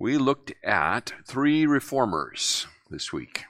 We 0.00 0.16
looked 0.16 0.52
at 0.62 1.12
three 1.26 1.66
reformers 1.66 2.68
this 2.88 3.12
week. 3.12 3.46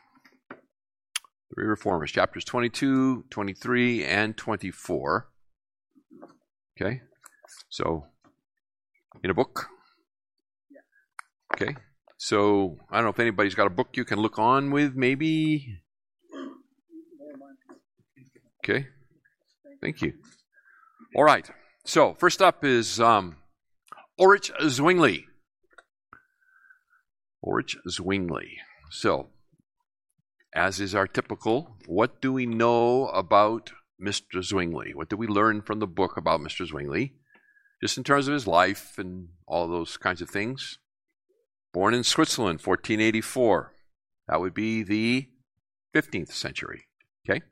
Three 1.55 1.67
reformers, 1.67 2.11
chapters 2.11 2.43
22, 2.43 3.25
23, 3.29 4.03
and 4.03 4.35
24. 4.35 5.29
Okay? 6.81 7.03
So, 7.69 8.07
in 9.23 9.29
a 9.29 9.35
book? 9.35 9.67
Okay. 11.53 11.77
So, 12.17 12.79
I 12.91 12.97
don't 12.97 13.05
know 13.05 13.11
if 13.11 13.21
anybody's 13.21 13.55
got 13.55 13.67
a 13.67 13.71
book 13.71 13.89
you 13.93 14.07
can 14.07 14.19
look 14.19 14.39
on 14.39 14.71
with, 14.71 14.95
maybe. 14.95 15.81
Okay. 18.65 18.87
Thank 19.83 20.01
you. 20.01 20.15
All 21.15 21.25
right. 21.25 21.47
So, 21.85 22.15
first 22.15 22.41
up 22.41 22.65
is 22.65 22.99
um, 23.01 23.37
Ulrich 24.19 24.51
Zwingli. 24.63 25.28
Ulrich 27.45 27.77
Zwingli. 27.89 28.59
So, 28.91 29.29
as 30.55 30.81
is 30.81 30.95
our 30.95 31.07
typical, 31.07 31.77
what 31.87 32.21
do 32.21 32.33
we 32.33 32.47
know 32.47 33.09
about 33.09 33.73
Mr. 34.01 34.43
Zwingli? 34.43 34.93
What 34.95 35.09
do 35.09 35.17
we 35.17 35.27
learn 35.27 35.63
from 35.63 35.79
the 35.79 35.87
book 35.87 36.17
about 36.17 36.41
Mr. 36.41 36.67
Zwingli? 36.67 37.15
Just 37.83 37.97
in 37.97 38.05
terms 38.05 38.27
of 38.27 38.35
his 38.35 38.47
life 38.47 38.99
and 38.99 39.29
all 39.47 39.69
those 39.69 39.97
kinds 39.97 40.21
of 40.21 40.29
things. 40.29 40.79
Born 41.73 41.95
in 41.95 42.03
Switzerland, 42.03 42.61
1484. 42.61 43.73
That 44.27 44.41
would 44.41 44.55
be 44.55 44.83
the 44.83 45.29
15th 45.95 46.33
century. 46.33 46.85
Okay? 47.29 47.43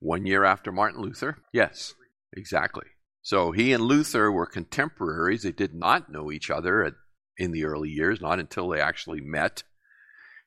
One 0.00 0.26
year 0.26 0.44
after 0.44 0.72
Martin 0.72 1.00
Luther. 1.00 1.38
Yes, 1.52 1.94
exactly. 2.32 2.86
So 3.22 3.52
he 3.52 3.72
and 3.72 3.84
Luther 3.84 4.32
were 4.32 4.46
contemporaries. 4.46 5.42
They 5.42 5.52
did 5.52 5.74
not 5.74 6.10
know 6.10 6.32
each 6.32 6.50
other 6.50 6.82
at 6.84 6.94
in 7.38 7.52
the 7.52 7.64
early 7.64 7.88
years, 7.88 8.20
not 8.20 8.38
until 8.38 8.68
they 8.68 8.80
actually 8.80 9.20
met. 9.20 9.62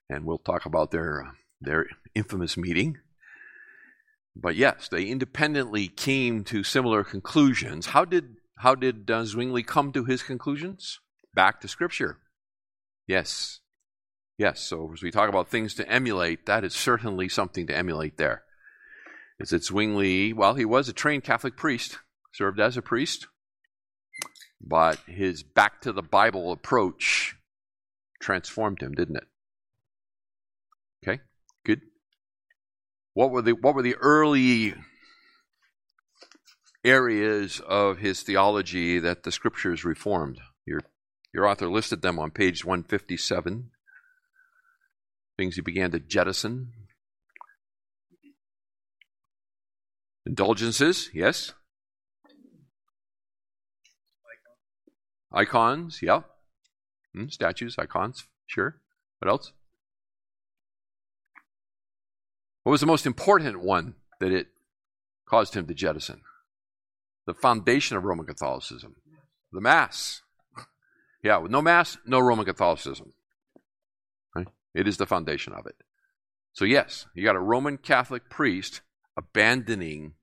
And 0.10 0.26
we'll 0.26 0.40
talk 0.40 0.66
about 0.66 0.92
their, 0.92 1.32
their 1.62 1.88
infamous 2.14 2.58
meeting. 2.58 2.98
But 4.36 4.56
yes, 4.56 4.88
they 4.90 5.06
independently 5.06 5.88
came 5.88 6.44
to 6.46 6.64
similar 6.64 7.04
conclusions. 7.04 7.88
How 7.88 8.06
did, 8.06 8.36
how 8.58 8.76
did 8.76 9.10
uh, 9.10 9.26
Zwingli 9.26 9.64
come 9.64 9.92
to 9.94 10.06
his 10.06 10.24
conclusions? 10.24 11.00
Back 11.34 11.62
to 11.62 11.68
Scripture. 11.68 12.18
Yes. 13.08 13.60
Yes, 14.38 14.62
so 14.62 14.92
as 14.94 15.04
we 15.04 15.12
talk 15.12 15.30
about 15.30 15.50
things 15.50 15.76
to 15.76 15.88
emulate, 15.90 16.46
that 16.46 16.64
is 16.64 16.74
certainly 16.74 17.30
something 17.30 17.68
to 17.68 17.76
emulate 17.76 18.18
there. 18.18 18.44
Is 19.40 19.50
that 19.50 19.64
Zwingli, 19.64 20.34
well, 20.34 20.56
he 20.56 20.66
was 20.66 20.90
a 20.90 20.94
trained 20.94 21.24
Catholic 21.24 21.56
priest, 21.56 22.00
served 22.34 22.60
as 22.60 22.78
a 22.78 22.82
priest, 22.82 23.28
but 24.64 25.00
his 25.08 25.44
back 25.44 25.82
to 25.82 25.92
the 25.92 26.02
Bible 26.02 26.52
approach 26.52 27.36
transformed 28.22 28.82
him, 28.82 28.94
didn't 28.94 29.18
it? 29.18 29.28
Okay, 31.04 31.22
good. 31.66 31.82
What 33.14 33.32
were 33.32 33.42
the 33.42 33.54
what 33.54 33.76
were 33.76 33.82
the 33.82 33.96
early 33.96 34.76
areas 36.84 37.60
of 37.68 37.98
his 38.00 38.22
theology 38.22 39.00
that 39.00 39.24
the 39.24 39.32
scriptures 39.32 39.84
reformed? 39.84 40.40
Your 40.66 40.82
your 41.34 41.48
author 41.48 41.70
listed 41.70 42.02
them 42.02 42.20
on 42.20 42.32
page 42.32 42.64
157. 42.64 43.72
Things 45.38 45.56
he 45.56 45.62
began 45.62 45.92
to 45.92 46.00
jettison. 46.00 46.74
Indulgences, 50.26 51.10
yes. 51.14 51.54
Icons, 55.34 56.02
yep. 56.02 56.26
Hmm, 57.14 57.28
statues, 57.28 57.76
icons, 57.78 58.28
sure. 58.46 58.78
What 59.20 59.30
else? 59.30 59.52
What 62.64 62.72
was 62.72 62.82
the 62.82 62.88
most 62.88 63.06
important 63.06 63.62
one 63.62 63.96
that 64.20 64.32
it 64.32 64.48
caused 65.26 65.56
him 65.56 65.68
to 65.68 65.74
jettison? 65.74 66.22
The 67.26 67.34
foundation 67.34 67.98
of 67.98 68.04
Roman 68.04 68.26
Catholicism, 68.26 68.96
the 69.52 69.62
Mass. 69.62 70.22
Yeah, 71.24 71.38
with 71.38 71.52
no 71.52 71.62
Mass, 71.62 71.98
no 72.06 72.20
Roman 72.20 72.46
Catholicism. 72.46 73.14
Right? 74.36 74.48
It 74.74 74.88
is 74.88 74.98
the 74.98 75.06
foundation 75.06 75.54
of 75.54 75.66
it. 75.66 75.76
So, 76.54 76.66
yes, 76.66 77.06
you 77.14 77.24
got 77.24 77.36
a 77.36 77.40
Roman 77.40 77.78
Catholic 77.78 78.30
priest 78.30 78.82
abandoning 79.16 80.14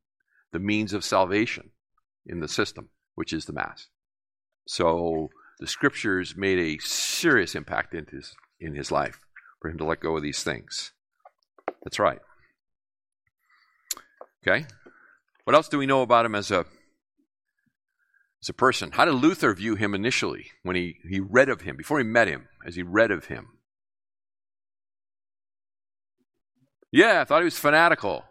the 0.52 0.58
means 0.58 0.92
of 0.92 1.04
salvation 1.04 1.70
in 2.26 2.40
the 2.40 2.48
system, 2.48 2.88
which 3.14 3.32
is 3.32 3.44
the 3.44 3.52
Mass. 3.52 3.88
So 4.68 5.30
the 5.60 5.66
scriptures 5.66 6.36
made 6.36 6.58
a 6.58 6.78
serious 6.82 7.54
impact 7.54 7.94
in 7.94 8.04
his, 8.12 8.36
in 8.60 8.74
his 8.74 8.92
life 8.92 9.18
for 9.62 9.70
him 9.70 9.78
to 9.78 9.84
let 9.86 10.00
go 10.00 10.14
of 10.14 10.22
these 10.22 10.42
things. 10.42 10.92
That's 11.82 11.98
right. 11.98 12.18
Okay? 14.46 14.66
What 15.44 15.56
else 15.56 15.68
do 15.68 15.78
we 15.78 15.86
know 15.86 16.02
about 16.02 16.26
him 16.26 16.34
as 16.34 16.50
a 16.50 16.66
as 18.42 18.50
a 18.50 18.52
person? 18.52 18.90
How 18.92 19.06
did 19.06 19.14
Luther 19.14 19.54
view 19.54 19.74
him 19.74 19.94
initially 19.94 20.48
when 20.62 20.76
he, 20.76 20.98
he 21.08 21.18
read 21.18 21.48
of 21.48 21.62
him, 21.62 21.74
before 21.74 21.96
he 21.96 22.04
met 22.04 22.28
him, 22.28 22.48
as 22.66 22.76
he 22.76 22.82
read 22.82 23.10
of 23.10 23.24
him? 23.24 23.48
Yeah, 26.92 27.22
I 27.22 27.24
thought 27.24 27.40
he 27.40 27.44
was 27.44 27.58
fanatical. 27.58 28.26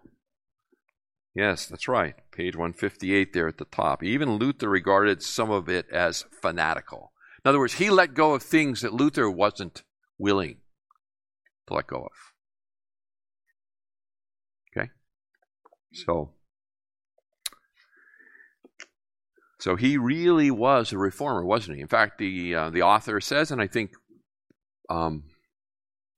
Yes, 1.34 1.66
that's 1.66 1.88
right. 1.88 2.14
Page 2.38 2.56
158 2.56 3.34
there 3.34 3.48
at 3.48 3.58
the 3.58 3.66
top. 3.66 4.04
Even 4.04 4.36
Luther 4.36 4.70
regarded 4.70 5.24
some 5.24 5.50
of 5.50 5.68
it 5.68 5.90
as 5.92 6.24
fanatical. 6.42 7.12
In 7.44 7.50
other 7.50 7.58
words, 7.58 7.74
he 7.74 7.90
let 7.90 8.14
go 8.14 8.36
of 8.36 8.44
things 8.44 8.82
that 8.82 8.94
Luther 8.94 9.28
wasn't 9.28 9.82
willing 10.20 10.58
to 11.68 11.74
let 11.74 11.88
go 11.88 12.04
of. 12.04 12.12
Okay? 14.78 14.90
So 15.92 16.34
So 19.60 19.76
he 19.76 19.98
really 19.98 20.52
was 20.52 20.94
a 20.94 20.98
reformer, 20.98 21.44
wasn't 21.44 21.78
he? 21.78 21.82
In 21.82 21.88
fact, 21.88 22.20
the 22.20 22.54
uh, 22.54 22.70
the 22.70 22.84
author 22.84 23.20
says, 23.20 23.52
and 23.52 23.60
I 23.60 23.68
think 23.68 23.92
um, 24.90 25.24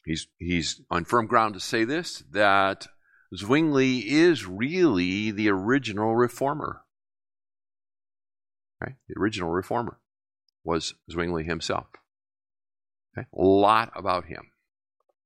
he's 0.05 0.27
he's 0.37 0.81
on 0.91 1.05
firm 1.05 1.27
ground 1.27 1.53
to 1.53 1.59
say 1.59 1.85
this 1.85 2.23
that 2.31 2.87
Zwingli 3.35 3.99
is 4.09 4.47
really 4.47 5.31
the 5.31 5.49
original 5.49 6.15
reformer. 6.15 6.81
Right? 8.81 8.95
The 9.07 9.19
original 9.19 9.49
reformer 9.49 9.99
was 10.63 10.95
Zwingli 11.11 11.43
himself. 11.43 11.87
Okay? 13.17 13.27
A 13.33 13.41
lot 13.41 13.91
about 13.95 14.25
him 14.25 14.51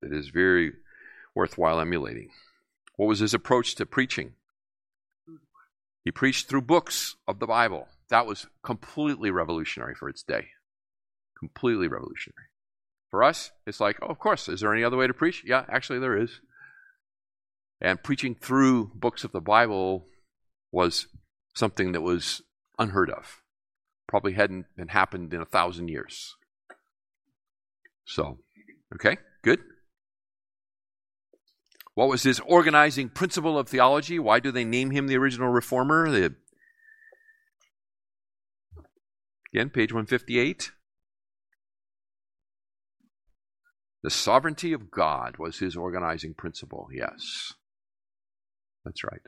that 0.01 0.13
is 0.13 0.29
very 0.29 0.73
worthwhile 1.35 1.79
emulating. 1.79 2.29
What 2.95 3.07
was 3.07 3.19
his 3.19 3.33
approach 3.33 3.75
to 3.75 3.85
preaching? 3.85 4.33
He 6.03 6.11
preached 6.11 6.49
through 6.49 6.63
books 6.63 7.15
of 7.27 7.39
the 7.39 7.47
Bible. 7.47 7.87
That 8.09 8.25
was 8.25 8.47
completely 8.63 9.31
revolutionary 9.31 9.95
for 9.95 10.09
its 10.09 10.23
day. 10.23 10.49
Completely 11.37 11.87
revolutionary. 11.87 12.47
For 13.09 13.23
us, 13.23 13.51
it's 13.65 13.79
like, 13.79 13.97
oh, 14.01 14.07
of 14.07 14.19
course, 14.19 14.49
is 14.49 14.59
there 14.59 14.73
any 14.73 14.83
other 14.83 14.97
way 14.97 15.07
to 15.07 15.13
preach? 15.13 15.43
Yeah, 15.45 15.65
actually, 15.69 15.99
there 15.99 16.17
is. 16.17 16.41
And 17.83 18.01
preaching 18.01 18.33
through 18.33 18.91
books 18.95 19.25
of 19.25 19.33
the 19.33 19.41
Bible 19.41 20.07
was 20.71 21.07
something 21.53 21.91
that 21.91 22.01
was 22.01 22.41
unheard 22.79 23.09
of. 23.09 23.41
Probably 24.07 24.33
hadn't 24.33 24.65
been 24.77 24.87
happened 24.87 25.33
in 25.33 25.41
a 25.41 25.45
thousand 25.45 25.89
years. 25.89 26.35
So, 28.05 28.39
okay, 28.95 29.17
good. 29.43 29.59
What 31.93 32.07
was 32.07 32.23
his 32.23 32.39
organizing 32.39 33.09
principle 33.09 33.59
of 33.59 33.67
theology? 33.67 34.17
Why 34.17 34.39
do 34.39 34.51
they 34.51 34.63
name 34.63 34.91
him 34.91 35.07
the 35.07 35.17
original 35.17 35.49
reformer? 35.49 36.09
The, 36.09 36.35
again, 39.53 39.69
page 39.69 39.91
158. 39.91 40.71
The 44.01 44.09
sovereignty 44.09 44.73
of 44.73 44.89
God 44.89 45.35
was 45.37 45.59
his 45.59 45.75
organizing 45.75 46.33
principle, 46.33 46.87
yes. 46.91 47.53
That's 48.85 49.03
right. 49.03 49.21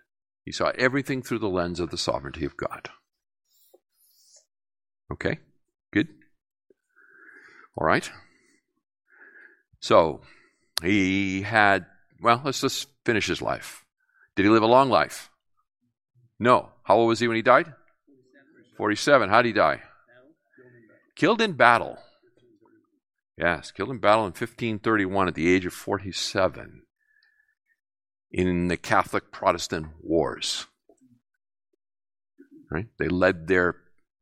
He 0.43 0.51
saw 0.51 0.71
everything 0.77 1.21
through 1.21 1.39
the 1.39 1.49
lens 1.49 1.79
of 1.79 1.89
the 1.89 1.97
sovereignty 1.97 2.45
of 2.45 2.57
God. 2.57 2.89
Okay? 5.11 5.39
Good? 5.91 6.07
All 7.77 7.87
right. 7.87 8.09
So 9.79 10.21
he 10.83 11.41
had, 11.41 11.85
well, 12.21 12.41
let's 12.43 12.61
just 12.61 12.89
finish 13.05 13.27
his 13.27 13.41
life. 13.41 13.83
Did 14.35 14.43
he 14.43 14.49
live 14.49 14.63
a 14.63 14.67
long 14.67 14.89
life? 14.89 15.29
No. 16.39 16.69
How 16.83 16.97
old 16.97 17.09
was 17.09 17.19
he 17.19 17.27
when 17.27 17.35
he 17.35 17.41
died? 17.41 17.73
47. 18.77 19.29
How 19.29 19.41
did 19.41 19.49
he 19.49 19.53
die? 19.53 19.81
Killed 21.15 21.41
in 21.41 21.53
battle. 21.53 21.97
Yes, 23.37 23.71
killed 23.71 23.89
in 23.89 23.99
battle 23.99 24.23
in 24.25 24.31
1531 24.31 25.27
at 25.27 25.35
the 25.35 25.53
age 25.53 25.65
of 25.65 25.73
47 25.73 26.84
in 28.35 28.67
the 28.67 28.75
Catholic 28.75 29.31
Protestant 29.31 29.87
Wars. 30.01 30.65
Right? 32.69 32.87
They 32.99 33.07
led 33.07 33.47
their 33.47 33.77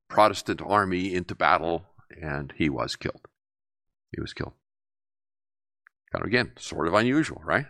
Protestant 0.07 0.61
army 0.61 1.15
into 1.15 1.33
battle 1.33 1.87
and 2.21 2.53
he 2.55 2.69
was 2.69 2.95
killed. 2.95 3.27
He 4.15 4.21
was 4.21 4.31
killed. 4.33 4.53
Kind 6.11 6.21
of 6.21 6.27
again, 6.27 6.51
sort 6.59 6.87
of 6.87 6.93
unusual, 6.93 7.41
right? 7.43 7.65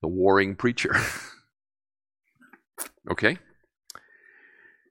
The 0.00 0.08
warring 0.08 0.56
preacher. 0.56 0.96
okay? 3.10 3.38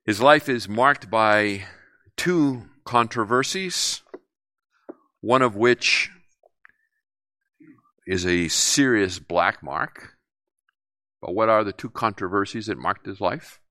His 0.05 0.21
life 0.21 0.47
is 0.47 0.69
marked 0.69 1.11
by 1.11 1.65
two 2.15 2.69
controversies, 2.85 4.03
one 5.19 5.41
of 5.41 5.57
which 5.57 6.11
is 8.11 8.25
a 8.25 8.49
serious 8.49 9.19
black 9.19 9.63
mark. 9.63 10.17
But 11.21 11.33
what 11.33 11.47
are 11.47 11.63
the 11.63 11.71
two 11.71 11.89
controversies 11.89 12.65
that 12.65 12.77
marked 12.77 13.05
his 13.05 13.21
life? 13.21 13.61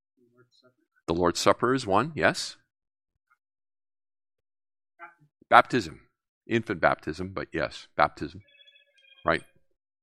The 1.06 1.12
Lord's 1.12 1.38
Supper 1.38 1.74
is 1.74 1.86
one, 1.86 2.12
yes. 2.14 2.56
Baptism. 5.50 6.00
Infant 6.46 6.80
baptism, 6.80 7.32
but 7.34 7.48
yes, 7.52 7.88
baptism. 7.96 8.40
Right? 9.26 9.42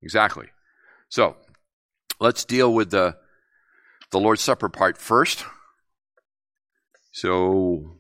Exactly. 0.04 0.50
So, 1.10 1.38
let's 2.20 2.46
deal 2.46 2.72
with 2.72 2.92
the 2.92 3.18
the 4.12 4.20
Lord's 4.20 4.44
Supper 4.44 4.70
part 4.70 5.00
first. 5.00 5.46
So, 7.12 7.98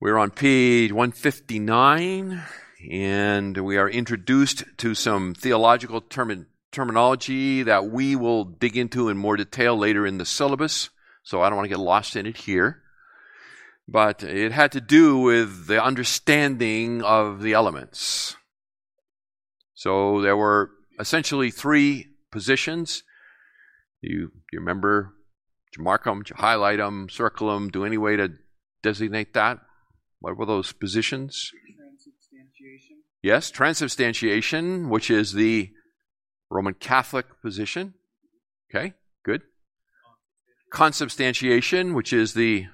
we're 0.00 0.18
on 0.18 0.32
page 0.32 0.92
159 0.92 2.42
and 2.88 3.56
we 3.58 3.76
are 3.76 3.88
introduced 3.88 4.64
to 4.78 4.94
some 4.94 5.34
theological 5.34 6.00
term- 6.00 6.46
terminology 6.72 7.62
that 7.62 7.86
we 7.86 8.16
will 8.16 8.44
dig 8.44 8.76
into 8.76 9.08
in 9.08 9.16
more 9.16 9.36
detail 9.36 9.76
later 9.76 10.06
in 10.06 10.18
the 10.18 10.24
syllabus. 10.24 10.90
So 11.22 11.42
I 11.42 11.48
don't 11.48 11.56
want 11.56 11.66
to 11.66 11.76
get 11.76 11.80
lost 11.80 12.16
in 12.16 12.26
it 12.26 12.38
here. 12.38 12.82
But 13.86 14.22
it 14.22 14.52
had 14.52 14.72
to 14.72 14.80
do 14.80 15.18
with 15.18 15.66
the 15.66 15.82
understanding 15.82 17.02
of 17.02 17.42
the 17.42 17.52
elements. 17.52 18.36
So 19.74 20.20
there 20.20 20.36
were 20.36 20.70
essentially 20.98 21.50
three 21.50 22.06
positions. 22.30 23.02
You, 24.00 24.30
you 24.52 24.60
remember, 24.60 25.14
you 25.76 25.82
mark 25.82 26.04
them, 26.04 26.22
you 26.28 26.36
highlight 26.36 26.78
them, 26.78 27.08
circle 27.08 27.52
them, 27.52 27.68
do 27.68 27.84
any 27.84 27.98
way 27.98 28.16
to 28.16 28.30
designate 28.82 29.34
that? 29.34 29.58
What 30.20 30.36
were 30.36 30.46
those 30.46 30.72
positions? 30.72 31.50
Yes, 33.22 33.50
transubstantiation, 33.50 34.88
which 34.88 35.10
is 35.10 35.34
the 35.34 35.70
Roman 36.50 36.74
Catholic 36.74 37.26
position. 37.42 37.94
Okay, 38.70 38.94
good. 39.24 39.42
Consubstantiation, 40.72 41.92
which 41.92 42.12
is 42.12 42.32
the 42.32 42.66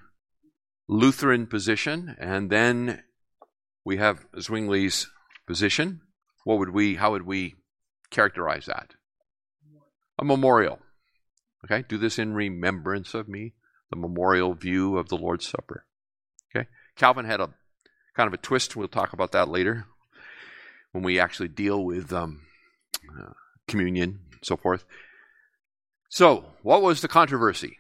Lutheran 0.88 1.46
position, 1.46 2.14
and 2.20 2.48
then 2.48 3.02
we 3.84 3.96
have 3.96 4.26
Zwingli's 4.36 5.08
position. 5.48 6.00
What 6.44 6.58
would 6.58 6.70
we? 6.70 6.94
How 6.94 7.10
would 7.10 7.26
we 7.26 7.56
characterize 8.10 8.66
that? 8.66 8.94
A 10.18 10.24
memorial. 10.24 10.78
Okay, 11.64 11.84
do 11.88 11.98
this 11.98 12.20
in 12.20 12.34
remembrance 12.34 13.14
of 13.14 13.28
me. 13.28 13.54
The 13.90 13.96
memorial 13.96 14.54
view 14.54 14.96
of 14.96 15.08
the 15.08 15.16
Lord's 15.16 15.46
Supper. 15.46 15.86
Okay, 16.54 16.68
Calvin 16.94 17.24
had 17.24 17.40
a 17.40 17.50
kind 18.16 18.28
of 18.28 18.34
a 18.34 18.38
twist. 18.38 18.76
We'll 18.76 18.86
talk 18.86 19.12
about 19.12 19.32
that 19.32 19.48
later 19.48 19.86
when 20.96 21.04
we 21.04 21.20
actually 21.20 21.48
deal 21.48 21.84
with 21.84 22.10
um, 22.10 22.40
uh, 23.20 23.32
communion 23.68 24.20
and 24.32 24.40
so 24.42 24.56
forth. 24.56 24.86
So, 26.08 26.46
what 26.62 26.80
was 26.80 27.02
the 27.02 27.08
controversy? 27.08 27.76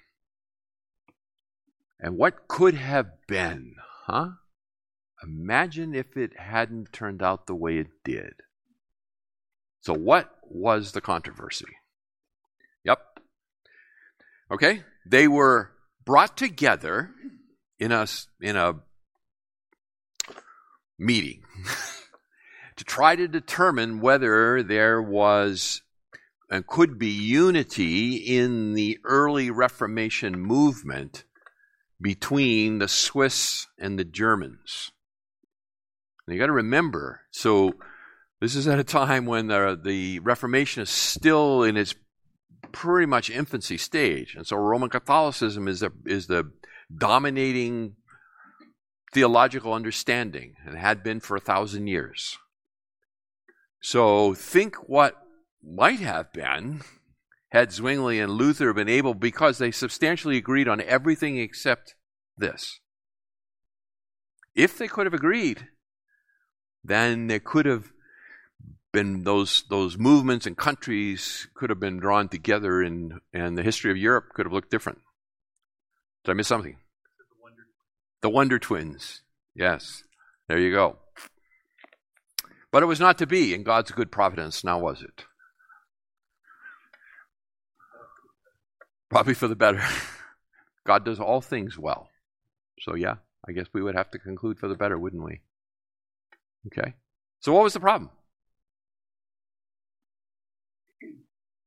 And 1.98 2.18
what 2.18 2.46
could 2.46 2.74
have 2.74 3.06
been, 3.26 3.76
huh? 4.04 4.32
Imagine 5.24 5.94
if 5.94 6.14
it 6.14 6.38
hadn't 6.38 6.92
turned 6.92 7.22
out 7.22 7.46
the 7.46 7.54
way 7.54 7.78
it 7.78 7.86
did. 8.04 8.34
So, 9.80 9.94
what 9.94 10.30
was 10.42 10.92
the 10.92 11.00
controversy? 11.00 11.64
Yep. 12.84 13.00
Okay, 14.50 14.82
they 15.06 15.26
were 15.26 15.70
brought 16.04 16.36
together 16.36 17.12
in 17.78 17.92
a 17.92 18.06
in 18.42 18.56
a 18.56 18.74
meeting 20.98 21.42
to 22.76 22.84
try 22.84 23.16
to 23.16 23.28
determine 23.28 24.00
whether 24.00 24.62
there 24.62 25.00
was 25.00 25.82
and 26.50 26.66
could 26.66 26.98
be 26.98 27.08
unity 27.08 28.16
in 28.16 28.74
the 28.74 28.98
early 29.04 29.50
Reformation 29.50 30.38
movement 30.38 31.24
between 32.00 32.78
the 32.78 32.88
Swiss 32.88 33.66
and 33.78 33.98
the 33.98 34.04
Germans. 34.04 34.92
And 36.26 36.34
you 36.34 36.40
got 36.40 36.46
to 36.46 36.52
remember, 36.52 37.22
so 37.30 37.74
this 38.40 38.54
is 38.54 38.68
at 38.68 38.78
a 38.78 38.84
time 38.84 39.26
when 39.26 39.48
the, 39.48 39.80
the 39.82 40.20
Reformation 40.20 40.82
is 40.82 40.90
still 40.90 41.62
in 41.62 41.76
its 41.76 41.94
pretty 42.72 43.06
much 43.06 43.30
infancy 43.30 43.78
stage, 43.78 44.34
and 44.34 44.46
so 44.46 44.56
Roman 44.56 44.90
Catholicism 44.90 45.66
is 45.66 45.80
the 45.80 45.92
is 46.04 46.26
the 46.26 46.50
dominating 46.94 47.96
theological 49.14 49.72
understanding 49.72 50.54
and 50.66 50.76
had 50.76 51.02
been 51.02 51.20
for 51.20 51.36
a 51.36 51.40
thousand 51.40 51.86
years. 51.86 52.38
So 53.80 54.34
think 54.34 54.76
what 54.88 55.16
might 55.62 56.00
have 56.00 56.32
been 56.32 56.82
had 57.50 57.72
Zwingli 57.72 58.18
and 58.18 58.32
Luther 58.32 58.72
been 58.72 58.88
able, 58.88 59.14
because 59.14 59.58
they 59.58 59.70
substantially 59.70 60.36
agreed 60.36 60.68
on 60.68 60.80
everything 60.80 61.38
except 61.38 61.94
this. 62.36 62.80
If 64.54 64.76
they 64.76 64.88
could 64.88 65.06
have 65.06 65.14
agreed, 65.14 65.68
then 66.82 67.28
there 67.28 67.40
could 67.40 67.66
have 67.66 67.92
been 68.92 69.24
those 69.24 69.64
those 69.68 69.98
movements 69.98 70.46
and 70.46 70.56
countries 70.56 71.48
could 71.54 71.70
have 71.70 71.80
been 71.80 71.98
drawn 71.98 72.28
together, 72.28 72.82
and 72.82 73.20
and 73.32 73.56
the 73.56 73.62
history 73.62 73.90
of 73.90 73.96
Europe 73.96 74.30
could 74.34 74.46
have 74.46 74.52
looked 74.52 74.70
different. 74.70 74.98
Did 76.24 76.32
I 76.32 76.34
miss 76.34 76.48
something? 76.48 76.78
The 78.22 78.30
Wonder 78.30 78.58
Twins. 78.58 79.22
Yes, 79.54 80.02
there 80.48 80.58
you 80.58 80.72
go. 80.72 80.98
But 82.76 82.82
it 82.82 82.92
was 82.92 83.00
not 83.00 83.16
to 83.16 83.26
be 83.26 83.54
in 83.54 83.62
God's 83.62 83.90
good 83.90 84.12
providence. 84.12 84.62
Now 84.62 84.78
was 84.78 85.00
it? 85.00 85.24
Probably 89.08 89.32
for 89.32 89.48
the 89.48 89.56
better. 89.56 89.82
God 90.86 91.02
does 91.02 91.18
all 91.18 91.40
things 91.40 91.78
well. 91.78 92.10
So, 92.80 92.94
yeah, 92.94 93.14
I 93.48 93.52
guess 93.52 93.64
we 93.72 93.80
would 93.80 93.94
have 93.94 94.10
to 94.10 94.18
conclude 94.18 94.58
for 94.58 94.68
the 94.68 94.74
better, 94.74 94.98
wouldn't 94.98 95.24
we? 95.24 95.40
Okay. 96.66 96.92
So, 97.40 97.54
what 97.54 97.62
was 97.62 97.72
the 97.72 97.80
problem? 97.80 98.10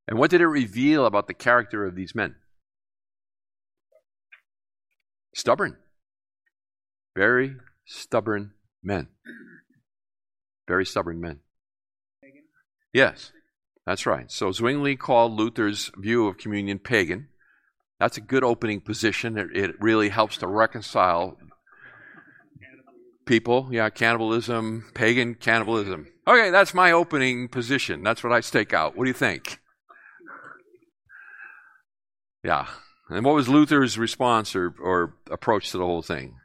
And 0.08 0.20
what 0.20 0.30
did 0.30 0.42
it 0.42 0.48
reveal 0.48 1.08
about 1.08 1.26
the 1.26 1.34
character 1.34 1.88
of 1.88 1.96
these 1.96 2.14
men? 2.14 2.36
Stubborn. 5.34 5.76
Very 7.16 7.56
stubborn 7.88 8.52
men. 8.84 9.08
Very 10.70 10.86
stubborn 10.86 11.20
men. 11.20 11.40
Yes, 12.94 13.32
that's 13.88 14.06
right. 14.06 14.32
So 14.32 14.52
Zwingli 14.52 14.96
called 14.96 15.34
Luther's 15.34 15.92
view 15.98 16.28
of 16.28 16.38
communion 16.38 16.78
pagan. 16.78 17.28
That's 18.00 18.18
a 18.18 18.22
good 18.22 18.44
opening 18.44 18.80
position. 18.80 19.36
It, 19.36 19.48
it 19.58 19.82
really 19.82 20.10
helps 20.10 20.38
to 20.38 20.48
reconcile 20.48 21.40
people. 23.26 23.70
Yeah, 23.72 23.90
cannibalism, 23.90 24.92
pagan 24.94 25.34
cannibalism. 25.34 26.06
Okay, 26.28 26.52
that's 26.52 26.76
my 26.76 26.92
opening 26.92 27.48
position. 27.48 28.04
That's 28.04 28.24
what 28.24 28.32
I 28.32 28.42
stake 28.42 28.72
out. 28.72 28.96
What 28.96 29.06
do 29.06 29.10
you 29.10 29.16
think? 29.16 29.60
Yeah. 32.44 32.68
And 33.10 33.26
what 33.26 33.34
was 33.34 33.50
Luther's 33.50 33.98
response 33.98 34.56
or, 34.56 34.76
or 34.80 35.16
approach 35.32 35.72
to 35.72 35.80
the 35.80 35.86
whole 35.86 36.04
thing? 36.04 36.36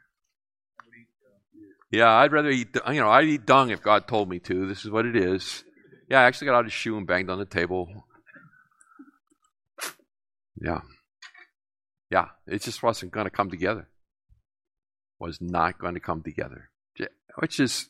Yeah, 1.95 2.11
I'd 2.11 2.31
rather 2.31 2.49
eat, 2.49 2.75
you 2.87 3.01
know, 3.01 3.09
I'd 3.09 3.25
eat 3.25 3.45
dung 3.45 3.69
if 3.69 3.81
God 3.81 4.07
told 4.07 4.29
me 4.29 4.39
to. 4.39 4.65
This 4.65 4.83
is 4.83 4.91
what 4.91 5.05
it 5.05 5.15
is. 5.15 5.63
Yeah, 6.09 6.19
I 6.19 6.23
actually 6.23 6.45
got 6.45 6.55
out 6.55 6.65
of 6.65 6.73
shoe 6.73 6.97
and 6.97 7.07
banged 7.07 7.29
on 7.29 7.39
the 7.39 7.45
table. 7.45 8.05
Yeah. 10.61 10.81
Yeah, 12.11 12.27
it 12.47 12.61
just 12.61 12.83
wasn't 12.83 13.11
going 13.11 13.25
to 13.25 13.31
come 13.31 13.49
together. 13.49 13.87
Was 15.19 15.39
not 15.41 15.79
going 15.79 15.93
to 15.93 15.99
come 15.99 16.21
together. 16.21 16.69
Which 17.37 17.59
is 17.59 17.89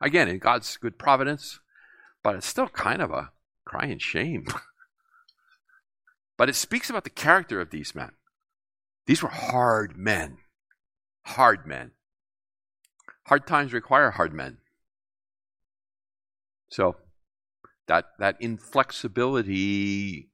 Again, 0.00 0.28
in 0.28 0.38
God's 0.38 0.76
good 0.76 0.98
providence, 0.98 1.58
but 2.22 2.36
it's 2.36 2.46
still 2.46 2.68
kind 2.68 3.02
of 3.02 3.10
a 3.10 3.32
crying 3.64 3.98
shame. 3.98 4.46
but 6.36 6.48
it 6.48 6.54
speaks 6.54 6.88
about 6.88 7.04
the 7.04 7.10
character 7.10 7.60
of 7.60 7.70
these 7.70 7.94
men. 7.94 8.12
These 9.06 9.22
were 9.22 9.28
hard 9.28 9.96
men. 9.96 10.38
Hard 11.24 11.66
men. 11.66 11.92
Hard 13.28 13.46
times 13.46 13.74
require 13.74 14.10
hard 14.10 14.32
men. 14.32 14.56
So 16.70 16.96
that 17.86 18.06
that 18.18 18.36
inflexibility 18.40 20.30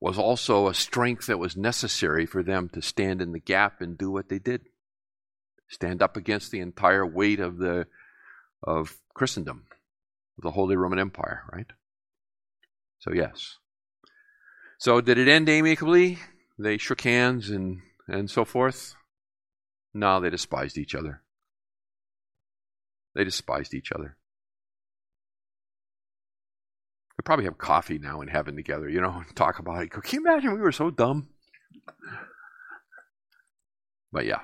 was 0.00 0.18
also 0.18 0.68
a 0.68 0.74
strength 0.74 1.26
that 1.28 1.38
was 1.38 1.56
necessary 1.56 2.26
for 2.26 2.42
them 2.42 2.68
to 2.74 2.82
stand 2.82 3.22
in 3.22 3.32
the 3.32 3.40
gap 3.40 3.80
and 3.80 3.96
do 3.96 4.10
what 4.10 4.28
they 4.28 4.38
did. 4.38 4.66
Stand 5.68 6.02
up 6.02 6.14
against 6.14 6.50
the 6.50 6.60
entire 6.60 7.06
weight 7.06 7.40
of 7.40 7.56
the 7.56 7.86
of 8.62 8.98
Christendom, 9.14 9.64
the 10.38 10.50
Holy 10.50 10.76
Roman 10.76 10.98
Empire, 10.98 11.44
right? 11.50 11.72
So 12.98 13.14
yes. 13.14 13.56
So 14.76 15.00
did 15.00 15.16
it 15.16 15.28
end 15.28 15.48
amicably? 15.48 16.18
They 16.58 16.76
shook 16.76 17.00
hands 17.00 17.48
and 17.48 17.80
and 18.06 18.30
so 18.30 18.44
forth? 18.44 18.94
No, 19.94 20.20
they 20.20 20.28
despised 20.28 20.76
each 20.76 20.94
other. 20.94 21.23
They 23.14 23.24
despised 23.24 23.74
each 23.74 23.92
other. 23.92 24.16
We 27.16 27.22
probably 27.22 27.44
have 27.44 27.58
coffee 27.58 27.98
now 27.98 28.20
in 28.20 28.28
heaven 28.28 28.56
together, 28.56 28.88
you 28.88 29.00
know, 29.00 29.22
and 29.26 29.36
talk 29.36 29.58
about 29.58 29.82
it. 29.82 29.90
Can 29.90 30.02
you 30.12 30.26
imagine 30.26 30.54
we 30.54 30.60
were 30.60 30.72
so 30.72 30.90
dumb? 30.90 31.28
But 34.12 34.26
yeah, 34.26 34.40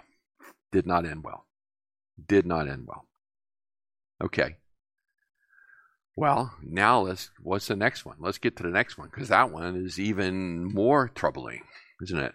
did 0.72 0.86
not 0.86 1.04
end 1.04 1.24
well. 1.24 1.46
Did 2.24 2.46
not 2.46 2.68
end 2.68 2.86
well. 2.86 3.06
Okay. 4.22 4.56
Well, 6.16 6.54
now 6.62 7.00
let's 7.00 7.30
what's 7.40 7.68
the 7.68 7.76
next 7.76 8.04
one? 8.04 8.16
Let's 8.18 8.38
get 8.38 8.56
to 8.56 8.62
the 8.62 8.68
next 8.68 8.98
one 8.98 9.08
because 9.10 9.28
that 9.28 9.50
one 9.50 9.76
is 9.76 9.98
even 9.98 10.64
more 10.64 11.08
troubling, 11.08 11.62
isn't 12.02 12.18
it? 12.18 12.34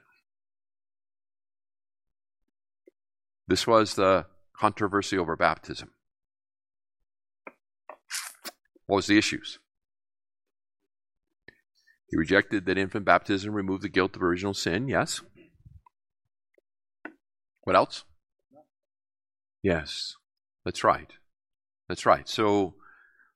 This 3.48 3.68
was 3.68 3.94
the 3.96 4.26
controversy 4.58 5.18
over 5.18 5.36
baptism. 5.36 5.92
What 8.88 8.98
was 8.98 9.08
the 9.08 9.18
issues? 9.18 9.60
He 12.10 12.18
rejected 12.18 12.66
that 12.66 12.78
infant 12.78 13.06
baptism 13.06 13.54
removed 13.54 13.82
the 13.82 13.90
guilt 13.90 14.16
of 14.16 14.24
original 14.24 14.54
sin. 14.54 14.88
Yes. 14.88 15.22
What 17.64 17.76
else? 17.76 18.04
Yes. 19.64 20.16
That's 20.64 20.84
right. 20.84 21.12
That's 21.90 22.06
right. 22.06 22.30
So 22.30 22.76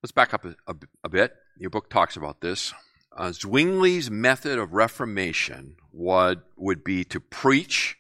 let's 0.03 0.12
back 0.12 0.34
up 0.34 0.46
a, 0.46 0.56
a, 0.68 0.75
a 1.03 1.10
bit. 1.10 1.34
Your 1.58 1.72
book 1.72 1.89
talks 1.89 2.15
about 2.15 2.41
this. 2.41 2.74
Uh, 3.15 3.29
Zwingli's 3.29 4.10
method 4.12 4.60
of 4.60 4.74
reformation 4.74 5.75
would, 5.91 6.41
would 6.56 6.84
be 6.84 7.03
to 7.06 7.20
preach 7.20 7.98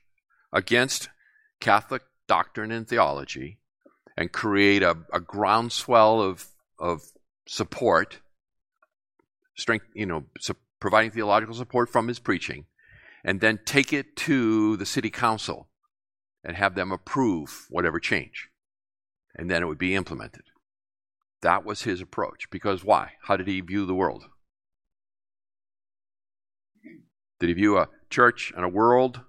against 0.53 1.09
Catholic 1.59 2.03
doctrine 2.27 2.71
and 2.71 2.87
theology 2.87 3.59
and 4.15 4.31
create 4.31 4.83
a, 4.83 4.97
a 5.11 5.19
groundswell 5.19 6.21
of, 6.21 6.45
of 6.77 7.01
support, 7.49 8.19
strength, 9.55 9.85
you 9.95 10.05
know, 10.05 10.23
su- 10.39 10.55
providing 10.79 11.09
theological 11.09 11.55
support 11.55 11.89
from 11.89 12.07
his 12.07 12.19
preaching, 12.19 12.65
and 13.23 13.41
then 13.41 13.59
take 13.65 13.91
it 13.91 14.15
to 14.15 14.77
the 14.77 14.85
city 14.85 15.09
council 15.09 15.67
and 16.43 16.55
have 16.55 16.75
them 16.75 16.91
approve 16.91 17.65
whatever 17.69 17.99
change. 17.99 18.49
And 19.35 19.49
then 19.49 19.63
it 19.63 19.65
would 19.65 19.79
be 19.79 19.95
implemented. 19.95 20.43
That 21.41 21.65
was 21.65 21.81
his 21.81 22.01
approach. 22.01 22.49
Because 22.51 22.83
why? 22.83 23.13
How 23.23 23.35
did 23.35 23.47
he 23.47 23.61
view 23.61 23.85
the 23.85 23.95
world? 23.95 24.25
Did 27.39 27.49
he 27.49 27.53
view 27.53 27.77
a 27.77 27.89
church 28.11 28.53
and 28.55 28.63
a 28.63 28.69
world 28.69 29.21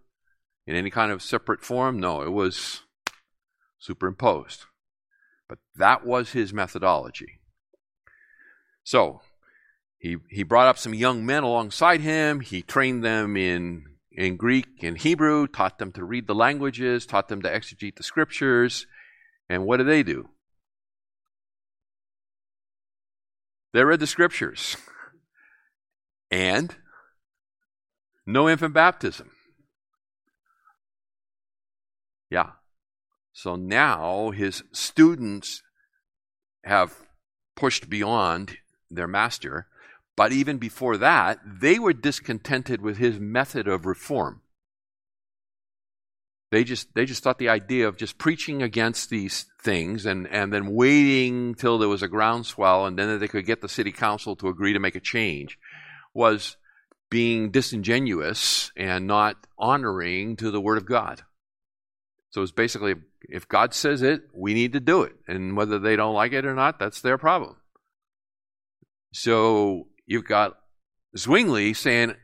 in 0.67 0.77
any 0.77 0.91
kind 0.91 1.11
of 1.11 1.23
separate 1.23 1.65
form? 1.65 1.99
No, 1.99 2.23
it 2.23 2.33
was 2.33 2.83
superimposed. 3.79 4.67
But 5.49 5.59
that 5.77 6.05
was 6.05 6.33
his 6.33 6.53
methodology. 6.53 7.40
So, 8.91 9.21
he, 9.99 10.17
he 10.31 10.43
brought 10.43 10.67
up 10.67 10.77
some 10.77 10.95
young 10.95 11.25
men 11.25 11.45
alongside 11.45 12.01
him. 12.01 12.41
He 12.41 12.61
trained 12.61 13.05
them 13.05 13.37
in, 13.37 13.85
in 14.11 14.37
Greek 14.37 14.83
and 14.83 14.99
Hebrew, 14.99 15.47
taught 15.47 15.79
them 15.79 15.93
to 15.93 16.03
read 16.03 16.27
the 16.27 16.35
languages, 16.35 17.07
taught 17.07 17.29
them 17.29 17.41
to 17.43 17.49
exegete 17.49 17.95
the 17.95 18.03
scriptures. 18.03 18.89
And 19.49 19.65
what 19.65 19.77
did 19.77 19.87
they 19.87 20.03
do? 20.03 20.31
They 23.73 23.85
read 23.85 24.01
the 24.01 24.09
scriptures. 24.09 24.77
And 26.29 26.75
no 28.27 28.49
infant 28.49 28.75
baptism. 28.75 29.31
Yeah. 32.29 32.55
So 33.33 33.55
now 33.55 34.33
his 34.33 34.65
students 34.73 35.63
have 36.65 37.07
pushed 37.55 37.89
beyond 37.89 38.57
their 38.91 39.09
master, 39.09 39.67
but 40.17 40.33
even 40.33 40.59
before 40.59 40.97
that, 40.99 41.39
they 41.45 41.79
were 41.79 41.93
discontented 41.93 42.81
with 42.83 42.99
his 42.99 43.19
method 43.19 43.69
of 43.69 43.87
reform. 43.87 44.43
They 46.51 46.65
just 46.65 46.93
they 46.95 47.05
just 47.05 47.23
thought 47.23 47.39
the 47.39 47.49
idea 47.49 47.87
of 47.87 47.97
just 47.97 48.19
preaching 48.19 48.61
against 48.61 49.09
these 49.09 49.47
things 49.63 50.05
and, 50.05 50.27
and 50.27 50.53
then 50.53 50.75
waiting 50.75 51.55
till 51.55 51.79
there 51.79 51.89
was 51.89 52.03
a 52.03 52.09
groundswell 52.09 52.87
and 52.87 52.99
then 52.99 53.21
they 53.21 53.29
could 53.29 53.47
get 53.47 53.61
the 53.61 53.69
city 53.69 53.93
council 53.93 54.35
to 54.37 54.49
agree 54.49 54.73
to 54.73 54.81
make 54.81 54.97
a 54.97 55.01
change 55.01 55.59
was 56.13 56.57
being 57.09 57.51
disingenuous 57.51 58.73
and 58.77 59.07
not 59.07 59.37
honoring 59.59 60.37
to 60.37 60.51
the 60.51 60.61
word 60.61 60.79
of 60.79 60.87
God. 60.87 61.23
So 62.31 62.43
it's 62.43 62.53
basically 62.53 62.95
if 63.29 63.47
God 63.47 63.73
says 63.73 64.03
it, 64.03 64.23
we 64.33 64.55
need 64.55 64.73
to 64.73 64.81
do 64.81 65.03
it. 65.03 65.15
And 65.29 65.57
whether 65.57 65.79
they 65.79 65.95
don't 65.95 66.15
like 66.15 66.33
it 66.33 66.45
or 66.45 66.55
not, 66.55 66.79
that's 66.79 67.01
their 67.01 67.19
problem. 67.19 67.57
So 69.13 69.89
you've 70.07 70.27
got 70.27 70.59
Zwingli 71.17 71.75
saying, 71.75 72.15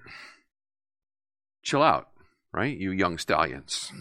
chill 1.62 1.82
out, 1.82 2.08
right? 2.52 2.76
You 2.76 2.92
young 2.92 3.18
stallions. 3.18 3.92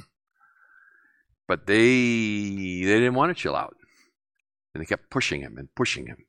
But 1.48 1.68
they 1.68 1.76
they 1.76 3.00
didn't 3.00 3.14
want 3.14 3.36
to 3.36 3.42
chill 3.42 3.56
out. 3.56 3.76
And 4.74 4.82
they 4.82 4.86
kept 4.86 5.10
pushing 5.10 5.42
him 5.42 5.58
and 5.58 5.74
pushing 5.76 6.08
him. 6.08 6.26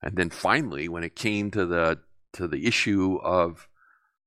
And 0.00 0.16
then 0.16 0.30
finally, 0.30 0.88
when 0.88 1.04
it 1.04 1.14
came 1.14 1.50
to 1.50 1.66
the 1.66 2.00
to 2.34 2.48
the 2.48 2.66
issue 2.66 3.18
of 3.22 3.68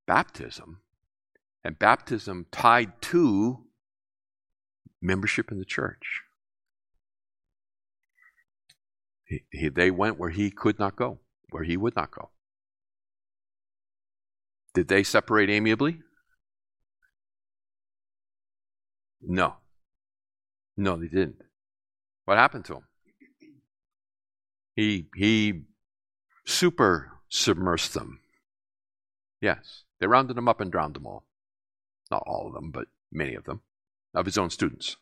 baptism, 0.06 0.82
and 1.66 1.80
baptism 1.80 2.46
tied 2.52 3.02
to 3.02 3.66
membership 5.02 5.52
in 5.52 5.58
the 5.58 5.66
church. 5.66 6.22
He, 9.26 9.44
he, 9.52 9.70
they 9.70 9.90
went 9.90 10.20
where 10.20 10.30
he 10.30 10.52
could 10.52 10.78
not 10.78 10.96
go, 10.96 11.20
where 11.56 11.64
he 11.64 11.78
would 11.78 11.96
not 11.96 12.12
go. 12.12 12.32
Did 14.74 14.90
they 14.90 15.04
separate 15.04 15.50
amiably? 15.50 16.02
No. 19.22 19.54
No, 20.76 20.98
they 20.98 21.08
didn't. 21.08 21.42
What 22.26 22.38
happened 22.38 22.66
to 22.66 22.74
him? 22.74 22.84
He 24.76 25.08
he 25.16 25.62
super 26.46 27.14
submersed 27.32 27.94
them. 27.94 28.20
Yes. 29.40 29.84
They 30.02 30.08
rounded 30.08 30.36
them 30.36 30.50
up 30.50 30.60
and 30.60 30.70
drowned 30.70 30.98
them 30.98 31.08
all. 31.08 31.26
Not 32.12 32.24
all 32.28 32.48
of 32.48 32.54
them, 32.54 32.72
but 32.72 32.88
many 33.14 33.34
of 33.34 33.46
them 33.46 33.62
of 34.14 34.26
his 34.26 34.38
own 34.38 34.50
students. 34.50 34.98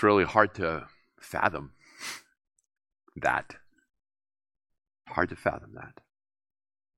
It's 0.00 0.02
really 0.02 0.24
hard 0.24 0.54
to 0.54 0.86
fathom 1.20 1.72
that. 3.16 3.56
Hard 5.06 5.28
to 5.28 5.36
fathom 5.36 5.74
that. 5.74 6.00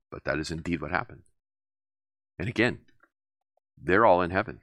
But 0.09 0.23
that 0.23 0.39
is 0.39 0.53
indeed 0.53 0.81
what 0.81 0.93
happened. 0.93 1.23
And 2.39 2.49
again, 2.49 2.83
they're 3.77 4.07
all 4.07 4.23
in 4.23 4.31
heaven. 4.31 4.61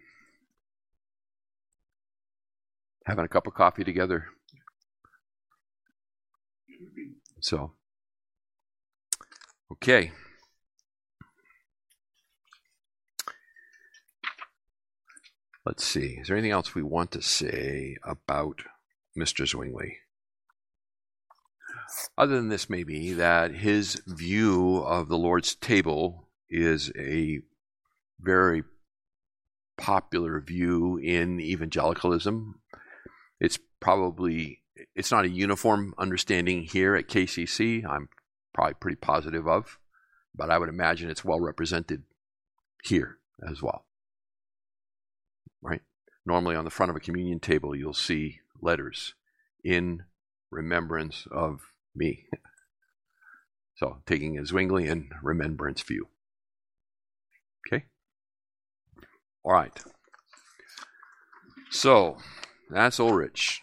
Having 3.06 3.26
a 3.26 3.28
cup 3.28 3.46
of 3.46 3.56
coffee 3.56 3.84
together. 3.84 4.28
So, 7.42 7.74
okay. 9.70 10.14
Let's 15.70 15.86
see. 15.86 16.18
Is 16.20 16.28
there 16.28 16.36
anything 16.36 16.52
else 16.52 16.74
we 16.74 16.82
want 16.82 17.12
to 17.12 17.22
say 17.22 17.96
about 18.04 18.64
Mr. 19.16 19.48
Zwingli? 19.48 19.98
Other 22.18 22.38
than 22.38 22.50
this, 22.50 22.72
maybe 22.72 23.14
that 23.14 23.52
his 23.52 24.02
view 24.08 24.78
of 24.78 25.10
the 25.10 25.18
Lord's 25.18 25.54
table 25.54 26.28
is 26.50 26.92
a 26.98 27.42
very 28.20 28.64
popular 29.78 30.40
view 30.40 30.98
in 30.98 31.40
evangelicalism. 31.40 32.60
It's 33.40 33.60
probably 33.80 34.64
it's 34.96 35.12
not 35.12 35.26
a 35.26 35.30
uniform 35.30 35.94
understanding 36.00 36.64
here 36.64 36.96
at 36.96 37.08
KCC. 37.08 37.86
I'm 37.86 38.10
probably 38.56 38.74
pretty 38.74 38.98
positive 38.98 39.48
of, 39.48 39.78
but 40.34 40.50
I 40.50 40.58
would 40.58 40.70
imagine 40.70 41.12
it's 41.12 41.24
well 41.24 41.40
represented 41.40 42.06
here 42.84 43.20
as 43.48 43.62
well. 43.62 43.86
Right? 45.62 45.82
Normally 46.26 46.56
on 46.56 46.66
the 46.66 46.72
front 46.72 46.90
of 46.90 46.96
a 46.96 47.02
communion 47.02 47.40
table, 47.40 47.76
you'll 47.76 47.94
see 47.94 48.40
letters 48.62 49.14
in 49.64 50.04
remembrance 50.52 51.28
of 51.32 51.62
me. 51.96 52.26
so 53.76 54.02
taking 54.06 54.38
a 54.38 54.42
Zwinglian 54.42 55.10
remembrance 55.22 55.82
view. 55.82 56.08
Okay? 57.68 57.86
All 59.44 59.54
right. 59.54 59.78
So 61.72 62.18
that's 62.70 63.00
Ulrich. 63.00 63.62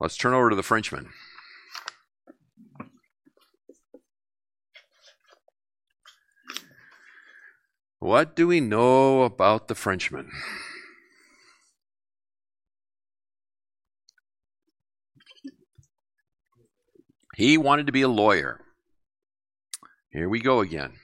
Let's 0.00 0.16
turn 0.16 0.34
over 0.34 0.50
to 0.50 0.56
the 0.56 0.62
Frenchman. 0.62 1.10
What 8.02 8.34
do 8.34 8.48
we 8.48 8.58
know 8.58 9.22
about 9.22 9.68
the 9.68 9.76
Frenchman? 9.76 10.28
He 17.36 17.56
wanted 17.56 17.86
to 17.86 17.92
be 17.92 18.02
a 18.02 18.08
lawyer. 18.08 18.60
Here 20.10 20.28
we 20.28 20.40
go 20.40 20.58
again. 20.58 20.94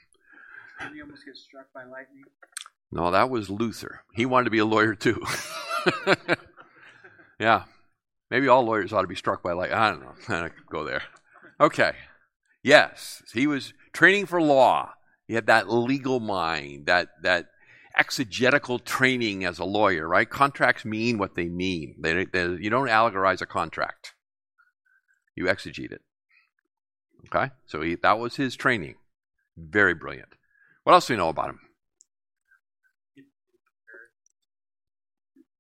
Did 0.81 0.93
he 0.93 1.01
almost 1.01 1.25
get 1.25 1.37
struck 1.37 1.73
by 1.73 1.85
lightning? 1.85 2.25
No, 2.91 3.13
that 3.13 3.31
was 3.31 3.49
Luther. 3.49 4.01
He 4.15 4.27
wanted 4.27 4.47
to 4.47 4.51
be 4.51 4.59
a 4.59 4.65
lawyer 4.65 4.97
too. 4.97 5.25
yeah. 7.39 7.63
Maybe 8.29 8.49
all 8.49 8.65
lawyers 8.65 8.93
ought 8.93 9.03
to 9.03 9.07
be 9.07 9.15
struck 9.15 9.45
by 9.45 9.53
lightning. 9.53 9.79
I 9.79 9.91
don't 9.91 10.01
know. 10.01 10.15
I 10.45 10.49
could 10.49 10.67
go 10.69 10.83
there. 10.83 11.05
Okay. 11.61 11.93
Yes, 12.65 13.23
he 13.33 13.47
was 13.47 13.73
training 13.93 14.27
for 14.27 14.43
law. 14.43 14.95
He 15.29 15.35
had 15.35 15.47
that 15.47 15.71
legal 15.71 16.19
mind, 16.19 16.87
that 16.87 17.09
that 17.23 17.47
exegetical 17.97 18.79
training 18.79 19.45
as 19.45 19.59
a 19.59 19.65
lawyer, 19.65 20.09
right? 20.09 20.29
Contracts 20.29 20.85
mean 20.85 21.19
what 21.19 21.35
they 21.35 21.49
mean. 21.49 21.97
They, 22.01 22.25
they, 22.25 22.45
you 22.45 22.71
don't 22.71 22.89
allegorize 22.89 23.43
a 23.43 23.47
contract. 23.47 24.15
You 25.35 25.45
exegete 25.45 25.93
it. 25.93 26.01
Okay? 27.27 27.53
So 27.67 27.83
he, 27.83 27.97
that 27.97 28.19
was 28.19 28.37
his 28.37 28.57
training. 28.57 28.95
Very 29.57 29.95
brilliant. 29.95 30.29
What 30.85 30.95
else 30.95 31.09
do 31.09 31.15
we 31.15 31.19
know 31.19 31.29
about 31.29 31.51
him? 31.51 31.61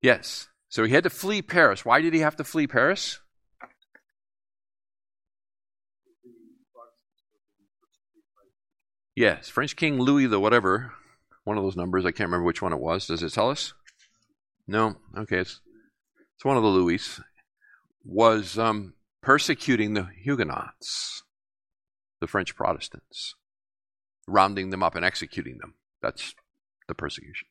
Yes. 0.01 0.49
So 0.69 0.85
he 0.85 0.93
had 0.93 1.05
to 1.05 1.11
flee 1.11 1.43
Paris. 1.43 1.85
Why 1.85 2.01
did 2.01 2.15
he 2.15 2.21
have 2.21 2.37
to 2.37 2.45
flee 2.45 2.67
Paris? 2.67 3.21
Yes, 9.19 9.49
French 9.49 9.75
King 9.75 9.99
Louis 9.99 10.27
the 10.27 10.39
whatever, 10.39 10.93
one 11.43 11.59
of 11.59 11.65
those 11.65 11.75
numbers. 11.75 12.07
I 12.07 12.13
can't 12.13 12.29
remember 12.29 12.45
which 12.45 12.63
one 12.63 12.73
it 12.73 12.79
was. 12.79 13.09
Does 13.09 13.21
it 13.21 13.33
tell 13.33 13.51
us? 13.51 13.75
No. 14.69 14.95
Okay, 15.17 15.39
it's 15.39 15.61
it's 16.37 16.45
one 16.45 16.57
of 16.57 16.63
the 16.63 16.69
Louis. 16.69 17.21
Was 18.05 18.61
um, 18.61 18.95
persecuting 19.21 19.95
the 19.95 20.07
Huguenots, 20.23 21.25
the 22.21 22.29
French 22.29 22.55
Protestants, 22.55 23.35
rounding 24.29 24.71
them 24.71 24.85
up 24.85 24.95
and 24.95 25.05
executing 25.05 25.59
them. 25.59 25.75
That's 26.01 26.37
the 26.87 26.95
persecution. 26.95 27.49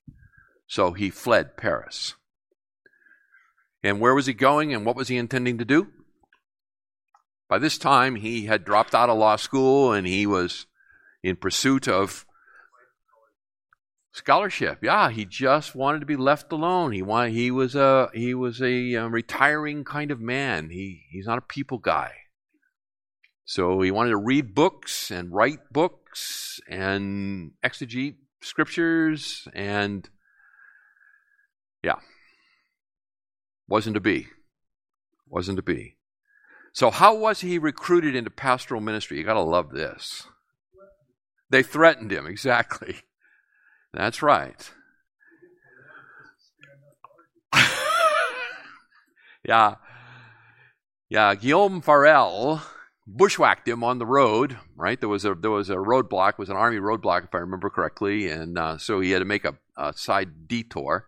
So 0.68 0.94
he 0.94 1.10
fled 1.10 1.58
Paris. 1.58 2.16
And 3.84 4.00
where 4.00 4.16
was 4.16 4.28
he 4.28 4.34
going 4.34 4.74
and 4.74 4.86
what 4.86 4.96
was 4.96 5.10
he 5.10 5.18
intending 5.18 5.58
to 5.58 5.66
do? 5.66 5.88
By 7.50 7.58
this 7.58 7.78
time, 7.78 8.16
he 8.16 8.46
had 8.46 8.64
dropped 8.64 8.96
out 8.96 9.10
of 9.10 9.18
law 9.18 9.36
school 9.36 9.92
and 9.92 10.08
he 10.08 10.26
was 10.26 10.66
in 11.24 11.36
pursuit 11.36 11.88
of 11.88 12.26
scholarship. 14.12 14.80
Yeah, 14.84 15.10
he 15.10 15.26
just 15.26 15.76
wanted 15.76 16.00
to 16.00 16.06
be 16.06 16.16
left 16.16 16.52
alone. 16.52 16.92
He 16.92 17.02
wanted, 17.02 17.34
he 17.34 17.52
was 17.52 17.76
a 17.76 18.10
he 18.14 18.34
was 18.34 18.62
a 18.62 18.96
um, 18.96 19.14
retiring 19.14 19.84
kind 19.84 20.12
of 20.12 20.20
man. 20.20 20.70
He 20.70 21.04
he's 21.10 21.28
not 21.28 21.38
a 21.38 21.42
people 21.42 21.78
guy. 21.78 22.14
So 23.46 23.82
he 23.82 23.92
wanted 23.92 24.10
to 24.10 24.18
read 24.18 24.54
books 24.54 25.10
and 25.10 25.32
write 25.32 25.72
books 25.72 26.60
and 26.68 27.52
exegete 27.64 28.16
scriptures 28.42 29.48
and 29.54 30.10
yeah. 31.84 32.00
Wasn't 33.70 33.94
to 33.94 34.02
be. 34.02 34.28
Wasn't 35.30 35.58
to 35.58 35.64
be. 35.64 35.98
So 36.74 36.92
how 36.92 37.16
was 37.16 37.42
he 37.42 37.58
recruited 37.58 38.16
into 38.16 38.30
pastoral 38.30 38.82
ministry? 38.82 39.18
You 39.18 39.24
got 39.24 39.34
to 39.34 39.42
love 39.42 39.72
this. 39.72 40.28
They 41.50 41.64
threatened 41.64 42.12
him, 42.12 42.26
exactly. 42.28 42.98
That's 43.94 44.22
right. 44.22 44.72
yeah. 49.44 49.76
Yeah, 51.10 51.36
Guillaume 51.36 51.82
Farel 51.82 52.62
bushwhacked 53.08 53.68
him 53.68 53.84
on 53.84 53.98
the 53.98 54.06
road, 54.06 54.58
right? 54.76 55.00
There 55.00 55.08
was 55.08 55.24
a 55.24 55.34
there 55.34 55.52
was 55.52 55.70
a 55.70 55.76
roadblock, 55.76 56.38
was 56.38 56.50
an 56.50 56.58
army 56.58 56.78
roadblock 56.78 57.24
if 57.24 57.34
I 57.34 57.40
remember 57.40 57.70
correctly, 57.70 58.30
and 58.30 58.58
uh, 58.58 58.78
so 58.78 59.00
he 59.00 59.12
had 59.12 59.20
to 59.20 59.26
make 59.26 59.46
a, 59.46 59.56
a 59.78 59.94
side 59.94 60.48
detour. 60.48 61.08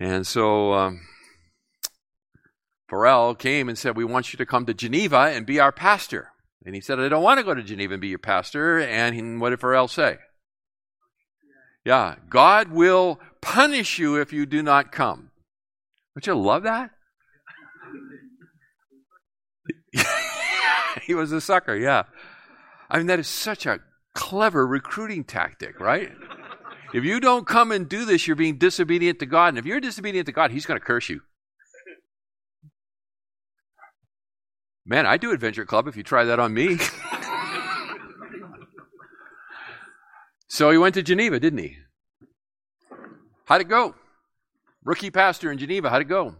And 0.00 0.26
so 0.26 0.74
um, 0.74 1.00
Farel 2.88 3.36
came 3.36 3.68
and 3.68 3.78
said, 3.78 3.96
"We 3.96 4.04
want 4.04 4.32
you 4.32 4.36
to 4.38 4.46
come 4.46 4.66
to 4.66 4.74
Geneva 4.74 5.30
and 5.32 5.46
be 5.46 5.60
our 5.60 5.72
pastor." 5.72 6.32
And 6.66 6.74
he 6.74 6.80
said, 6.80 6.98
I 6.98 7.08
don't 7.08 7.22
want 7.22 7.38
to 7.38 7.44
go 7.44 7.54
to 7.54 7.62
Geneva 7.62 7.94
and 7.94 8.00
be 8.00 8.08
your 8.08 8.18
pastor. 8.18 8.80
And 8.80 9.14
he, 9.14 9.22
what 9.22 9.50
did 9.50 9.60
Farel 9.60 9.86
say? 9.86 10.16
Yeah, 11.84 12.16
God 12.28 12.72
will 12.72 13.20
punish 13.40 14.00
you 14.00 14.20
if 14.20 14.32
you 14.32 14.44
do 14.44 14.64
not 14.64 14.90
come. 14.90 15.30
Don't 16.14 16.26
you 16.26 16.34
love 16.34 16.64
that? 16.64 16.90
he 21.06 21.14
was 21.14 21.30
a 21.30 21.40
sucker, 21.40 21.76
yeah. 21.76 22.02
I 22.90 22.98
mean, 22.98 23.06
that 23.06 23.20
is 23.20 23.28
such 23.28 23.66
a 23.66 23.78
clever 24.14 24.66
recruiting 24.66 25.22
tactic, 25.22 25.78
right? 25.78 26.10
If 26.92 27.04
you 27.04 27.20
don't 27.20 27.46
come 27.46 27.70
and 27.70 27.88
do 27.88 28.04
this, 28.04 28.26
you're 28.26 28.34
being 28.34 28.58
disobedient 28.58 29.20
to 29.20 29.26
God. 29.26 29.48
And 29.50 29.58
if 29.58 29.66
you're 29.66 29.80
disobedient 29.80 30.26
to 30.26 30.32
God, 30.32 30.50
He's 30.50 30.66
going 30.66 30.80
to 30.80 30.84
curse 30.84 31.08
you. 31.08 31.20
Man, 34.88 35.04
I 35.04 35.16
do 35.16 35.32
Adventure 35.32 35.64
Club 35.64 35.88
if 35.88 35.96
you 35.96 36.04
try 36.04 36.22
that 36.24 36.38
on 36.38 36.54
me. 36.54 36.78
so 40.48 40.70
he 40.70 40.78
went 40.78 40.94
to 40.94 41.02
Geneva, 41.02 41.40
didn't 41.40 41.58
he? 41.58 41.76
How'd 43.46 43.62
it 43.62 43.68
go? 43.68 43.96
Rookie 44.84 45.10
pastor 45.10 45.50
in 45.50 45.58
Geneva, 45.58 45.90
how'd 45.90 46.02
it 46.02 46.08
go? 46.08 46.36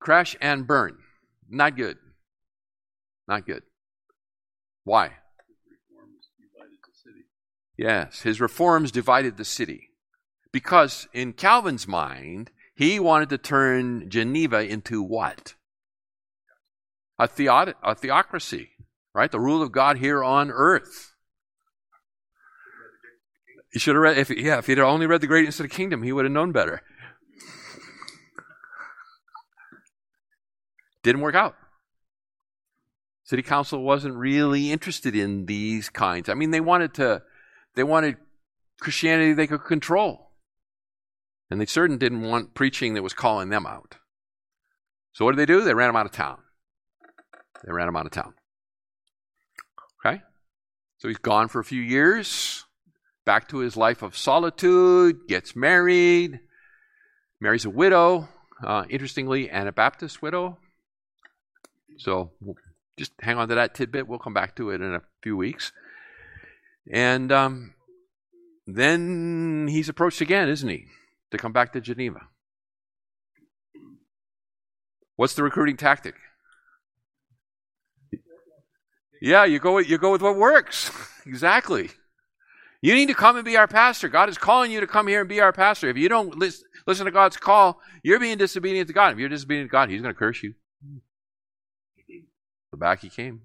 Crash 0.00 0.36
and 0.40 0.66
burn. 0.66 0.98
Not 1.48 1.76
good. 1.76 1.98
Not 3.28 3.46
good. 3.46 3.62
Why? 4.82 5.12
Yes, 7.76 8.22
his 8.22 8.40
reforms 8.40 8.90
divided 8.90 9.36
the 9.36 9.44
city. 9.44 9.90
Because 10.50 11.06
in 11.12 11.32
Calvin's 11.32 11.86
mind, 11.86 12.50
he 12.74 12.98
wanted 12.98 13.28
to 13.30 13.38
turn 13.38 14.08
Geneva 14.08 14.64
into 14.64 15.02
what? 15.02 15.54
A, 17.18 17.28
theod- 17.28 17.74
a 17.82 17.94
theocracy, 17.94 18.70
right? 19.14 19.30
The 19.30 19.40
rule 19.40 19.62
of 19.62 19.72
God 19.72 19.98
here 19.98 20.24
on 20.24 20.50
earth. 20.50 21.14
He 23.72 23.78
should 23.78 23.94
have 23.94 24.02
read, 24.02 24.18
if, 24.18 24.30
yeah, 24.30 24.58
if 24.58 24.66
he'd 24.66 24.78
only 24.78 25.06
read 25.06 25.20
The 25.20 25.26
Greatness 25.26 25.60
of 25.60 25.64
the 25.64 25.74
Kingdom, 25.74 26.02
he 26.02 26.12
would 26.12 26.24
have 26.24 26.32
known 26.32 26.52
better. 26.52 26.82
Didn't 31.02 31.22
work 31.22 31.34
out. 31.34 31.56
City 33.24 33.42
council 33.42 33.82
wasn't 33.82 34.14
really 34.14 34.70
interested 34.70 35.16
in 35.16 35.46
these 35.46 35.88
kinds. 35.88 36.28
I 36.28 36.34
mean, 36.34 36.50
they 36.50 36.60
wanted 36.60 36.94
to, 36.94 37.22
they 37.74 37.82
wanted 37.82 38.16
Christianity 38.80 39.32
they 39.32 39.46
could 39.46 39.64
control. 39.64 40.31
And 41.52 41.60
they 41.60 41.66
certainly 41.66 41.98
didn't 41.98 42.22
want 42.22 42.54
preaching 42.54 42.94
that 42.94 43.02
was 43.02 43.12
calling 43.12 43.50
them 43.50 43.66
out. 43.66 43.96
So 45.12 45.26
what 45.26 45.32
did 45.32 45.38
they 45.38 45.52
do? 45.52 45.62
They 45.62 45.74
ran 45.74 45.90
him 45.90 45.96
out 45.96 46.06
of 46.06 46.12
town. 46.12 46.38
They 47.62 47.72
ran 47.72 47.88
him 47.88 47.94
out 47.94 48.06
of 48.06 48.12
town. 48.12 48.32
Okay? 50.04 50.22
So 50.96 51.08
he's 51.08 51.18
gone 51.18 51.48
for 51.48 51.60
a 51.60 51.64
few 51.64 51.82
years, 51.82 52.64
back 53.26 53.48
to 53.48 53.58
his 53.58 53.76
life 53.76 54.00
of 54.00 54.16
solitude, 54.16 55.28
gets 55.28 55.54
married, 55.54 56.40
marries 57.38 57.66
a 57.66 57.70
widow, 57.70 58.30
uh, 58.66 58.84
interestingly, 58.88 59.50
Anabaptist 59.50 60.22
widow. 60.22 60.56
So 61.98 62.30
just 62.98 63.12
hang 63.20 63.36
on 63.36 63.48
to 63.50 63.56
that 63.56 63.74
tidbit. 63.74 64.08
We'll 64.08 64.18
come 64.18 64.32
back 64.32 64.56
to 64.56 64.70
it 64.70 64.80
in 64.80 64.94
a 64.94 65.02
few 65.22 65.36
weeks. 65.36 65.70
And 66.90 67.30
um, 67.30 67.74
then 68.66 69.68
he's 69.68 69.90
approached 69.90 70.22
again, 70.22 70.48
isn't 70.48 70.68
he, 70.68 70.86
to 71.32 71.38
come 71.38 71.52
back 71.52 71.72
to 71.72 71.80
Geneva. 71.80 72.20
What's 75.16 75.34
the 75.34 75.42
recruiting 75.42 75.76
tactic? 75.76 76.14
Yeah, 79.20 79.44
you 79.44 79.58
go 79.58 79.74
with, 79.74 79.88
you 79.88 79.98
go 79.98 80.10
with 80.10 80.22
what 80.22 80.36
works. 80.36 80.90
exactly. 81.26 81.90
You 82.80 82.94
need 82.94 83.06
to 83.06 83.14
come 83.14 83.36
and 83.36 83.44
be 83.44 83.56
our 83.56 83.68
pastor. 83.68 84.08
God 84.08 84.28
is 84.28 84.38
calling 84.38 84.72
you 84.72 84.80
to 84.80 84.86
come 84.86 85.06
here 85.06 85.20
and 85.20 85.28
be 85.28 85.40
our 85.40 85.52
pastor. 85.52 85.88
If 85.88 85.96
you 85.96 86.08
don't 86.08 86.36
listen, 86.36 86.66
listen 86.86 87.06
to 87.06 87.12
God's 87.12 87.36
call, 87.36 87.80
you're 88.02 88.18
being 88.18 88.38
disobedient 88.38 88.88
to 88.88 88.94
God. 88.94 89.12
If 89.12 89.18
you're 89.18 89.28
disobedient 89.28 89.70
to 89.70 89.72
God, 89.72 89.90
He's 89.90 90.02
going 90.02 90.14
to 90.14 90.18
curse 90.18 90.42
you. 90.42 90.54
So 92.72 92.78
back 92.78 93.00
he 93.00 93.10
came. 93.10 93.42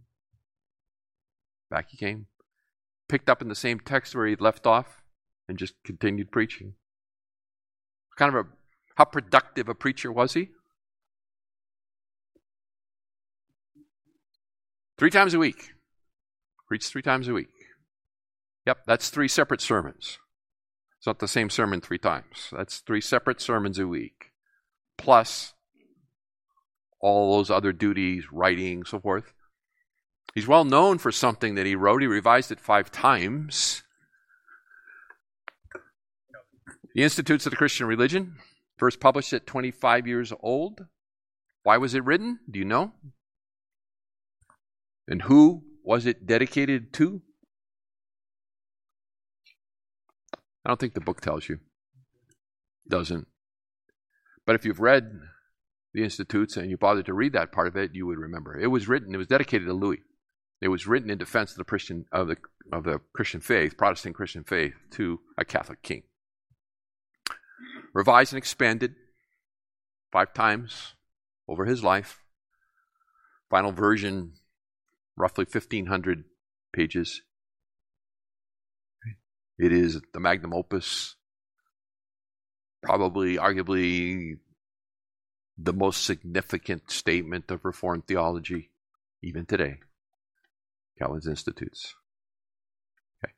Back 1.69 1.89
he 1.89 1.97
came. 1.97 2.27
Picked 3.09 3.29
up 3.29 3.41
in 3.41 3.49
the 3.49 3.55
same 3.55 3.79
text 3.79 4.15
where 4.15 4.25
he'd 4.25 4.41
left 4.41 4.65
off 4.65 5.01
and 5.47 5.57
just 5.57 5.75
continued 5.83 6.31
preaching. 6.31 6.73
Kind 8.17 8.35
of 8.35 8.45
a 8.45 8.49
how 8.95 9.05
productive 9.05 9.69
a 9.69 9.75
preacher 9.75 10.11
was 10.11 10.33
he? 10.33 10.49
Three 14.97 15.11
times 15.11 15.35
a 15.35 15.39
week. 15.39 15.73
Preached 16.67 16.91
three 16.91 17.03
times 17.03 17.27
a 17.27 17.33
week. 17.33 17.49
Yep, 18.65 18.79
that's 18.87 19.09
three 19.09 19.27
separate 19.27 19.61
sermons. 19.61 20.17
It's 20.97 21.05
not 21.05 21.19
the 21.19 21.27
same 21.27 21.51
sermon 21.51 21.79
three 21.79 21.99
times. 21.99 22.49
That's 22.51 22.79
three 22.79 23.01
separate 23.01 23.39
sermons 23.39 23.77
a 23.77 23.87
week, 23.87 24.31
plus 24.97 25.53
all 26.99 27.37
those 27.37 27.51
other 27.51 27.71
duties, 27.71 28.25
writing, 28.31 28.83
so 28.83 28.99
forth. 28.99 29.31
He's 30.33 30.47
well 30.47 30.65
known 30.65 30.97
for 30.97 31.11
something 31.11 31.55
that 31.55 31.67
he 31.67 31.75
wrote. 31.75 32.01
He 32.01 32.07
revised 32.07 32.51
it 32.51 32.59
five 32.59 32.91
times. 32.91 33.83
The 36.97 37.03
Institutes 37.03 37.45
of 37.45 37.51
the 37.51 37.57
Christian 37.57 37.85
Religion, 37.85 38.37
first 38.79 38.99
published 38.99 39.31
at 39.31 39.45
25 39.45 40.07
years 40.07 40.33
old. 40.39 40.87
Why 41.61 41.77
was 41.77 41.93
it 41.93 42.03
written? 42.03 42.39
Do 42.49 42.57
you 42.57 42.65
know? 42.65 42.93
And 45.07 45.21
who 45.21 45.61
was 45.83 46.07
it 46.07 46.25
dedicated 46.25 46.91
to? 46.93 47.21
I 50.65 50.69
don't 50.69 50.79
think 50.79 50.95
the 50.95 50.99
book 50.99 51.21
tells 51.21 51.47
you. 51.47 51.59
Doesn't. 52.89 53.27
But 54.47 54.55
if 54.55 54.65
you've 54.65 54.79
read 54.79 55.19
the 55.93 56.03
Institutes 56.03 56.57
and 56.57 56.71
you 56.71 56.77
bothered 56.77 57.05
to 57.05 57.13
read 57.13 57.33
that 57.33 57.51
part 57.51 57.67
of 57.67 57.77
it, 57.77 57.93
you 57.93 58.07
would 58.07 58.17
remember. 58.17 58.59
It 58.59 58.71
was 58.71 58.87
written, 58.87 59.13
it 59.13 59.19
was 59.19 59.27
dedicated 59.27 59.67
to 59.67 59.73
Louis. 59.73 60.01
It 60.61 60.69
was 60.69 60.87
written 60.87 61.11
in 61.11 61.19
defense 61.19 61.51
of 61.51 61.57
the 61.57 61.63
Christian 61.63 62.05
of 62.11 62.27
the 62.27 62.37
of 62.73 62.85
the 62.85 63.01
Christian 63.13 63.39
faith, 63.39 63.77
Protestant 63.77 64.15
Christian 64.15 64.43
faith, 64.43 64.73
to 64.93 65.19
a 65.37 65.45
Catholic 65.45 65.83
king. 65.83 66.01
Revised 67.97 68.31
and 68.31 68.37
expanded 68.37 68.93
five 70.11 70.31
times 70.31 70.93
over 71.47 71.65
his 71.65 71.83
life. 71.83 72.21
Final 73.49 73.71
version, 73.71 74.33
roughly 75.17 75.45
1,500 75.51 76.23
pages. 76.71 77.23
It 79.57 79.73
is 79.73 79.99
the 80.13 80.19
magnum 80.19 80.53
opus, 80.53 81.15
probably, 82.83 83.37
arguably, 83.37 84.37
the 85.57 85.73
most 85.73 86.03
significant 86.03 86.91
statement 86.91 87.49
of 87.49 87.65
Reformed 87.65 88.05
theology, 88.05 88.69
even 89.23 89.47
today. 89.47 89.79
Calvin's 90.99 91.25
Institutes. 91.25 91.95
Okay. 93.25 93.33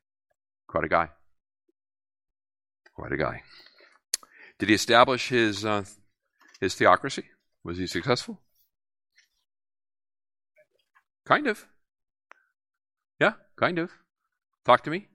Quite 0.66 0.84
a 0.84 0.88
guy. 0.88 1.08
Quite 2.94 3.12
a 3.12 3.16
guy. 3.16 3.40
Did 4.60 4.68
he 4.68 4.74
establish 4.74 5.30
his 5.30 5.64
uh, 5.64 5.84
his 6.60 6.74
theocracy? 6.74 7.24
Was 7.64 7.78
he 7.78 7.86
successful? 7.86 8.42
Kind 11.24 11.46
of. 11.46 11.66
Yeah, 13.18 13.32
kind 13.56 13.78
of. 13.78 13.90
Talk 14.66 14.84
to 14.84 14.90
me. 14.90 15.08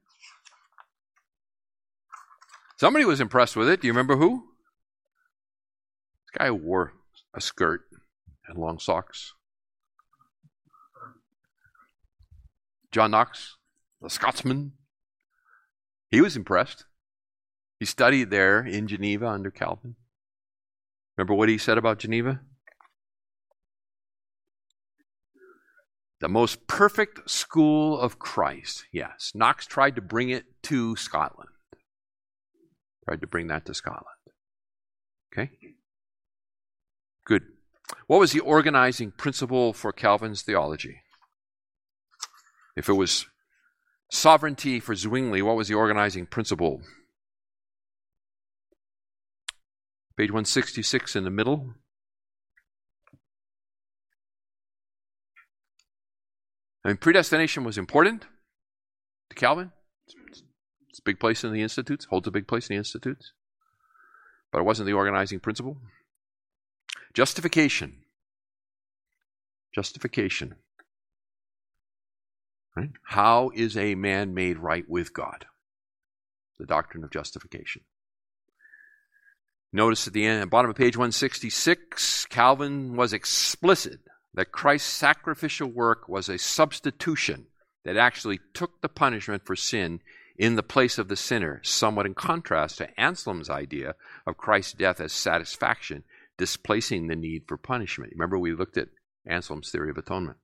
Somebody 2.77 3.05
was 3.05 3.21
impressed 3.21 3.55
with 3.55 3.69
it. 3.69 3.81
Do 3.81 3.87
you 3.87 3.93
remember 3.93 4.15
who? 4.15 4.45
This 6.23 6.39
guy 6.39 6.49
wore 6.49 6.93
a 7.35 7.39
skirt 7.39 7.81
and 8.47 8.57
long 8.57 8.79
socks. 8.79 9.35
John 12.91 13.11
Knox, 13.11 13.57
the 14.01 14.09
Scotsman. 14.09 14.71
He 16.09 16.19
was 16.19 16.35
impressed. 16.35 16.85
He 17.85 17.87
studied 17.87 18.31
there 18.31 18.65
in 18.65 18.87
Geneva 18.87 19.27
under 19.27 19.51
Calvin. 19.51 19.93
Remember 21.15 21.35
what 21.35 21.49
he 21.49 21.59
said 21.59 21.77
about 21.77 21.99
Geneva? 21.99 22.41
The 26.19 26.27
most 26.27 26.65
perfect 26.65 27.29
school 27.29 27.99
of 27.99 28.17
Christ. 28.17 28.85
Yes. 28.91 29.33
Knox 29.35 29.67
tried 29.67 29.95
to 29.97 30.01
bring 30.01 30.31
it 30.31 30.45
to 30.63 30.95
Scotland. 30.95 31.51
Tried 33.07 33.21
to 33.21 33.27
bring 33.27 33.45
that 33.49 33.67
to 33.67 33.75
Scotland. 33.75 34.05
Okay? 35.31 35.51
Good. 37.23 37.43
What 38.07 38.19
was 38.19 38.31
the 38.31 38.39
organizing 38.39 39.11
principle 39.11 39.73
for 39.73 39.93
Calvin's 39.93 40.41
theology? 40.41 41.03
If 42.75 42.89
it 42.89 42.93
was 42.93 43.27
sovereignty 44.09 44.79
for 44.79 44.95
Zwingli, 44.95 45.43
what 45.43 45.55
was 45.55 45.67
the 45.67 45.75
organizing 45.75 46.25
principle? 46.25 46.81
Page 50.17 50.29
166 50.29 51.15
in 51.15 51.23
the 51.25 51.29
middle. 51.29 51.73
I 56.85 56.89
mean, 56.89 56.97
predestination 56.97 57.63
was 57.63 57.77
important 57.77 58.25
to 59.29 59.35
Calvin. 59.35 59.71
It's 60.89 60.99
a 60.99 61.03
big 61.03 61.19
place 61.19 61.43
in 61.43 61.51
the 61.51 61.61
Institutes, 61.61 62.05
holds 62.05 62.27
a 62.27 62.31
big 62.31 62.47
place 62.47 62.69
in 62.69 62.75
the 62.75 62.77
Institutes. 62.77 63.33
But 64.51 64.59
it 64.59 64.65
wasn't 64.65 64.87
the 64.87 64.93
organizing 64.93 65.41
principle. 65.41 65.77
Justification. 67.13 68.03
Justification. 69.73 70.55
Right? 72.77 72.91
How 73.07 73.51
is 73.53 73.75
a 73.75 73.95
man 73.95 74.33
made 74.33 74.59
right 74.59 74.85
with 74.87 75.13
God? 75.13 75.47
The 76.57 76.65
doctrine 76.65 77.03
of 77.03 77.11
justification. 77.11 77.81
Notice 79.75 80.07
at 80.07 80.13
the 80.13 80.25
end, 80.25 80.49
bottom 80.49 80.71
of 80.71 80.77
page 80.77 80.95
166, 80.95 82.27
Calvin 82.27 82.95
was 82.95 83.11
explicit 83.11 83.99
that 84.33 84.53
Christ's 84.53 84.89
sacrificial 84.89 85.67
work 85.67 86.07
was 86.07 86.29
a 86.29 86.37
substitution 86.37 87.47
that 87.83 87.97
actually 87.97 88.39
took 88.53 88.79
the 88.79 88.87
punishment 88.87 89.45
for 89.45 89.57
sin 89.57 89.99
in 90.37 90.55
the 90.55 90.63
place 90.63 90.97
of 90.97 91.09
the 91.09 91.17
sinner, 91.17 91.59
somewhat 91.61 92.05
in 92.05 92.13
contrast 92.13 92.77
to 92.77 92.97
Anselm's 92.97 93.49
idea 93.49 93.95
of 94.25 94.37
Christ's 94.37 94.71
death 94.71 95.01
as 95.01 95.11
satisfaction, 95.11 96.05
displacing 96.37 97.07
the 97.07 97.15
need 97.17 97.43
for 97.45 97.57
punishment. 97.57 98.13
Remember, 98.13 98.39
we 98.39 98.53
looked 98.53 98.77
at 98.77 98.87
Anselm's 99.25 99.71
theory 99.71 99.89
of 99.89 99.97
atonement. 99.97 100.37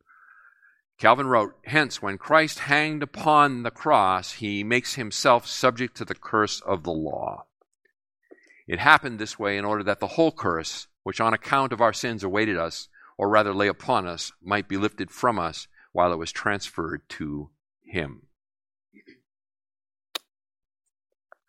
Calvin 0.97 1.27
wrote, 1.27 1.53
Hence, 1.63 2.01
when 2.01 2.17
Christ 2.17 2.59
hanged 2.59 3.01
upon 3.01 3.63
the 3.63 3.71
cross, 3.71 4.33
he 4.33 4.61
makes 4.65 4.95
himself 4.95 5.47
subject 5.47 5.95
to 5.95 6.03
the 6.03 6.15
curse 6.15 6.59
of 6.59 6.83
the 6.83 6.91
law. 6.91 7.45
It 8.71 8.79
happened 8.79 9.19
this 9.19 9.37
way 9.37 9.57
in 9.57 9.65
order 9.65 9.83
that 9.83 9.99
the 9.99 10.07
whole 10.07 10.31
curse, 10.31 10.87
which 11.03 11.19
on 11.19 11.33
account 11.33 11.73
of 11.73 11.81
our 11.81 11.91
sins 11.91 12.23
awaited 12.23 12.55
us, 12.55 12.87
or 13.17 13.27
rather 13.27 13.53
lay 13.53 13.67
upon 13.67 14.07
us, 14.07 14.31
might 14.41 14.69
be 14.69 14.77
lifted 14.77 15.11
from 15.11 15.37
us 15.37 15.67
while 15.91 16.13
it 16.13 16.17
was 16.17 16.31
transferred 16.31 17.01
to 17.09 17.49
him. 17.83 18.27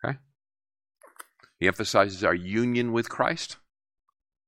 Okay? 0.03 0.17
He 1.61 1.67
emphasizes 1.67 2.25
our 2.25 2.35
union 2.35 2.91
with 2.91 3.07
Christ, 3.07 3.55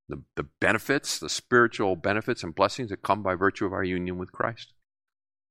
the, 0.09 0.23
the 0.35 0.43
benefits, 0.43 1.17
the 1.17 1.29
spiritual 1.29 1.95
benefits 1.95 2.43
and 2.43 2.53
blessings 2.53 2.89
that 2.89 3.01
come 3.01 3.23
by 3.23 3.35
virtue 3.35 3.65
of 3.65 3.71
our 3.71 3.85
union 3.85 4.17
with 4.17 4.33
Christ. 4.33 4.73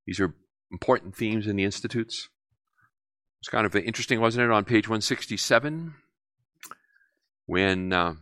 These 0.07 0.21
are 0.21 0.35
important 0.71 1.17
themes 1.17 1.47
in 1.47 1.57
the 1.57 1.65
Institutes. 1.65 2.29
It's 3.41 3.49
kind 3.49 3.65
of 3.65 3.75
interesting, 3.75 4.21
wasn't 4.21 4.45
it, 4.45 4.51
on 4.51 4.67
page 4.67 4.89
167, 4.89 5.95
when 7.47 7.93
uh, 7.93 8.15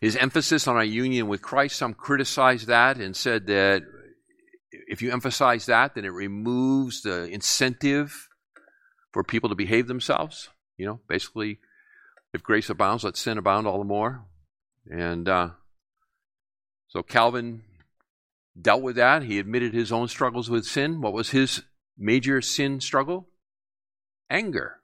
his 0.00 0.16
emphasis 0.16 0.66
on 0.66 0.76
our 0.76 0.84
union 0.84 1.28
with 1.28 1.42
Christ, 1.42 1.76
some 1.76 1.94
criticized 1.94 2.66
that 2.68 2.98
and 2.98 3.16
said 3.16 3.46
that 3.46 3.82
if 4.88 5.02
you 5.02 5.12
emphasize 5.12 5.66
that, 5.66 5.94
then 5.94 6.04
it 6.04 6.12
removes 6.12 7.02
the 7.02 7.24
incentive 7.24 8.28
for 9.12 9.24
people 9.24 9.48
to 9.48 9.54
behave 9.54 9.86
themselves. 9.86 10.48
You 10.76 10.86
know, 10.86 11.00
basically, 11.08 11.60
if 12.32 12.42
grace 12.42 12.68
abounds, 12.68 13.04
let 13.04 13.16
sin 13.16 13.38
abound 13.38 13.66
all 13.66 13.78
the 13.78 13.84
more. 13.84 14.26
And 14.90 15.28
uh, 15.28 15.50
so 16.88 17.02
Calvin 17.02 17.62
dealt 18.60 18.82
with 18.82 18.96
that. 18.96 19.22
He 19.22 19.38
admitted 19.38 19.72
his 19.72 19.92
own 19.92 20.08
struggles 20.08 20.50
with 20.50 20.64
sin. 20.64 21.00
What 21.00 21.12
was 21.12 21.30
his 21.30 21.62
major 21.96 22.40
sin 22.40 22.80
struggle? 22.80 23.28
Anger. 24.28 24.80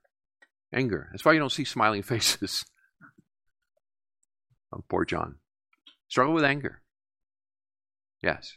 Anger. 0.72 1.08
That's 1.10 1.24
why 1.24 1.32
you 1.32 1.40
don't 1.40 1.52
see 1.52 1.64
smiling 1.64 2.02
faces. 2.04 2.64
Oh, 4.72 4.84
poor 4.88 5.04
John. 5.04 5.36
Struggled 6.08 6.36
with 6.36 6.44
anger. 6.44 6.82
Yes, 8.22 8.56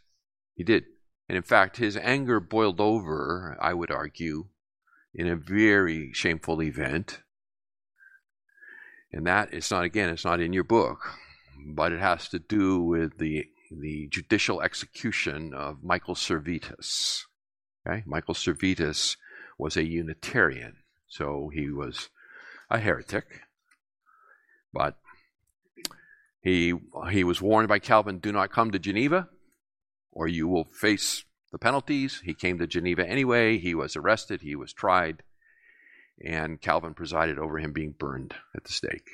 he 0.56 0.63
did. 0.63 0.86
And 1.30 1.38
in 1.38 1.43
fact, 1.43 1.78
his 1.78 1.95
anger 1.97 2.39
boiled 2.39 2.82
over, 2.82 3.58
I 3.62 3.73
would 3.73 3.91
argue, 3.91 4.47
in 5.13 5.28
a 5.28 5.36
very 5.36 6.12
shameful 6.13 6.62
event. 6.62 7.21
And 9.12 9.28
that 9.28 9.54
it's 9.54 9.71
not 9.71 9.84
again, 9.84 10.10
it's 10.10 10.26
not 10.26 10.41
in 10.41 10.54
your 10.54 10.63
book, 10.63 10.99
but 11.65 11.91
it 11.91 11.99
has 11.99 12.28
to 12.30 12.39
do 12.39 12.82
with 12.82 13.17
the 13.19 13.47
the 13.71 14.08
judicial 14.08 14.62
execution 14.62 15.54
of 15.54 15.84
Michael 15.84 16.15
Servetus. 16.15 17.26
Okay? 17.88 18.04
Michael 18.06 18.36
Servetus 18.36 19.17
was 19.58 19.78
a 19.78 19.84
Unitarian, 19.84 20.78
so 21.08 21.49
he 21.54 21.69
was 21.69 22.10
a 22.69 22.80
heretic. 22.80 23.41
But 24.71 24.97
he 26.43 26.73
he 27.10 27.23
was 27.23 27.41
warned 27.41 27.69
by 27.69 27.79
Calvin, 27.79 28.19
do 28.19 28.32
not 28.32 28.51
come 28.51 28.71
to 28.71 28.79
Geneva, 28.79 29.29
or 30.12 30.27
you 30.27 30.47
will 30.47 30.65
face 30.65 31.23
the 31.51 31.58
penalties. 31.58 32.21
He 32.23 32.34
came 32.34 32.60
to 32.60 32.67
Geneva 32.67 33.08
anyway. 33.08 33.58
He 33.58 33.73
was 33.73 33.95
arrested. 33.95 34.41
He 34.41 34.56
was 34.56 34.73
tried. 34.73 35.23
And 36.23 36.62
Calvin 36.62 36.93
presided 36.93 37.39
over 37.39 37.60
him 37.60 37.71
being 37.73 37.95
burned 37.97 38.36
at 38.56 38.65
the 38.65 38.73
stake. 38.73 39.10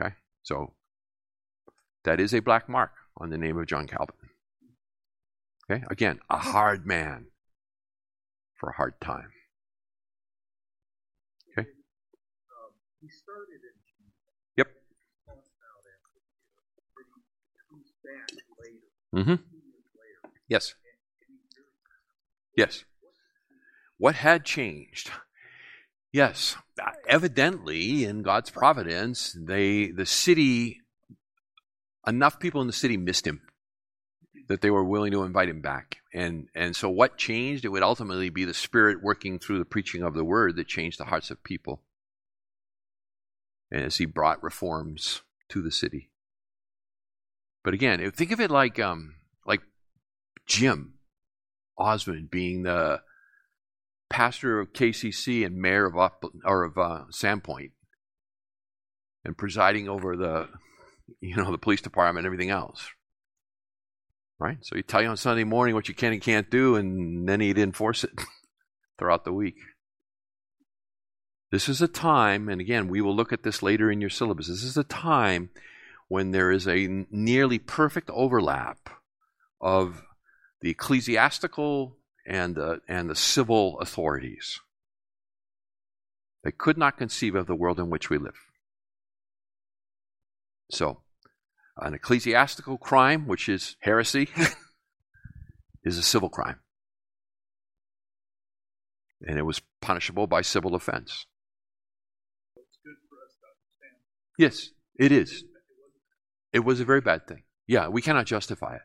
Okay? 0.00 0.14
So 0.42 0.74
that 2.04 2.20
is 2.20 2.32
a 2.34 2.40
black 2.40 2.68
mark 2.68 2.92
on 3.16 3.30
the 3.30 3.38
name 3.38 3.58
of 3.58 3.66
John 3.66 3.86
Calvin. 3.86 4.14
Okay? 5.70 5.84
Again, 5.90 6.20
a 6.30 6.38
hard 6.38 6.86
man 6.86 7.26
for 8.54 8.70
a 8.70 8.74
hard 8.74 9.00
time. 9.00 9.30
Okay? 11.52 11.68
He 13.00 13.08
started 13.08 13.60
in 13.62 13.84
Yep. 14.56 14.68
comes 17.74 17.92
back 18.04 18.30
later, 18.58 18.86
Mm-hmm. 19.14 19.34
Yes. 20.48 20.74
Yes. 22.56 22.84
What 23.96 24.16
had 24.16 24.44
changed? 24.44 25.10
Yes, 26.12 26.56
evidently 27.08 28.04
in 28.04 28.22
God's 28.22 28.50
providence, 28.50 29.36
they 29.36 29.88
the 29.88 30.06
city 30.06 30.80
enough 32.06 32.38
people 32.38 32.60
in 32.60 32.66
the 32.68 32.72
city 32.72 32.96
missed 32.96 33.26
him 33.26 33.40
that 34.48 34.60
they 34.60 34.70
were 34.70 34.84
willing 34.84 35.12
to 35.12 35.24
invite 35.24 35.48
him 35.48 35.60
back. 35.60 35.96
And 36.12 36.48
and 36.54 36.76
so 36.76 36.88
what 36.88 37.16
changed? 37.16 37.64
It 37.64 37.70
would 37.70 37.82
ultimately 37.82 38.30
be 38.30 38.44
the 38.44 38.54
spirit 38.54 39.02
working 39.02 39.38
through 39.38 39.58
the 39.58 39.64
preaching 39.64 40.02
of 40.02 40.14
the 40.14 40.24
word 40.24 40.56
that 40.56 40.68
changed 40.68 41.00
the 41.00 41.06
hearts 41.06 41.30
of 41.30 41.42
people. 41.42 41.82
And 43.70 43.82
as 43.82 43.96
he 43.96 44.04
brought 44.04 44.42
reforms 44.42 45.22
to 45.48 45.62
the 45.62 45.72
city. 45.72 46.10
But 47.64 47.74
again, 47.74 48.10
think 48.12 48.30
of 48.30 48.40
it 48.40 48.50
like 48.50 48.78
um 48.78 49.16
like 49.46 49.62
Jim 50.46 50.94
Osmon 51.78 52.30
being 52.30 52.62
the 52.62 53.00
pastor 54.10 54.60
of 54.60 54.72
KCC 54.72 55.44
and 55.44 55.56
mayor 55.56 55.86
of 55.86 55.98
Up, 55.98 56.24
or 56.44 56.64
of 56.64 56.78
uh, 56.78 57.04
Sandpoint, 57.10 57.72
and 59.24 59.36
presiding 59.36 59.88
over 59.88 60.16
the, 60.16 60.48
you 61.20 61.36
know, 61.36 61.50
the 61.50 61.58
police 61.58 61.80
department 61.80 62.24
and 62.24 62.32
everything 62.32 62.50
else. 62.50 62.90
Right. 64.38 64.58
So 64.62 64.76
he 64.76 64.82
tell 64.82 65.02
you 65.02 65.08
on 65.08 65.16
Sunday 65.16 65.44
morning 65.44 65.74
what 65.74 65.88
you 65.88 65.94
can 65.94 66.12
and 66.12 66.22
can't 66.22 66.50
do, 66.50 66.76
and 66.76 67.28
then 67.28 67.40
he'd 67.40 67.58
enforce 67.58 68.04
it 68.04 68.12
throughout 68.98 69.24
the 69.24 69.32
week. 69.32 69.56
This 71.50 71.68
is 71.68 71.80
a 71.80 71.88
time, 71.88 72.48
and 72.48 72.60
again, 72.60 72.88
we 72.88 73.00
will 73.00 73.14
look 73.14 73.32
at 73.32 73.42
this 73.42 73.62
later 73.62 73.90
in 73.90 74.00
your 74.00 74.10
syllabus. 74.10 74.48
This 74.48 74.64
is 74.64 74.76
a 74.76 74.84
time 74.84 75.50
when 76.08 76.30
there 76.30 76.50
is 76.50 76.68
a 76.68 77.06
nearly 77.10 77.58
perfect 77.58 78.10
overlap 78.10 78.90
of 79.60 80.02
the 80.60 80.70
ecclesiastical 80.70 81.96
and 82.26 82.54
the, 82.54 82.80
and 82.88 83.08
the 83.08 83.14
civil 83.14 83.78
authorities. 83.80 84.60
They 86.42 86.52
could 86.52 86.76
not 86.76 86.98
conceive 86.98 87.34
of 87.34 87.46
the 87.46 87.54
world 87.54 87.78
in 87.78 87.90
which 87.90 88.10
we 88.10 88.18
live. 88.18 88.36
So, 90.70 91.00
an 91.76 91.94
ecclesiastical 91.94 92.78
crime, 92.78 93.26
which 93.26 93.48
is 93.48 93.76
heresy, 93.80 94.28
is 95.84 95.98
a 95.98 96.02
civil 96.02 96.28
crime. 96.28 96.60
And 99.26 99.38
it 99.38 99.42
was 99.42 99.62
punishable 99.80 100.26
by 100.26 100.42
civil 100.42 100.74
offense. 100.74 101.26
Yes, 104.38 104.70
it 104.98 105.12
is. 105.12 105.44
It 106.54 106.64
was 106.64 106.78
a 106.78 106.84
very 106.84 107.00
bad 107.00 107.26
thing. 107.26 107.42
Yeah, 107.66 107.88
we 107.88 108.00
cannot 108.00 108.26
justify 108.26 108.76
it. 108.76 108.82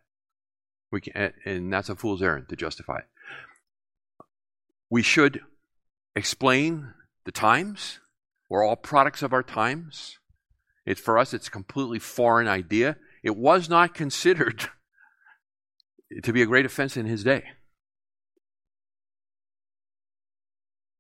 We 0.92 1.02
can, 1.02 1.34
and 1.46 1.72
that's 1.72 1.88
a 1.88 1.96
fool's 1.96 2.24
errand 2.24 2.50
to 2.50 2.56
justify 2.56 2.98
it. 2.98 4.26
We 4.90 5.04
should 5.04 5.42
explain 6.16 6.94
the 7.26 7.32
times. 7.32 8.00
We're 8.50 8.66
all 8.66 8.76
products 8.76 9.22
of 9.22 9.34
our 9.34 9.44
times. 9.44 10.18
It's 10.84 11.00
for 11.00 11.20
us, 11.20 11.32
it's 11.32 11.48
a 11.48 11.52
completely 11.52 12.00
foreign 12.00 12.48
idea. 12.48 12.98
It 13.24 13.38
was 13.38 13.70
not 13.70 13.94
considered 13.94 14.68
to 16.24 16.34
be 16.34 16.42
a 16.42 16.48
great 16.48 16.66
offense 16.66 16.98
in 16.98 17.06
his 17.06 17.24
day. 17.24 17.44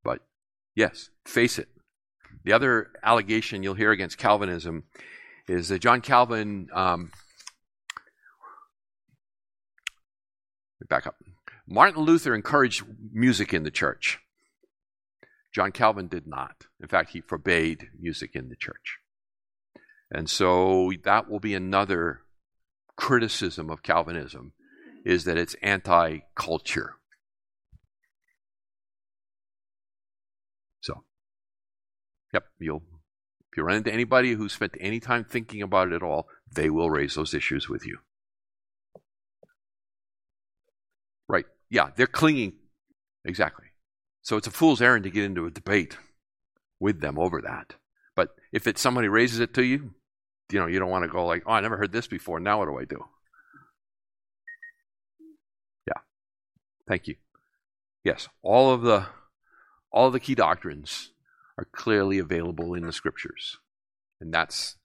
But 0.03 0.19
yes, 0.75 1.09
face 1.25 1.57
it. 1.57 1.69
The 2.43 2.53
other 2.53 2.91
allegation 3.01 3.63
you'll 3.63 3.73
hear 3.73 3.91
against 3.91 4.19
Calvinism 4.19 4.83
is 5.49 5.69
that 5.69 5.79
John 5.79 6.01
Calvin. 6.01 6.69
Um, 6.73 7.11
back 10.87 11.05
up. 11.05 11.15
Martin 11.67 12.01
Luther 12.01 12.33
encouraged 12.33 12.83
music 13.11 13.53
in 13.53 13.63
the 13.63 13.71
church. 13.71 14.19
John 15.53 15.71
Calvin 15.71 16.07
did 16.07 16.25
not. 16.25 16.65
In 16.81 16.87
fact, 16.87 17.11
he 17.11 17.21
forbade 17.21 17.89
music 17.99 18.31
in 18.35 18.49
the 18.49 18.55
church. 18.55 18.97
And 20.09 20.29
so 20.29 20.91
that 21.03 21.29
will 21.29 21.39
be 21.39 21.53
another 21.53 22.21
criticism 22.95 23.69
of 23.69 23.83
Calvinism 23.83 24.53
is 25.05 25.25
that 25.25 25.37
it's 25.37 25.55
anti-culture. 25.61 26.95
So, 30.81 31.03
yep, 32.33 32.45
you'll 32.59 32.83
if 33.51 33.57
you 33.57 33.63
run 33.63 33.77
into 33.77 33.93
anybody 33.93 34.33
who 34.33 34.47
spent 34.47 34.75
any 34.79 34.99
time 34.99 35.23
thinking 35.23 35.61
about 35.61 35.91
it 35.91 35.95
at 35.95 36.03
all, 36.03 36.27
they 36.51 36.69
will 36.69 36.89
raise 36.89 37.15
those 37.15 37.33
issues 37.33 37.67
with 37.67 37.85
you. 37.85 37.97
Right. 41.27 41.45
Yeah, 41.69 41.89
they're 41.95 42.07
clinging. 42.07 42.53
Exactly. 43.25 43.65
So 44.21 44.37
it's 44.37 44.47
a 44.47 44.51
fool's 44.51 44.81
errand 44.81 45.03
to 45.05 45.09
get 45.09 45.23
into 45.23 45.45
a 45.45 45.51
debate 45.51 45.97
with 46.79 47.01
them 47.01 47.17
over 47.17 47.41
that. 47.41 47.75
But 48.15 48.29
if 48.51 48.67
it's 48.67 48.81
somebody 48.81 49.07
raises 49.07 49.39
it 49.39 49.53
to 49.55 49.63
you, 49.63 49.93
you 50.51 50.59
know, 50.59 50.67
you 50.67 50.79
don't 50.79 50.89
want 50.89 51.03
to 51.03 51.09
go 51.09 51.25
like, 51.25 51.43
oh, 51.45 51.51
I 51.51 51.61
never 51.61 51.77
heard 51.77 51.91
this 51.91 52.07
before. 52.07 52.39
Now 52.39 52.59
what 52.59 52.65
do 52.65 52.77
I 52.79 52.85
do? 52.85 53.03
Yeah. 55.87 56.01
Thank 56.87 57.07
you. 57.07 57.15
Yes, 58.03 58.29
all 58.41 58.71
of 58.71 58.81
the 58.81 59.05
all 59.91 60.07
of 60.07 60.13
the 60.13 60.19
key 60.19 60.35
doctrines 60.35 61.11
are 61.59 61.67
clearly 61.73 62.19
available 62.19 62.73
in 62.73 62.85
the 62.85 62.93
scriptures. 62.93 63.57
And 64.21 64.33
that's 64.33 64.77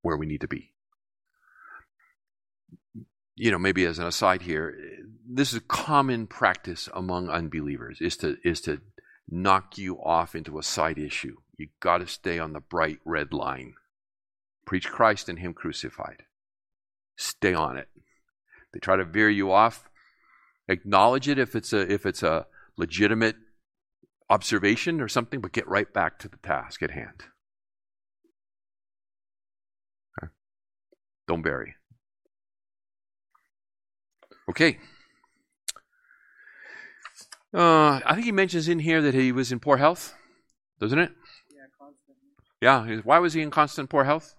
where 0.00 0.16
we 0.16 0.24
need 0.24 0.40
to 0.40 0.48
be. 0.48 0.72
You 3.36 3.50
know, 3.50 3.58
maybe 3.58 3.84
as 3.84 3.98
an 3.98 4.06
aside 4.06 4.42
here, 4.42 4.74
this 5.28 5.52
is 5.52 5.58
a 5.58 5.60
common 5.60 6.26
practice 6.26 6.88
among 6.94 7.28
unbelievers 7.28 7.98
is 8.00 8.16
to 8.18 8.38
is 8.42 8.62
to 8.62 8.80
knock 9.30 9.76
you 9.76 10.02
off 10.02 10.34
into 10.34 10.58
a 10.58 10.62
side 10.62 10.98
issue. 10.98 11.36
You 11.58 11.68
got 11.80 11.98
to 11.98 12.06
stay 12.06 12.38
on 12.38 12.54
the 12.54 12.60
bright 12.60 12.98
red 13.04 13.34
line. 13.34 13.74
Preach 14.64 14.88
Christ 14.88 15.28
and 15.28 15.38
him 15.38 15.52
crucified. 15.52 16.22
Stay 17.16 17.52
on 17.52 17.76
it. 17.76 17.88
They 18.72 18.80
try 18.80 18.96
to 18.96 19.04
veer 19.04 19.28
you 19.28 19.52
off. 19.52 19.88
Acknowledge 20.68 21.28
it 21.28 21.38
if 21.38 21.54
it's 21.54 21.72
a 21.72 21.80
if 21.92 22.06
it's 22.06 22.22
a 22.22 22.46
legitimate 22.76 23.36
observation 24.30 25.00
or 25.00 25.08
something, 25.08 25.40
but 25.40 25.52
get 25.52 25.66
right 25.68 25.92
back 25.92 26.18
to 26.18 26.28
the 26.28 26.36
task 26.38 26.82
at 26.82 26.90
hand. 26.90 27.24
Okay. 30.22 30.30
Don't 31.26 31.42
bury. 31.42 31.74
Okay. 34.50 34.78
Uh, 37.54 38.00
I 38.04 38.14
think 38.14 38.26
he 38.26 38.32
mentions 38.32 38.68
in 38.68 38.78
here 38.78 39.00
that 39.00 39.14
he 39.14 39.32
was 39.32 39.50
in 39.50 39.60
poor 39.60 39.78
health, 39.78 40.14
doesn't 40.78 40.98
it? 40.98 41.12
Yeah, 41.50 41.62
constantly. 41.80 42.28
Yeah. 42.60 43.02
Why 43.04 43.18
was 43.18 43.32
he 43.32 43.40
in 43.40 43.50
constant 43.50 43.88
poor 43.88 44.04
health? 44.04 44.34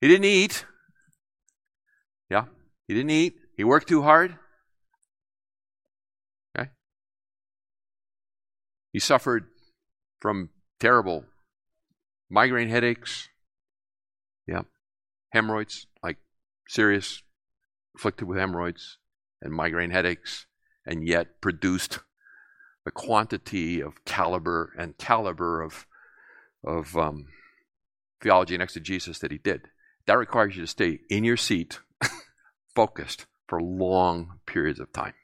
He 0.00 0.08
didn't 0.08 0.24
eat. 0.24 0.64
Yeah. 2.30 2.46
He 2.88 2.94
didn't 2.94 3.10
eat. 3.10 3.36
He 3.56 3.64
worked 3.64 3.88
too 3.88 4.02
hard. 4.02 4.38
He 8.92 8.98
suffered 8.98 9.46
from 10.20 10.50
terrible 10.78 11.24
migraine 12.30 12.68
headaches, 12.68 13.28
yeah, 14.46 14.62
hemorrhoids, 15.30 15.86
like 16.02 16.18
serious, 16.68 17.22
afflicted 17.96 18.28
with 18.28 18.38
hemorrhoids 18.38 18.98
and 19.40 19.52
migraine 19.52 19.90
headaches, 19.90 20.46
and 20.86 21.06
yet 21.06 21.40
produced 21.40 22.00
the 22.84 22.90
quantity 22.90 23.80
of 23.80 24.04
caliber 24.04 24.72
and 24.78 24.98
caliber 24.98 25.62
of 25.62 25.86
of 26.64 26.96
um, 26.96 27.26
theology 28.20 28.54
and 28.54 28.62
exegesis 28.62 29.18
that 29.18 29.32
he 29.32 29.38
did. 29.38 29.62
That 30.06 30.18
requires 30.18 30.54
you 30.54 30.62
to 30.62 30.68
stay 30.68 31.00
in 31.08 31.24
your 31.24 31.36
seat, 31.36 31.80
focused 32.74 33.26
for 33.48 33.60
long 33.60 34.38
periods 34.46 34.80
of 34.80 34.92
time. 34.92 35.14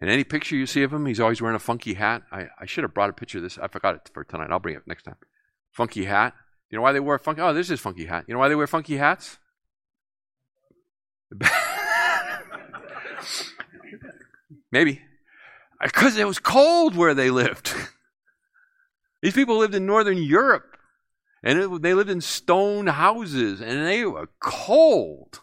And 0.00 0.08
any 0.10 0.22
picture 0.22 0.54
you 0.54 0.66
see 0.66 0.82
of 0.84 0.92
him, 0.92 1.06
he's 1.06 1.18
always 1.18 1.42
wearing 1.42 1.56
a 1.56 1.60
funky 1.60 1.94
hat. 1.94 2.22
I, 2.30 2.46
I 2.60 2.66
should 2.66 2.84
have 2.84 2.94
brought 2.94 3.10
a 3.10 3.12
picture 3.14 3.38
of 3.38 3.42
this. 3.42 3.58
I 3.58 3.66
forgot 3.66 3.96
it 3.96 4.10
for 4.14 4.22
tonight. 4.22 4.50
I'll 4.50 4.60
bring 4.60 4.76
it 4.76 4.86
next 4.86 5.02
time. 5.02 5.16
Funky 5.72 6.04
hat. 6.04 6.34
You 6.70 6.76
know 6.76 6.82
why 6.82 6.92
they 6.92 7.00
wear 7.00 7.18
funky? 7.18 7.40
Oh, 7.40 7.52
this 7.52 7.70
is 7.70 7.80
funky 7.80 8.04
hat. 8.04 8.26
You 8.28 8.34
know 8.34 8.40
why 8.40 8.48
they 8.48 8.54
wear 8.54 8.68
funky 8.68 8.96
hats? 8.96 9.38
Maybe. 14.70 15.02
Because 15.82 16.16
it 16.16 16.26
was 16.26 16.38
cold 16.38 16.94
where 16.94 17.14
they 17.14 17.30
lived. 17.30 17.74
These 19.22 19.34
people 19.34 19.58
lived 19.58 19.74
in 19.74 19.84
northern 19.86 20.18
Europe. 20.18 20.76
And 21.42 21.58
it, 21.58 21.82
they 21.82 21.94
lived 21.94 22.10
in 22.10 22.20
stone 22.20 22.86
houses. 22.86 23.60
And 23.60 23.84
they 23.84 24.04
were 24.04 24.28
cold. 24.40 25.40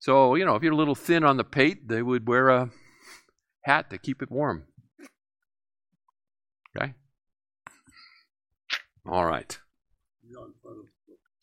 So, 0.00 0.34
you 0.34 0.44
know, 0.44 0.56
if 0.56 0.62
you're 0.62 0.72
a 0.72 0.76
little 0.76 0.94
thin 0.94 1.22
on 1.24 1.36
the 1.36 1.44
pate, 1.44 1.86
they 1.88 2.02
would 2.02 2.26
wear 2.26 2.48
a 2.48 2.70
hat 3.68 3.90
to 3.90 3.98
keep 3.98 4.22
it 4.22 4.30
warm. 4.30 4.64
Okay? 6.76 6.94
All 9.06 9.26
right. 9.26 9.58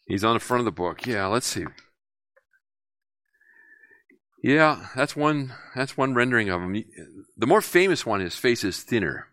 He's 0.08 0.24
on 0.24 0.34
the 0.34 0.40
front 0.40 0.60
of 0.60 0.66
the 0.66 0.72
book. 0.72 1.06
Yeah, 1.06 1.28
let's 1.28 1.48
see. 1.48 1.66
Yeah, 4.44 4.88
that's 4.96 5.16
one. 5.16 5.54
That's 5.76 5.98
one 5.98 6.14
rendering 6.14 6.50
of 6.50 6.62
him. 6.62 6.84
The 7.36 7.48
more 7.48 7.62
famous 7.62 8.06
one, 8.06 8.20
his 8.20 8.36
face 8.36 8.64
is 8.64 8.84
thinner. 8.84 9.28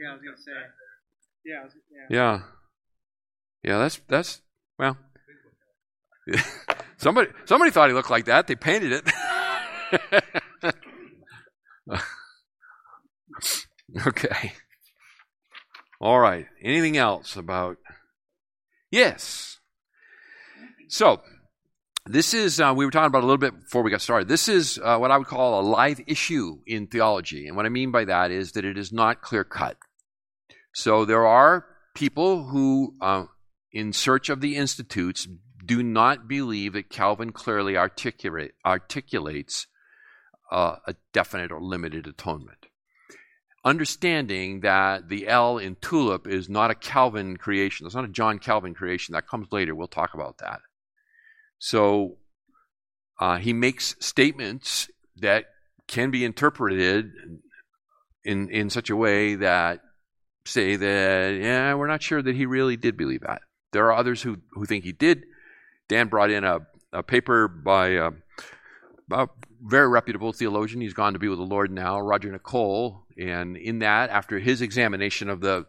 Yeah, 0.00 0.10
I 0.10 0.12
was 0.12 0.22
gonna 0.22 0.36
say. 0.36 0.52
Yeah, 1.44 1.64
was, 1.64 1.72
yeah. 1.90 2.16
Yeah, 2.16 2.40
yeah. 3.64 3.78
That's 3.78 4.00
that's 4.06 4.40
well. 4.78 4.96
somebody 6.98 7.30
somebody 7.46 7.72
thought 7.72 7.88
he 7.88 7.94
looked 7.94 8.10
like 8.10 8.26
that. 8.26 8.46
They 8.46 8.54
painted 8.54 8.92
it. 8.92 10.32
okay. 14.06 14.52
All 16.00 16.20
right. 16.20 16.46
Anything 16.62 16.96
else 16.96 17.36
about? 17.36 17.78
Yes. 18.90 19.58
So 20.88 21.22
this 22.06 22.32
is, 22.32 22.60
uh, 22.60 22.72
we 22.76 22.84
were 22.84 22.90
talking 22.90 23.06
about 23.06 23.22
a 23.22 23.26
little 23.26 23.36
bit 23.36 23.64
before 23.64 23.82
we 23.82 23.90
got 23.90 24.00
started. 24.00 24.28
This 24.28 24.48
is 24.48 24.78
uh, 24.82 24.96
what 24.98 25.10
I 25.10 25.18
would 25.18 25.26
call 25.26 25.60
a 25.60 25.62
live 25.62 26.00
issue 26.06 26.58
in 26.66 26.86
theology. 26.86 27.46
And 27.46 27.56
what 27.56 27.66
I 27.66 27.70
mean 27.70 27.90
by 27.90 28.04
that 28.06 28.30
is 28.30 28.52
that 28.52 28.64
it 28.64 28.78
is 28.78 28.92
not 28.92 29.20
clear 29.20 29.44
cut. 29.44 29.76
So 30.74 31.04
there 31.04 31.26
are 31.26 31.66
people 31.94 32.44
who, 32.44 32.94
uh, 33.00 33.24
in 33.72 33.92
search 33.92 34.28
of 34.28 34.40
the 34.40 34.56
institutes, 34.56 35.28
do 35.64 35.82
not 35.82 36.28
believe 36.28 36.72
that 36.72 36.88
Calvin 36.88 37.32
clearly 37.32 37.76
articulate, 37.76 38.52
articulates 38.64 39.66
uh, 40.50 40.76
a 40.86 40.94
definite 41.12 41.52
or 41.52 41.60
limited 41.60 42.06
atonement. 42.06 42.66
Understanding 43.64 44.60
that 44.60 45.08
the 45.08 45.28
L 45.28 45.58
in 45.58 45.76
tulip 45.80 46.26
is 46.26 46.48
not 46.48 46.70
a 46.70 46.74
Calvin 46.74 47.36
creation, 47.36 47.86
it's 47.86 47.94
not 47.94 48.04
a 48.04 48.08
John 48.08 48.38
Calvin 48.38 48.74
creation, 48.74 49.12
that 49.12 49.28
comes 49.28 49.48
later. 49.52 49.74
We'll 49.74 49.88
talk 49.88 50.14
about 50.14 50.38
that. 50.38 50.60
So 51.58 52.18
uh, 53.18 53.38
he 53.38 53.52
makes 53.52 53.96
statements 53.98 54.88
that 55.16 55.46
can 55.88 56.10
be 56.10 56.24
interpreted 56.24 57.10
in 58.24 58.50
in 58.50 58.70
such 58.70 58.90
a 58.90 58.96
way 58.96 59.34
that 59.34 59.80
say 60.44 60.76
that 60.76 61.38
yeah 61.40 61.74
we're 61.74 61.86
not 61.86 62.02
sure 62.02 62.22
that 62.22 62.36
he 62.36 62.46
really 62.46 62.76
did 62.76 62.96
believe 62.96 63.22
that. 63.22 63.42
There 63.72 63.86
are 63.86 63.92
others 63.92 64.22
who 64.22 64.38
who 64.52 64.66
think 64.66 64.84
he 64.84 64.92
did. 64.92 65.24
Dan 65.88 66.08
brought 66.08 66.30
in 66.30 66.44
a, 66.44 66.60
a 66.92 67.02
paper 67.02 67.48
by 67.48 67.88
a, 67.88 68.10
a 69.10 69.28
very 69.62 69.88
reputable 69.88 70.32
theologian. 70.32 70.80
He's 70.80 70.94
gone 70.94 71.12
to 71.12 71.18
be 71.18 71.28
with 71.28 71.38
the 71.38 71.44
Lord 71.44 71.70
now, 71.70 72.00
Roger 72.00 72.30
Nicole, 72.30 73.04
and 73.18 73.56
in 73.56 73.80
that, 73.80 74.10
after 74.10 74.38
his 74.38 74.62
examination 74.62 75.28
of 75.28 75.40
the 75.40 75.66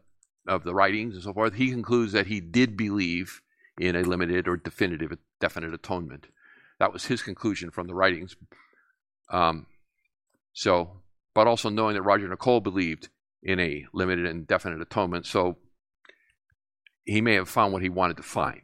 of 0.47 0.63
the 0.63 0.73
writings 0.73 1.13
and 1.13 1.23
so 1.23 1.34
forth, 1.34 1.54
he 1.56 1.69
concludes 1.69 2.12
that 2.13 2.28
he 2.28 2.39
did 2.39 2.75
believe 2.75 3.41
in 3.80 3.95
a 3.95 4.02
limited 4.02 4.47
or 4.47 4.58
definitive 4.58 5.17
definite 5.39 5.73
atonement. 5.73 6.28
That 6.80 6.91
was 6.91 7.06
his 7.06 7.21
conclusion 7.21 7.71
from 7.71 7.88
the 7.88 7.93
writings. 7.93 8.36
Um, 9.32 9.67
so, 10.54 11.02
but 11.36 11.47
also 11.47 11.69
knowing 11.69 11.95
that 11.95 12.02
Roger 12.02 12.28
Nicole 12.28 12.62
believed 12.62 13.10
in 13.43 13.60
a 13.60 13.86
limited 13.93 14.25
and 14.25 14.47
definite 14.47 14.82
atonement, 14.82 15.25
so 15.25 15.58
he 17.06 17.21
may 17.21 17.36
have 17.36 17.49
found 17.49 17.73
what 17.73 17.82
he 17.82 17.89
wanted 17.89 18.17
to 18.17 18.23
find. 18.23 18.63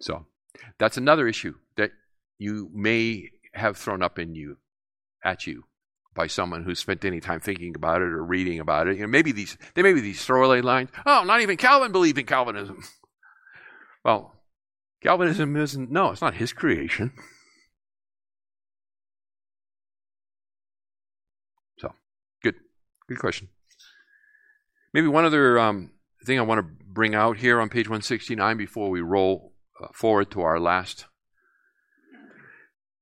So, 0.00 0.26
that's 0.78 0.96
another 0.96 1.28
issue 1.28 1.54
you 2.38 2.70
may 2.72 3.30
have 3.52 3.76
thrown 3.76 4.02
up 4.02 4.18
in 4.18 4.34
you, 4.34 4.58
at 5.24 5.46
you, 5.46 5.64
by 6.14 6.26
someone 6.26 6.64
who 6.64 6.74
spent 6.74 7.04
any 7.04 7.20
time 7.20 7.40
thinking 7.40 7.74
about 7.74 8.02
it 8.02 8.08
or 8.08 8.24
reading 8.24 8.60
about 8.60 8.88
it. 8.88 8.96
You 8.96 9.02
know, 9.02 9.08
maybe 9.08 9.32
these 9.32 9.56
there 9.74 9.84
may 9.84 9.92
be 9.92 10.00
these 10.00 10.24
throwaway 10.24 10.60
lines. 10.60 10.90
Oh, 11.06 11.24
not 11.24 11.40
even 11.40 11.56
Calvin 11.56 11.92
believed 11.92 12.18
in 12.18 12.26
Calvinism. 12.26 12.84
Well, 14.04 14.34
Calvinism 15.02 15.56
isn't, 15.56 15.90
no, 15.90 16.10
it's 16.10 16.20
not 16.20 16.34
his 16.34 16.52
creation. 16.52 17.12
So, 21.78 21.94
good. 22.42 22.56
Good 23.08 23.18
question. 23.18 23.48
Maybe 24.92 25.08
one 25.08 25.24
other 25.24 25.58
um, 25.58 25.92
thing 26.24 26.38
I 26.38 26.42
want 26.42 26.58
to 26.58 26.84
bring 26.84 27.14
out 27.14 27.38
here 27.38 27.60
on 27.60 27.68
page 27.68 27.88
169 27.88 28.56
before 28.56 28.90
we 28.90 29.00
roll 29.00 29.54
uh, 29.82 29.88
forward 29.92 30.30
to 30.32 30.42
our 30.42 30.60
last 30.60 31.06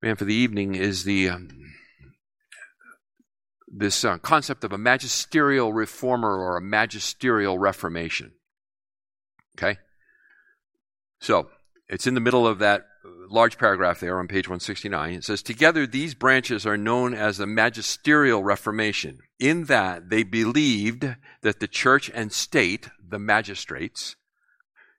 man 0.03 0.17
for 0.17 0.25
the 0.25 0.35
evening 0.35 0.75
is 0.75 1.05
the 1.05 1.29
um, 1.29 1.49
this 3.73 4.05
uh, 4.05 4.19
concept 4.19 4.65
of 4.65 4.73
a 4.73 4.79
magisterial 4.79 5.73
reformer 5.73 6.37
or 6.37 6.57
a 6.57 6.62
magisterial 6.62 7.59
reformation. 7.59 8.33
Okay? 9.57 9.79
So 11.21 11.49
it's 11.88 12.07
in 12.07 12.15
the 12.15 12.21
middle 12.21 12.47
of 12.47 12.59
that 12.59 12.87
large 13.31 13.57
paragraph 13.59 14.01
there 14.01 14.19
on 14.19 14.29
page 14.29 14.47
169. 14.47 15.15
It 15.15 15.25
says, 15.25 15.43
Together 15.43 15.87
these 15.87 16.15
branches 16.15 16.67
are 16.67 16.77
known 16.77 17.15
as 17.15 17.38
the 17.38 17.47
magisterial 17.47 18.45
reformation, 18.45 19.21
in 19.38 19.65
that 19.65 20.11
they 20.11 20.23
believed 20.23 21.17
that 21.43 21.61
the 21.61 21.69
church 21.69 22.11
and 22.12 22.31
state, 22.31 22.91
the 23.03 23.19
magistrates, 23.19 24.17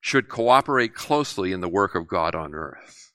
should 0.02 0.28
cooperate 0.28 0.96
closely 0.96 1.52
in 1.52 1.62
the 1.62 1.70
work 1.70 1.94
of 1.94 2.08
God 2.08 2.36
on 2.36 2.56
earth. 2.56 3.12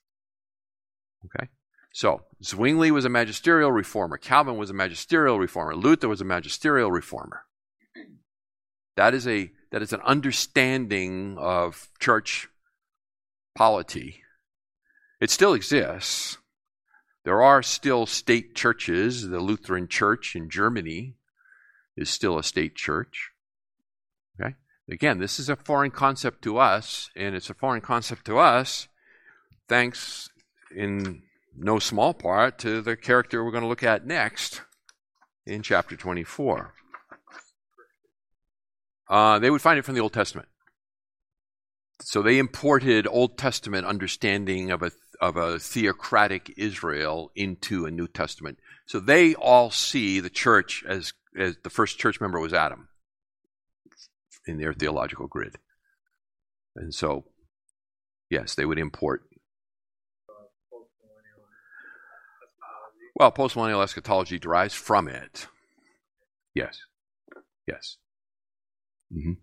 Okay? 1.25 1.49
So, 1.91 2.23
Zwingli 2.43 2.91
was 2.91 3.05
a 3.05 3.09
magisterial 3.09 3.71
reformer. 3.71 4.17
Calvin 4.17 4.57
was 4.57 4.69
a 4.69 4.73
magisterial 4.73 5.39
reformer. 5.39 5.75
Luther 5.75 6.07
was 6.07 6.21
a 6.21 6.25
magisterial 6.25 6.91
reformer. 6.91 7.43
That 8.95 9.13
is 9.13 9.27
a 9.27 9.51
that 9.71 9.81
is 9.81 9.93
an 9.93 10.01
understanding 10.01 11.37
of 11.37 11.89
church 11.99 12.47
polity. 13.55 14.23
It 15.19 15.29
still 15.29 15.53
exists. 15.53 16.37
There 17.23 17.41
are 17.41 17.61
still 17.61 18.05
state 18.05 18.55
churches. 18.55 19.27
The 19.27 19.39
Lutheran 19.39 19.87
Church 19.87 20.35
in 20.35 20.49
Germany 20.49 21.15
is 21.95 22.09
still 22.09 22.37
a 22.37 22.43
state 22.43 22.75
church. 22.75 23.31
Okay? 24.39 24.55
Again, 24.89 25.19
this 25.19 25.39
is 25.39 25.49
a 25.49 25.55
foreign 25.55 25.91
concept 25.91 26.41
to 26.43 26.57
us, 26.57 27.09
and 27.15 27.35
it's 27.35 27.49
a 27.49 27.53
foreign 27.53 27.81
concept 27.81 28.25
to 28.25 28.37
us 28.39 28.87
thanks 29.69 30.29
in 30.75 31.21
no 31.59 31.79
small 31.79 32.13
part 32.13 32.57
to 32.59 32.81
the 32.81 32.95
character 32.95 33.43
we're 33.43 33.51
going 33.51 33.63
to 33.63 33.69
look 33.69 33.83
at 33.83 34.05
next 34.05 34.61
in 35.45 35.61
chapter 35.61 35.95
24. 35.95 36.73
Uh, 39.09 39.39
they 39.39 39.49
would 39.49 39.61
find 39.61 39.79
it 39.79 39.85
from 39.85 39.95
the 39.95 40.01
Old 40.01 40.13
Testament. 40.13 40.47
So 42.01 42.21
they 42.21 42.37
imported 42.37 43.07
Old 43.07 43.37
Testament 43.37 43.85
understanding 43.85 44.71
of 44.71 44.83
a 44.83 44.91
of 45.19 45.35
a 45.35 45.59
theocratic 45.59 46.53
Israel 46.55 47.29
into 47.35 47.85
a 47.85 47.91
New 47.91 48.07
Testament. 48.07 48.57
So 48.85 49.01
they 49.01 49.35
all 49.35 49.69
see 49.69 50.21
the 50.21 50.29
church 50.29 50.83
as 50.87 51.11
as 51.37 51.57
the 51.63 51.69
first 51.69 51.99
church 51.99 52.21
member 52.21 52.39
was 52.39 52.53
Adam 52.53 52.87
in 54.47 54.59
their 54.59 54.73
theological 54.73 55.27
grid. 55.27 55.57
And 56.75 56.93
so 56.93 57.25
yes, 58.29 58.55
they 58.55 58.65
would 58.65 58.79
import 58.79 59.23
Well, 63.19 63.33
postmillennial 63.33 63.83
eschatology 63.83 64.39
derives 64.39 64.73
from 64.73 65.09
it. 65.09 65.47
Yes. 66.55 66.79
Yes. 67.67 67.97
Mm-hmm. 69.13 69.33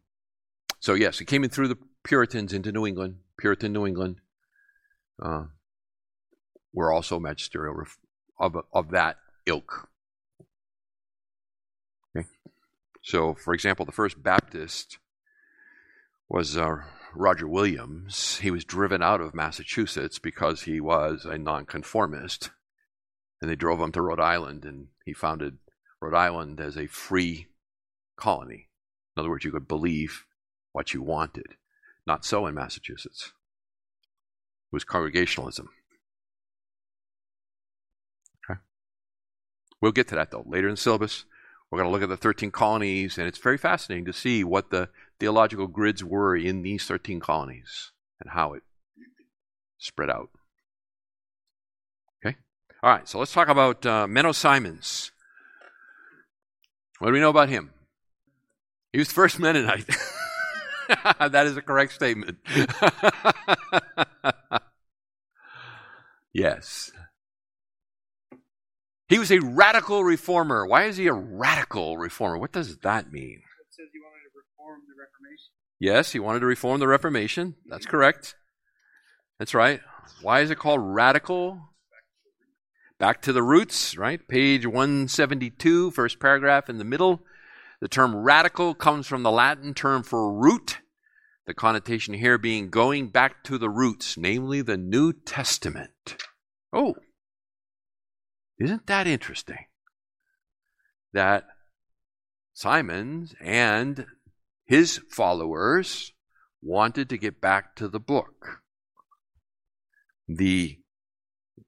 So, 0.81 0.95
yes, 0.95 1.21
it 1.21 1.27
came 1.27 1.45
in 1.45 1.51
through 1.51 1.69
the 1.69 1.79
Puritans 2.03 2.55
into 2.55 2.73
New 2.73 2.87
England, 2.87 3.17
Puritan 3.39 3.75
New 3.75 3.87
England. 3.87 4.17
Uh, 5.23 5.45
we're 6.73 6.93
also 6.93 7.21
magisterial 7.21 7.85
of, 8.41 8.57
of 8.73 8.91
that 8.93 9.17
ilk. 9.45 9.89
Okay. 12.17 12.27
So, 13.03 13.35
for 13.35 13.53
example, 13.53 13.85
the 13.85 13.93
first 13.93 14.23
Baptist 14.23 14.99
was 16.29 16.57
uh, 16.57 16.77
Roger 17.15 17.47
Williams. 17.47 18.39
He 18.39 18.51
was 18.51 18.65
driven 18.65 19.03
out 19.03 19.21
of 19.21 19.35
Massachusetts 19.35 20.19
because 20.19 20.63
he 20.63 20.81
was 20.81 21.27
a 21.27 21.37
nonconformist. 21.37 22.51
And 23.41 23.51
they 23.51 23.57
drove 23.57 23.81
him 23.81 23.93
to 23.93 24.03
Rhode 24.03 24.21
Island, 24.21 24.65
and 24.65 24.89
he 25.05 25.13
founded 25.13 25.59
Rhode 26.01 26.15
Island 26.15 26.61
as 26.61 26.77
a 26.77 26.87
free 26.87 27.49
colony. 28.17 28.69
In 29.17 29.21
other 29.21 29.29
words, 29.29 29.45
you 29.45 29.53
could 29.53 29.69
believe 29.69 30.25
what 30.73 30.95
you 30.95 31.03
wanted. 31.03 31.57
Not 32.07 32.25
so 32.25 32.47
in 32.47 32.55
Massachusetts. 32.55 33.33
It 34.71 34.75
was 34.75 34.85
congregationalism. 34.85 35.69
Okay. 38.49 38.61
We'll 39.81 39.93
get 39.93 40.09
to 40.09 40.15
that 40.17 40.31
though 40.31 40.45
later 40.47 40.69
in 40.69 40.75
the 40.75 40.81
syllabus. 40.81 41.25
We're 41.71 41.79
going 41.79 41.89
to 41.89 41.93
look 41.93 42.03
at 42.03 42.09
the 42.09 42.17
13 42.17 42.53
colonies, 42.53 43.19
and 43.19 43.27
it's 43.27 43.39
very 43.39 43.59
fascinating 43.59 44.05
to 44.05 44.13
see 44.13 44.45
what 44.45 44.71
the 44.71 44.89
theological 45.19 45.67
grids 45.67 46.05
were 46.05 46.37
in 46.37 46.63
these 46.63 46.87
13 46.87 47.19
colonies 47.19 47.91
and 48.21 48.31
how 48.31 48.53
it 48.53 48.63
spread 49.79 50.09
out. 50.09 50.31
All 52.87 52.93
right, 52.93 53.09
so 53.09 53.19
let's 53.19 53.33
talk 53.33 53.49
about 53.49 53.85
uh, 53.85 54.07
Menno 54.07 54.33
Simons. 54.33 55.11
What 57.01 57.09
do 57.09 57.15
we 57.15 57.19
know 57.19 57.31
about 57.31 57.49
him? 57.49 57.73
He 58.93 59.01
was 59.01 59.09
the 59.09 59.15
first 59.15 59.41
Mennonite. 59.41 59.89
that 61.19 61.47
is 61.47 61.57
a 61.57 61.63
correct 61.63 61.95
statement. 61.95 62.39
yes. 66.33 66.93
He 69.09 69.19
was 69.19 69.33
a 69.33 69.41
radical 69.41 70.05
reformer. 70.05 70.65
Why 70.65 70.85
is 70.85 70.97
he 70.97 71.09
a 71.09 71.13
radical 71.13 71.99
reformer? 71.99 72.39
What 72.39 72.53
does 72.53 72.79
that 72.79 73.11
mean? 73.11 73.43
It 73.43 73.67
says 73.71 73.89
he 73.93 73.99
wanted 73.99 74.23
to 74.23 74.31
reform 74.39 74.83
the 74.87 74.95
Reformation. 74.97 75.51
Yes, 75.81 76.13
he 76.13 76.21
wanted 76.21 76.39
to 76.39 76.47
reform 76.47 76.79
the 76.79 76.87
Reformation. 76.87 77.57
That's 77.69 77.85
correct. 77.85 78.37
That's 79.41 79.55
right. 79.55 79.81
Why 80.23 80.43
is 80.43 80.53
it 80.53 80.61
called 80.61 80.83
radical? 80.83 81.73
Back 82.99 83.21
to 83.23 83.33
the 83.33 83.43
roots, 83.43 83.97
right? 83.97 84.27
Page 84.27 84.67
172, 84.67 85.91
first 85.91 86.19
paragraph 86.19 86.71
in 86.71 86.79
the 86.79 86.85
middle. 86.85 87.23
The 87.81 87.89
term 87.89 88.17
radical 88.17 88.75
comes 88.75 89.07
from 89.07 89.23
the 89.23 89.31
Latin 89.31 89.75
term 89.75 90.03
for 90.03 90.33
root, 90.33 90.79
the 91.47 91.53
connotation 91.53 92.15
here 92.15 92.39
being 92.39 92.71
going 92.71 93.09
back 93.09 93.45
to 93.45 93.59
the 93.59 93.69
roots, 93.69 94.17
namely 94.17 94.63
the 94.63 94.79
New 94.79 95.13
Testament. 95.13 96.17
Oh, 96.73 96.95
isn't 98.59 98.87
that 98.87 99.07
interesting? 99.07 99.67
That 101.13 101.45
Simons 102.55 103.35
and 103.41 104.07
his 104.65 105.01
followers 105.11 106.13
wanted 106.63 107.11
to 107.11 107.19
get 107.19 107.43
back 107.43 107.77
to 107.77 107.89
the 107.89 108.01
book. 108.01 108.63
The, 110.27 110.79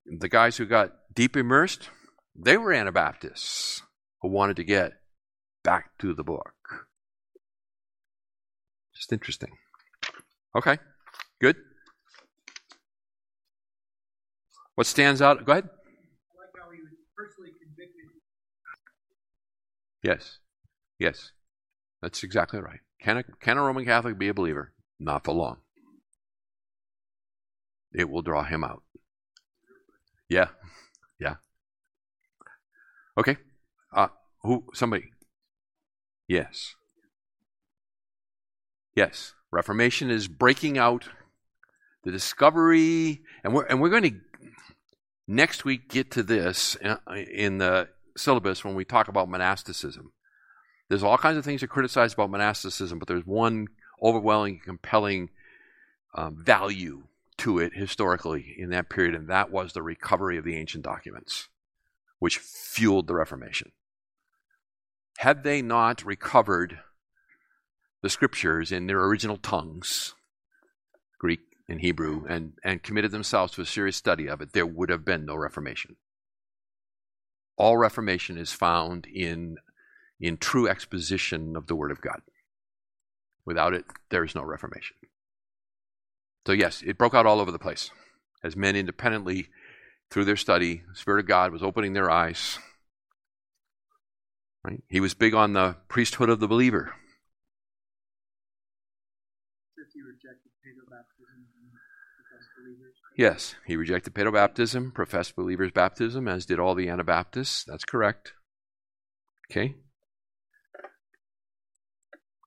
the 0.07 0.29
guys 0.29 0.57
who 0.57 0.65
got 0.65 0.93
deep 1.19 1.37
immersed, 1.37 1.91
they 2.37 2.57
were 2.57 2.73
Anabaptists 2.73 3.83
who 4.23 4.29
wanted 4.29 4.55
to 4.55 4.63
get 4.63 4.93
back 5.65 5.91
to 5.99 6.15
the 6.15 6.23
book. 6.23 6.55
Just 8.95 9.13
interesting. 9.13 9.51
Okay, 10.57 10.79
good. 11.41 11.57
What 14.77 14.87
stands 14.87 15.21
out? 15.21 15.45
Go 15.45 15.51
ahead. 15.51 15.69
Yes. 20.05 20.39
Yes. 21.01 21.33
That's 22.01 22.23
exactly 22.23 22.61
right. 22.61 22.79
Can 23.03 23.17
a, 23.17 23.25
can 23.25 23.59
a 23.59 23.63
Roman 23.63 23.85
Catholic 23.85 24.21
be 24.21 24.29
a 24.29 24.35
believer? 24.35 24.73
Not 25.01 25.25
for 25.25 25.35
long. 25.35 25.57
It 27.93 28.09
will 28.09 28.23
draw 28.23 28.45
him 28.45 28.63
out. 28.63 28.85
Yeah. 30.29 30.51
Okay. 33.19 33.37
Uh, 33.93 34.09
who? 34.43 34.65
Somebody. 34.73 35.11
Yes. 36.29 36.77
Yes. 38.95 39.35
Reformation 39.51 40.11
is 40.11 40.29
breaking 40.29 40.79
out 40.79 41.09
the 42.05 42.13
discovery, 42.13 43.23
and 43.43 43.53
we're 43.53 43.65
and 43.65 43.81
we're 43.81 43.89
going 43.89 44.03
to 44.05 44.21
next 45.27 45.65
week 45.65 45.89
get 45.89 46.13
to 46.13 46.23
this 46.23 46.77
in 47.17 47.59
the 47.59 47.89
syllabus 48.17 48.65
when 48.65 48.75
we 48.75 48.85
talk 48.85 49.09
about 49.09 49.29
monasticism. 49.29 50.13
There's 50.89 51.03
all 51.03 51.19
kinds 51.19 51.37
of 51.37 51.45
things 51.45 51.61
to 51.61 51.69
criticize 51.69 52.15
about 52.15 52.31
monasticism, 52.31 52.99
but 52.99 53.09
there's 53.09 53.27
one 53.27 53.67
overwhelming, 54.03 54.61
compelling 54.65 55.31
um, 56.15 56.37
value 56.43 57.05
to 57.39 57.59
it 57.59 57.73
historically 57.75 58.55
in 58.59 58.71
that 58.71 58.89
period, 58.89 59.15
and 59.15 59.29
that 59.29 59.51
was 59.51 59.73
the 59.73 59.83
recovery 59.83 60.39
of 60.39 60.45
the 60.45 60.57
ancient 60.57 60.85
documents, 60.85 61.49
which 62.19 62.39
fueled 62.39 63.07
the 63.07 63.15
Reformation. 63.15 63.73
Had 65.19 65.43
they 65.43 65.63
not 65.63 66.05
recovered 66.05 66.79
the 68.03 68.11
scriptures 68.11 68.71
in 68.71 68.87
their 68.87 69.05
original 69.05 69.37
tongues, 69.37 70.15
Greek 71.19 71.41
and 71.69 71.81
Hebrew, 71.81 72.25
and, 72.29 72.53
and 72.65 72.83
committed 72.83 73.11
themselves 73.11 73.53
to 73.53 73.63
a 73.63 73.67
serious 73.67 73.97
study 73.97 74.29
of 74.29 74.41
it, 74.41 74.53
there 74.53 74.67
would 74.67 74.91
have 74.91 75.05
been 75.05 75.27
no 75.27 75.35
Reformation 75.35 75.97
all 77.59 77.77
reformation 77.77 78.39
is 78.39 78.53
found 78.53 79.07
in, 79.07 79.57
in 80.21 80.37
true 80.39 80.69
exposition 80.69 81.57
of 81.57 81.67
the 81.67 81.75
Word 81.75 81.91
of 81.91 82.01
God. 82.01 82.23
Without 83.45 83.75
it, 83.75 83.85
there 84.11 84.25
is 84.25 84.35
no 84.35 84.43
reformation. 84.43 84.97
So, 86.47 86.53
yes, 86.53 86.83
it 86.87 86.97
broke 86.97 87.15
out 87.15 87.27
all 87.27 87.41
over 87.41 87.51
the 87.51 87.59
place 87.59 87.91
as 88.43 88.57
men 88.57 88.77
independently, 88.77 89.49
through 90.11 90.25
their 90.25 90.37
study, 90.37 90.83
the 90.89 90.97
Spirit 90.97 91.21
of 91.21 91.27
God 91.27 91.53
was 91.53 91.63
opening 91.63 91.93
their 91.93 92.11
eyes. 92.11 92.59
Right? 94.65 94.83
He 94.89 95.01
was 95.01 95.15
big 95.15 95.35
on 95.35 95.53
the 95.53 95.77
priesthood 95.89 96.29
of 96.29 96.41
the 96.41 96.49
believer. 96.49 96.95
Yes, 103.17 103.57
he 103.67 103.75
rejected 103.75 104.15
baptism, 104.15 104.93
professed 104.93 105.35
believers' 105.35 105.73
baptism, 105.73 106.29
as 106.29 106.47
did 106.47 106.61
all 106.61 106.77
the 106.77 106.89
Anabaptists. 106.89 107.65
That's 107.65 107.85
correct. 107.85 108.35
Okay. 109.51 109.75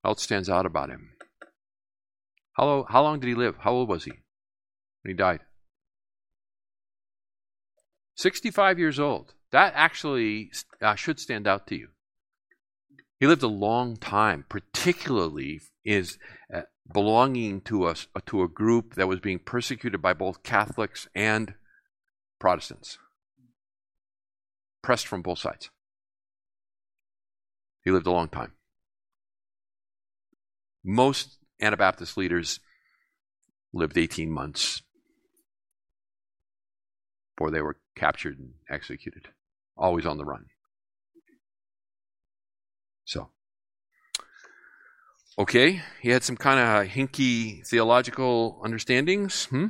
What 0.01 0.11
else 0.11 0.23
stands 0.23 0.49
out 0.49 0.65
about 0.65 0.89
him? 0.89 1.11
How, 2.53 2.85
how 2.87 3.03
long 3.03 3.19
did 3.19 3.27
he 3.27 3.35
live? 3.35 3.57
How 3.59 3.71
old 3.71 3.89
was 3.89 4.05
he 4.05 4.11
when 4.11 5.09
he 5.09 5.13
died? 5.13 5.41
65 8.15 8.79
years 8.79 8.99
old. 8.99 9.33
That 9.51 9.73
actually 9.75 10.51
uh, 10.81 10.95
should 10.95 11.19
stand 11.19 11.47
out 11.47 11.67
to 11.67 11.75
you. 11.75 11.89
He 13.19 13.27
lived 13.27 13.43
a 13.43 13.47
long 13.47 13.97
time, 13.97 14.45
particularly 14.49 15.61
is 15.85 16.17
uh, 16.53 16.61
belonging 16.91 17.61
to 17.61 17.87
a, 17.87 17.95
to 18.25 18.41
a 18.43 18.47
group 18.47 18.95
that 18.95 19.07
was 19.07 19.19
being 19.19 19.39
persecuted 19.39 20.01
by 20.01 20.13
both 20.13 20.43
Catholics 20.43 21.07
and 21.13 21.53
Protestants, 22.39 22.97
pressed 24.81 25.05
from 25.05 25.21
both 25.21 25.39
sides. 25.39 25.69
He 27.83 27.91
lived 27.91 28.07
a 28.07 28.11
long 28.11 28.29
time. 28.29 28.53
Most 30.83 31.37
Anabaptist 31.59 32.17
leaders 32.17 32.59
lived 33.73 33.97
18 33.97 34.31
months 34.31 34.81
before 37.41 37.49
they 37.49 37.61
were 37.61 37.77
captured 37.95 38.37
and 38.37 38.51
executed, 38.69 39.29
always 39.75 40.05
on 40.05 40.17
the 40.19 40.25
run. 40.25 40.45
So, 43.03 43.29
Okay, 45.39 45.81
he 46.01 46.09
had 46.09 46.23
some 46.23 46.37
kind 46.37 46.59
of 46.59 46.93
hinky 46.93 47.65
theological 47.65 48.61
understandings. 48.63 49.45
Hmm? 49.45 49.67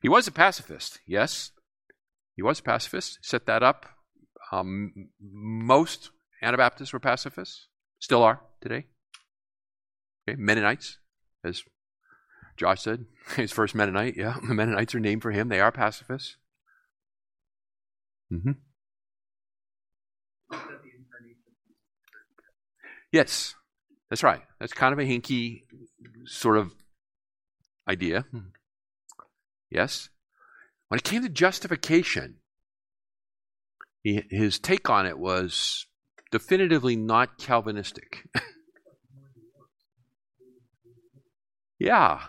He 0.00 0.08
was 0.08 0.26
a 0.26 0.32
pacifist, 0.32 1.00
yes. 1.06 1.50
He 2.34 2.42
was 2.42 2.60
a 2.60 2.62
pacifist. 2.62 3.18
Set 3.20 3.44
that 3.44 3.62
up. 3.62 3.84
Um, 4.50 5.10
most 5.20 6.10
Anabaptists 6.40 6.94
were 6.94 7.00
pacifists, 7.00 7.68
still 7.98 8.22
are 8.22 8.40
today. 8.62 8.86
Okay, 10.26 10.36
Mennonites, 10.38 10.98
as 11.44 11.62
Josh 12.62 12.82
said. 12.82 13.06
His 13.36 13.50
first 13.50 13.74
Mennonite, 13.74 14.16
yeah. 14.16 14.36
The 14.46 14.54
Mennonites 14.54 14.94
are 14.94 15.00
named 15.00 15.22
for 15.22 15.32
him. 15.32 15.48
They 15.48 15.60
are 15.60 15.72
pacifists. 15.72 16.36
Mm-hmm. 18.32 18.52
Yes, 23.10 23.54
that's 24.08 24.22
right. 24.22 24.42
That's 24.58 24.72
kind 24.72 24.92
of 24.92 24.98
a 24.98 25.02
hinky 25.02 25.64
sort 26.24 26.56
of 26.56 26.72
idea. 27.86 28.24
Yes. 29.70 30.08
When 30.88 30.98
it 30.98 31.04
came 31.04 31.22
to 31.22 31.28
justification, 31.28 32.36
he, 34.02 34.24
his 34.30 34.58
take 34.58 34.88
on 34.88 35.04
it 35.04 35.18
was 35.18 35.86
definitively 36.30 36.96
not 36.96 37.38
Calvinistic. 37.38 38.26
yeah, 41.78 42.20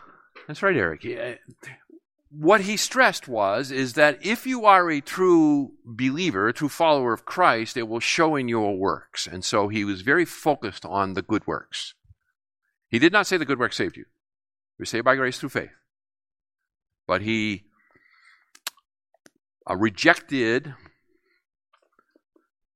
that's 0.47 0.63
right, 0.63 0.75
Eric. 0.75 1.05
What 2.29 2.61
he 2.61 2.77
stressed 2.77 3.27
was 3.27 3.71
is 3.71 3.93
that 3.93 4.25
if 4.25 4.47
you 4.47 4.65
are 4.65 4.89
a 4.89 5.01
true 5.01 5.73
believer, 5.85 6.47
a 6.47 6.53
true 6.53 6.69
follower 6.69 7.13
of 7.13 7.25
Christ, 7.25 7.77
it 7.77 7.87
will 7.87 7.99
show 7.99 8.35
in 8.35 8.47
your 8.47 8.75
works. 8.75 9.27
And 9.27 9.45
so 9.45 9.67
he 9.67 9.85
was 9.85 10.01
very 10.01 10.25
focused 10.25 10.83
on 10.85 11.13
the 11.13 11.21
good 11.21 11.45
works. 11.45 11.93
He 12.89 12.99
did 12.99 13.13
not 13.13 13.27
say 13.27 13.37
the 13.37 13.45
good 13.45 13.59
works 13.59 13.77
saved 13.77 13.97
you. 13.97 14.05
You're 14.77 14.85
saved 14.85 15.05
by 15.05 15.15
grace 15.15 15.39
through 15.39 15.49
faith. 15.49 15.71
But 17.07 17.21
he 17.21 17.65
uh, 19.69 19.75
rejected 19.75 20.73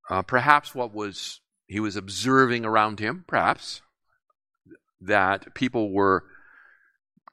uh, 0.09 0.21
perhaps 0.21 0.73
what 0.73 0.93
was 0.93 1.41
he 1.65 1.79
was 1.79 1.95
observing 1.95 2.65
around 2.65 2.99
him, 2.99 3.25
perhaps 3.27 3.81
that 5.01 5.53
people 5.53 5.91
were 5.91 6.23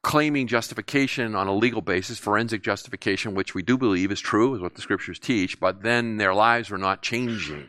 claiming 0.04 0.46
justification 0.46 1.34
on 1.34 1.48
a 1.48 1.54
legal 1.54 1.80
basis, 1.80 2.18
forensic 2.18 2.62
justification, 2.62 3.34
which 3.34 3.54
we 3.54 3.62
do 3.62 3.76
believe 3.76 4.12
is 4.12 4.20
true, 4.20 4.54
is 4.54 4.60
what 4.60 4.74
the 4.74 4.82
scriptures 4.82 5.18
teach, 5.18 5.58
but 5.58 5.82
then 5.82 6.18
their 6.18 6.34
lives 6.34 6.70
were 6.70 6.78
not 6.78 7.02
changing. 7.02 7.66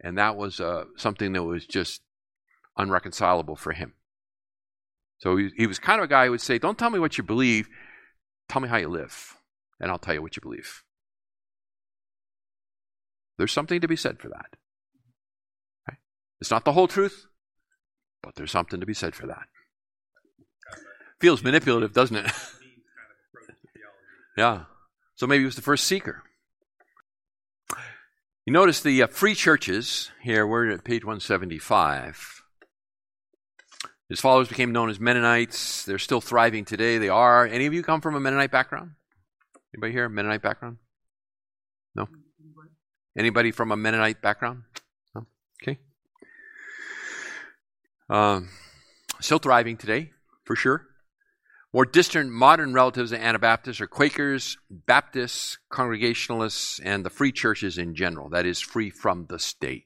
And 0.00 0.18
that 0.18 0.36
was 0.36 0.60
uh, 0.60 0.84
something 0.96 1.32
that 1.32 1.44
was 1.44 1.64
just 1.64 2.02
unreconcilable 2.76 3.56
for 3.56 3.72
him. 3.72 3.94
So 5.18 5.36
he, 5.36 5.50
he 5.56 5.66
was 5.66 5.78
kind 5.78 6.00
of 6.00 6.04
a 6.04 6.08
guy 6.08 6.26
who 6.26 6.32
would 6.32 6.40
say, 6.40 6.58
Don't 6.58 6.78
tell 6.78 6.90
me 6.90 6.98
what 6.98 7.16
you 7.16 7.24
believe, 7.24 7.68
tell 8.48 8.60
me 8.60 8.68
how 8.68 8.76
you 8.76 8.88
live, 8.88 9.36
and 9.80 9.90
I'll 9.90 9.98
tell 9.98 10.14
you 10.14 10.22
what 10.22 10.36
you 10.36 10.42
believe. 10.42 10.82
There's 13.38 13.52
something 13.52 13.80
to 13.80 13.88
be 13.88 13.96
said 13.96 14.18
for 14.18 14.28
that. 14.28 15.96
It's 16.40 16.50
not 16.50 16.64
the 16.64 16.72
whole 16.72 16.88
truth, 16.88 17.26
but 18.22 18.34
there's 18.34 18.50
something 18.50 18.80
to 18.80 18.86
be 18.86 18.94
said 18.94 19.14
for 19.14 19.26
that. 19.26 19.46
Feels 21.20 21.42
manipulative, 21.42 21.92
doesn't 21.92 22.16
it? 22.16 22.26
yeah. 24.36 24.64
So 25.16 25.26
maybe 25.26 25.40
he 25.40 25.46
was 25.46 25.56
the 25.56 25.62
first 25.62 25.84
seeker. 25.84 26.22
You 28.46 28.52
notice 28.52 28.80
the 28.80 29.02
uh, 29.02 29.06
free 29.08 29.34
churches 29.34 30.10
here, 30.22 30.46
we're 30.46 30.70
at 30.70 30.84
page 30.84 31.04
175. 31.04 32.42
His 34.08 34.20
followers 34.20 34.48
became 34.48 34.72
known 34.72 34.88
as 34.88 34.98
Mennonites. 34.98 35.84
They're 35.84 35.98
still 35.98 36.22
thriving 36.22 36.64
today. 36.64 36.96
They 36.96 37.10
are. 37.10 37.46
Any 37.46 37.66
of 37.66 37.74
you 37.74 37.82
come 37.82 38.00
from 38.00 38.14
a 38.14 38.20
Mennonite 38.20 38.50
background? 38.50 38.92
Anybody 39.74 39.92
here? 39.92 40.08
Mennonite 40.08 40.40
background? 40.40 40.78
No? 41.94 42.08
Anybody 43.18 43.50
from 43.50 43.70
a 43.70 43.76
Mennonite 43.76 44.22
background? 44.22 44.62
No? 45.14 45.26
Okay. 45.62 45.78
Um, 48.08 48.48
still 49.20 49.38
thriving 49.38 49.76
today, 49.76 50.12
for 50.44 50.56
sure. 50.56 50.86
More 51.78 51.84
distant 51.84 52.32
modern 52.32 52.72
relatives 52.72 53.12
of 53.12 53.20
Anabaptists 53.20 53.80
are 53.80 53.86
Quakers, 53.86 54.58
Baptists, 54.68 55.58
Congregationalists, 55.70 56.80
and 56.80 57.06
the 57.06 57.08
free 57.08 57.30
churches 57.30 57.78
in 57.78 57.94
general. 57.94 58.28
That 58.30 58.46
is, 58.46 58.60
free 58.60 58.90
from 58.90 59.26
the 59.28 59.38
state. 59.38 59.84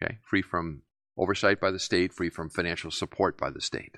Okay? 0.00 0.18
Free 0.22 0.42
from 0.42 0.82
oversight 1.18 1.60
by 1.60 1.72
the 1.72 1.80
state, 1.80 2.12
free 2.12 2.30
from 2.30 2.50
financial 2.50 2.92
support 2.92 3.36
by 3.36 3.50
the 3.50 3.60
state. 3.60 3.96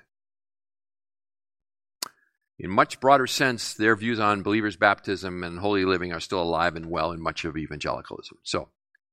In 2.57 2.71
much 2.71 2.99
broader 2.99 3.27
sense, 3.27 3.75
their 3.75 3.95
views 3.95 4.19
on 4.19 4.41
believers' 4.41 4.77
baptism 4.77 5.43
and 5.43 5.59
holy 5.59 5.85
living 5.85 6.11
are 6.11 6.19
still 6.19 6.41
alive 6.41 6.75
and 6.75 6.89
well 6.89 7.11
in 7.11 7.21
much 7.21 7.45
of 7.45 7.55
evangelicalism. 7.55 8.39
So, 8.41 8.69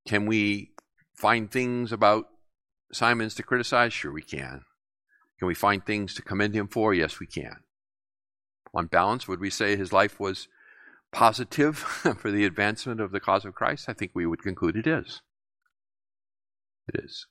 can 0.08 0.24
we 0.24 0.70
find 1.12 1.50
things 1.50 1.92
about 1.92 2.24
Simons 2.90 3.34
to 3.34 3.42
criticize? 3.42 3.92
Sure, 3.92 4.10
we 4.10 4.22
can. 4.22 4.62
Can 5.44 5.48
we 5.48 5.54
find 5.54 5.84
things 5.84 6.14
to 6.14 6.22
commend 6.22 6.54
him 6.54 6.68
for? 6.68 6.94
Yes, 6.94 7.20
we 7.20 7.26
can. 7.26 7.56
On 8.72 8.86
balance, 8.86 9.28
would 9.28 9.40
we 9.40 9.50
say 9.50 9.76
his 9.76 9.92
life 9.92 10.18
was 10.18 10.48
positive 11.12 11.76
for 12.16 12.30
the 12.30 12.46
advancement 12.46 12.98
of 12.98 13.12
the 13.12 13.20
cause 13.20 13.44
of 13.44 13.52
Christ? 13.52 13.86
I 13.86 13.92
think 13.92 14.12
we 14.14 14.24
would 14.24 14.42
conclude 14.42 14.74
it 14.74 14.86
is. 14.86 15.20
It 16.88 17.04
is. 17.04 17.26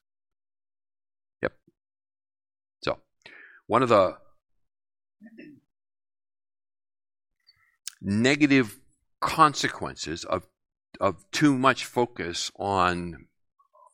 Yep. 1.41 1.53
So, 2.83 2.99
one 3.65 3.81
of 3.81 3.89
the 3.89 4.17
negative 7.99 8.79
consequences 9.21 10.23
of 10.23 10.45
of 10.99 11.25
too 11.31 11.57
much 11.57 11.85
focus 11.85 12.51
on 12.57 13.25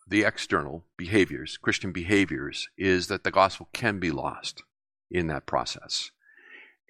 the 0.09 0.23
external 0.23 0.85
behaviors, 0.97 1.57
Christian 1.57 1.91
behaviors, 1.91 2.67
is 2.77 3.07
that 3.07 3.23
the 3.23 3.31
gospel 3.31 3.69
can 3.73 3.99
be 3.99 4.11
lost 4.11 4.63
in 5.11 5.27
that 5.27 5.45
process. 5.45 6.11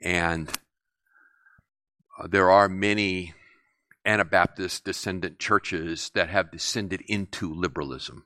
And 0.01 0.49
uh, 2.17 2.27
there 2.27 2.49
are 2.49 2.69
many 2.69 3.33
Anabaptist 4.05 4.85
descendant 4.85 5.39
churches 5.39 6.11
that 6.15 6.29
have 6.29 6.51
descended 6.51 7.03
into 7.07 7.53
liberalism. 7.53 8.25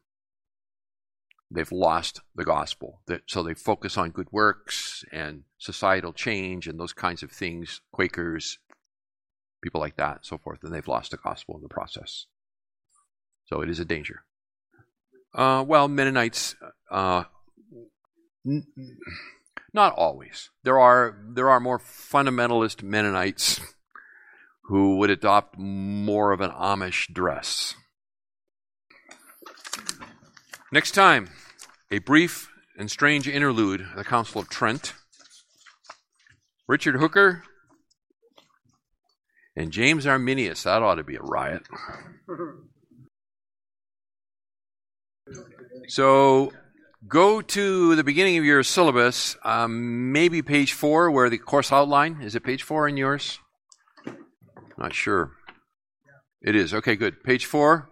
They've 1.50 1.72
lost 1.72 2.22
the 2.36 2.46
gospel. 2.46 3.02
So 3.28 3.44
they 3.44 3.54
focus 3.54 3.98
on 3.98 4.12
good 4.12 4.32
works 4.32 5.04
and 5.12 5.44
societal 5.58 6.14
change 6.14 6.68
and 6.68 6.80
those 6.80 6.94
kinds 6.94 7.24
of 7.24 7.32
things, 7.32 7.82
Quakers, 7.92 8.60
people 9.62 9.82
like 9.82 9.98
that, 9.98 10.26
so 10.26 10.38
forth, 10.38 10.64
and 10.64 10.74
they've 10.74 10.88
lost 10.88 11.12
the 11.12 11.18
gospel 11.18 11.56
in 11.56 11.64
the 11.64 11.70
process. 11.70 12.28
So 13.46 13.62
it 13.62 13.70
is 13.70 13.80
a 13.80 13.86
danger. 13.86 14.24
Uh, 15.34 15.64
well, 15.68 15.88
Mennonites, 15.88 16.56
uh, 16.92 17.24
n- 18.46 18.66
not 19.74 19.94
always. 19.94 20.50
There 20.64 20.80
are 20.80 21.18
there 21.34 21.50
are 21.50 21.60
more 21.60 21.80
fundamentalist 21.80 22.84
Mennonites 22.84 23.60
who 24.66 24.98
would 24.98 25.10
adopt 25.10 25.58
more 25.58 26.32
of 26.32 26.42
an 26.42 26.52
Amish 26.52 27.12
dress. 27.12 27.76
Next 30.72 30.92
time, 30.92 31.30
a 31.92 32.00
brief 32.00 32.50
and 32.78 32.90
strange 32.90 33.28
interlude 33.28 33.86
the 33.96 34.04
Council 34.04 34.42
of 34.42 34.50
Trent. 34.50 34.94
Richard 36.68 36.96
Hooker 36.96 37.44
and 39.56 39.72
James 39.72 40.08
Arminius. 40.08 40.64
That 40.64 40.82
ought 40.82 40.96
to 40.96 41.04
be 41.04 41.16
a 41.16 41.22
riot. 41.22 41.64
So 45.88 46.54
go 47.08 47.42
to 47.42 47.96
the 47.96 48.04
beginning 48.04 48.38
of 48.38 48.46
your 48.46 48.64
syllabus, 48.64 49.36
um, 49.44 50.12
maybe 50.12 50.42
page 50.42 50.74
four, 50.74 51.12
where 51.12 51.30
the 51.30 51.38
course 51.38 51.72
outline 51.72 52.22
is 52.22 52.36
it 52.36 52.44
page 52.44 52.64
four 52.64 52.88
in 52.88 52.98
yours? 52.98 53.40
Not 54.78 54.94
sure. 54.94 55.32
It 56.42 56.56
is. 56.56 56.74
Okay, 56.74 56.96
good. 56.96 57.24
Page 57.24 57.46
four. 57.46 57.90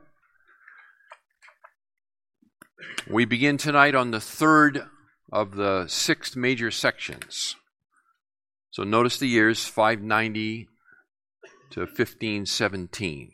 We 3.10 3.26
begin 3.26 3.58
tonight 3.58 3.96
on 3.96 4.12
the 4.12 4.20
third 4.20 4.86
of 5.32 5.56
the 5.56 5.88
six 5.88 6.36
major 6.36 6.72
sections. 6.72 7.56
So 8.72 8.84
notice 8.84 9.18
the 9.18 9.28
years 9.28 9.66
590 9.66 10.68
to 11.72 11.80
1517. 11.82 13.32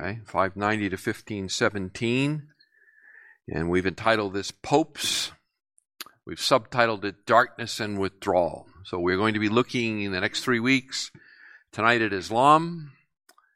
Okay, 0.00 0.20
590 0.24 0.88
to 0.90 0.94
1517. 0.94 2.49
And 3.50 3.68
we've 3.68 3.86
entitled 3.86 4.32
this 4.32 4.50
Popes. 4.50 5.32
We've 6.24 6.38
subtitled 6.38 7.04
it 7.04 7.26
Darkness 7.26 7.80
and 7.80 7.98
Withdrawal. 7.98 8.66
So 8.84 8.98
we're 8.98 9.16
going 9.16 9.34
to 9.34 9.40
be 9.40 9.48
looking 9.48 10.02
in 10.02 10.12
the 10.12 10.20
next 10.20 10.42
three 10.42 10.60
weeks 10.60 11.10
tonight 11.72 12.02
at 12.02 12.12
Islam, 12.12 12.92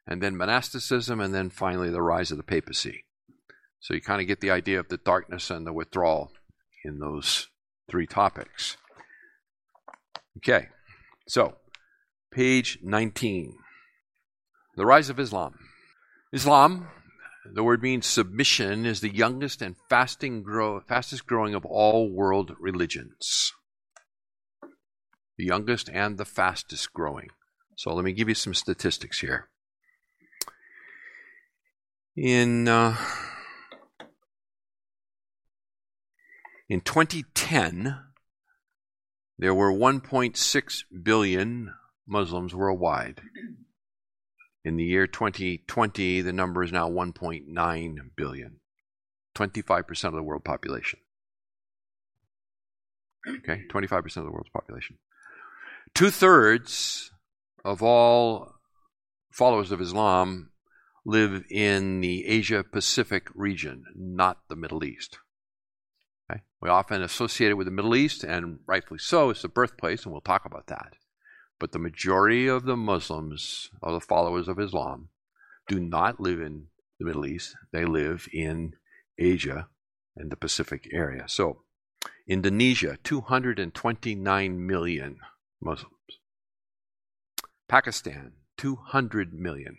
and 0.07 0.23
then 0.23 0.37
monasticism, 0.37 1.21
and 1.21 1.35
then 1.35 1.51
finally 1.51 1.91
the 1.91 2.03
rise 2.03 2.31
of 2.31 2.37
the 2.37 2.43
papacy. 2.43 3.05
So 3.81 3.95
you 3.95 4.01
kind 4.01 4.21
of 4.21 4.27
get 4.27 4.41
the 4.41 4.51
idea 4.51 4.81
of 4.81 4.89
the 4.89 4.97
darkness 4.97 5.51
and 5.51 5.67
the 5.67 5.73
withdrawal 5.73 6.33
in 6.85 6.99
those 6.99 7.49
three 7.91 8.07
topics. 8.07 8.77
Okay, 10.39 10.69
so 11.29 11.57
page 12.33 12.79
19. 12.83 13.57
The 14.77 14.87
rise 14.87 15.11
of 15.11 15.21
Islam. 15.21 15.55
Islam 16.33 16.89
the 17.53 17.63
word 17.63 17.83
means 17.83 18.07
submission 18.07 18.87
is 18.87 19.01
the 19.01 19.15
youngest 19.15 19.61
and 19.61 19.77
grow, 20.43 20.81
fastest 20.81 21.27
growing 21.27 21.55
of 21.55 21.65
all 21.65 22.11
world 22.11 22.55
religions. 22.59 23.53
the 25.37 25.45
youngest 25.45 25.91
and 25.93 26.17
the 26.17 26.25
fastest 26.25 26.93
growing. 26.93 27.29
So 27.77 27.93
let 27.93 28.05
me 28.05 28.13
give 28.13 28.29
you 28.29 28.35
some 28.35 28.55
statistics 28.55 29.21
here. 29.21 29.49
In 32.17 32.69
uh, 32.69 32.97
in 36.69 36.81
2010, 36.81 37.99
there 39.39 39.55
were 39.55 39.73
1.6 39.73 40.85
billion 41.03 41.75
Muslims 42.07 42.55
worldwide. 42.55 43.23
In 44.65 44.77
the 44.77 44.85
year 44.85 45.07
2020, 45.07 46.23
the 46.23 46.33
number 46.33 46.63
is 46.63 46.73
now 46.73 46.89
1.9 46.89 47.97
billion, 48.17 48.61
25% 49.35 50.05
of 50.05 50.15
the 50.15 50.23
world 50.23 50.45
population. 50.45 51.01
Okay, 53.29 53.63
25% 53.71 54.17
of 54.17 54.25
the 54.25 54.31
world's 54.31 54.51
population. 54.51 54.99
Two 55.95 56.11
thirds 56.11 57.11
of 57.65 57.83
all 57.83 58.55
followers 59.31 59.71
of 59.71 59.81
Islam 59.81 60.51
live 61.05 61.45
in 61.51 62.01
the 62.01 62.27
Asia 62.27 62.65
Pacific 62.65 63.29
region, 63.35 63.85
not 63.95 64.39
the 64.49 64.57
Middle 64.57 64.85
East. 64.85 65.19
Okay? 66.31 66.41
We 66.63 66.71
often 66.71 67.03
associate 67.03 67.51
it 67.51 67.55
with 67.55 67.67
the 67.67 67.71
Middle 67.71 67.95
East, 67.95 68.25
and 68.25 68.61
rightfully 68.67 68.99
so, 68.99 69.31
it's 69.31 69.43
the 69.43 69.49
birthplace, 69.49 70.05
and 70.05 70.13
we'll 70.13 70.23
talk 70.23 70.47
about 70.47 70.69
that. 70.69 70.95
But 71.61 71.73
the 71.73 71.79
majority 71.79 72.47
of 72.47 72.65
the 72.65 72.77
Muslims, 72.77 73.71
or 73.81 73.93
the 73.93 74.01
followers 74.01 74.49
of 74.49 74.59
Islam, 74.59 75.09
do 75.69 75.81
not 75.81 76.21
live 76.21 76.41
in 76.41 76.67
the 76.99 77.07
Middle 77.07 77.27
East. 77.27 77.57
They 77.73 77.85
live 77.85 78.29
in 78.33 78.75
Asia 79.19 79.69
and 80.17 80.31
the 80.31 80.37
Pacific 80.37 80.89
area. 80.93 81.25
So, 81.27 81.63
Indonesia, 82.27 82.99
229 83.03 84.67
million 84.67 85.19
Muslims. 85.61 85.93
Pakistan, 87.69 88.33
200 88.59 89.33
million. 89.33 89.79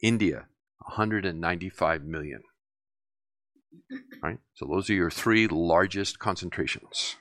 India, 0.00 0.46
195 0.86 2.04
million. 2.04 2.42
Right? 4.22 4.38
So 4.54 4.66
those 4.66 4.88
are 4.88 4.94
your 4.94 5.10
three 5.10 5.46
largest 5.48 6.18
concentrations. 6.18 7.16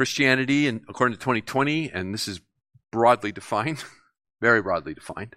Christianity, 0.00 0.66
and 0.66 0.80
according 0.88 1.14
to 1.14 1.20
2020, 1.20 1.90
and 1.90 2.14
this 2.14 2.26
is 2.26 2.40
broadly 2.90 3.32
defined, 3.32 3.84
very 4.40 4.62
broadly 4.62 4.94
defined. 4.94 5.36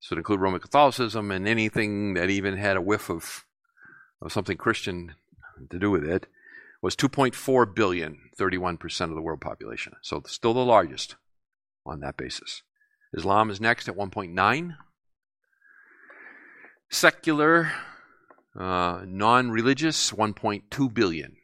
So 0.00 0.14
it 0.14 0.16
include 0.16 0.40
Roman 0.40 0.60
Catholicism 0.60 1.30
and 1.30 1.46
anything 1.46 2.14
that 2.14 2.30
even 2.30 2.56
had 2.56 2.78
a 2.78 2.80
whiff 2.80 3.10
of, 3.10 3.44
of 4.22 4.32
something 4.32 4.56
Christian 4.56 5.14
to 5.68 5.78
do 5.78 5.90
with 5.90 6.08
it, 6.08 6.26
was 6.80 6.96
2.4 6.96 7.74
billion, 7.74 8.30
31% 8.40 9.00
of 9.10 9.14
the 9.14 9.20
world 9.20 9.42
population. 9.42 9.92
So 10.00 10.22
still 10.26 10.54
the 10.54 10.64
largest 10.64 11.16
on 11.84 12.00
that 12.00 12.16
basis. 12.16 12.62
Islam 13.12 13.50
is 13.50 13.60
next 13.60 13.88
at 13.88 13.94
1.9. 13.94 14.74
Secular, 16.88 17.72
uh, 18.58 19.02
non 19.06 19.50
religious, 19.50 20.12
1.2 20.12 20.94
billion, 20.94 21.36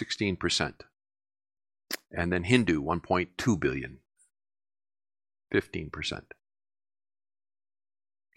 16%. 0.00 0.74
And 2.10 2.32
then 2.32 2.44
Hindu, 2.44 2.82
1.2 2.82 3.60
billion, 3.60 3.98
15%. 5.52 6.22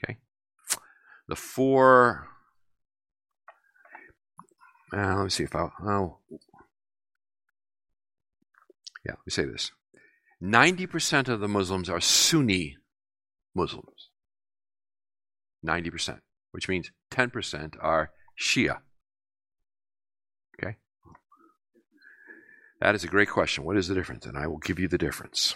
Okay? 0.04 0.18
The 1.28 1.36
four. 1.36 2.28
Uh, 4.94 5.16
let 5.16 5.24
me 5.24 5.30
see 5.30 5.44
if 5.44 5.56
I. 5.56 5.70
Oh. 5.84 6.18
Yeah, 9.06 9.14
let 9.14 9.26
me 9.26 9.32
say 9.32 9.46
this. 9.46 9.72
90% 10.42 11.30
of 11.30 11.40
the 11.40 11.48
Muslims 11.48 11.90
are 11.90 12.02
Sunni 12.02 12.78
Muslims. 13.56 14.10
90%, 15.66 16.20
which 16.52 16.68
means 16.68 16.92
10% 17.12 17.76
are 17.80 18.12
Shia. 18.40 18.80
Okay? 20.56 20.78
That 22.82 22.96
is 22.96 23.04
a 23.04 23.08
great 23.08 23.30
question. 23.30 23.64
What 23.64 23.78
is 23.78 23.88
the 23.88 23.94
difference? 23.94 24.26
And 24.26 24.36
I 24.36 24.48
will 24.48 24.58
give 24.58 24.80
you 24.80 24.88
the 24.88 24.98
difference. 24.98 25.54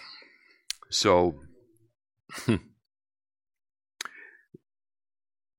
So, 0.92 1.42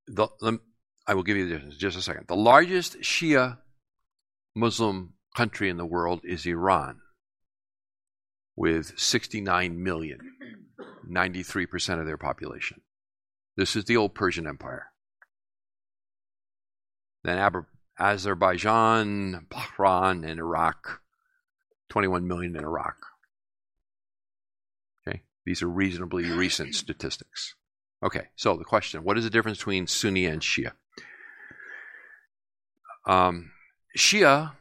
the, 0.07 0.29
I 1.07 1.14
will 1.14 1.25
give 1.25 1.37
you 1.37 1.47
the 1.47 1.55
difference 1.55 1.77
just 1.77 1.99
a 1.99 2.03
second. 2.03 2.29
The 2.29 2.37
largest 2.37 3.01
Shia 3.01 3.59
Muslim 4.55 5.14
country 5.37 5.69
in 5.69 5.77
the 5.77 5.85
world 5.85 6.21
is 6.23 6.47
Iran 6.47 7.01
with 8.55 8.97
69 8.97 9.83
million, 9.83 10.19
93% 11.11 12.01
of 12.01 12.07
their 12.07 12.17
population. 12.17 12.81
This 13.57 13.75
is 13.75 13.85
the 13.85 13.97
old 13.97 14.14
Persian 14.14 14.47
Empire. 14.47 14.87
Then 17.25 17.67
Azerbaijan, 17.99 19.47
Bahrain, 19.51 20.25
and 20.29 20.39
Iraq, 20.39 21.01
21 21.89 22.26
million 22.26 22.57
in 22.57 22.64
Iraq. 22.64 22.97
Okay, 25.07 25.22
these 25.45 25.62
are 25.62 25.68
reasonably 25.68 26.24
recent 26.30 26.74
statistics. 26.74 27.55
Okay, 28.03 28.28
so 28.37 28.57
the 28.57 28.64
question 28.64 29.05
what 29.05 29.18
is 29.18 29.24
the 29.24 29.30
difference 29.30 29.59
between 29.59 29.87
Sunni 29.87 30.26
and 30.26 30.43
Shia? 30.43 30.72
Um, 33.07 33.53
Shia 33.97 34.53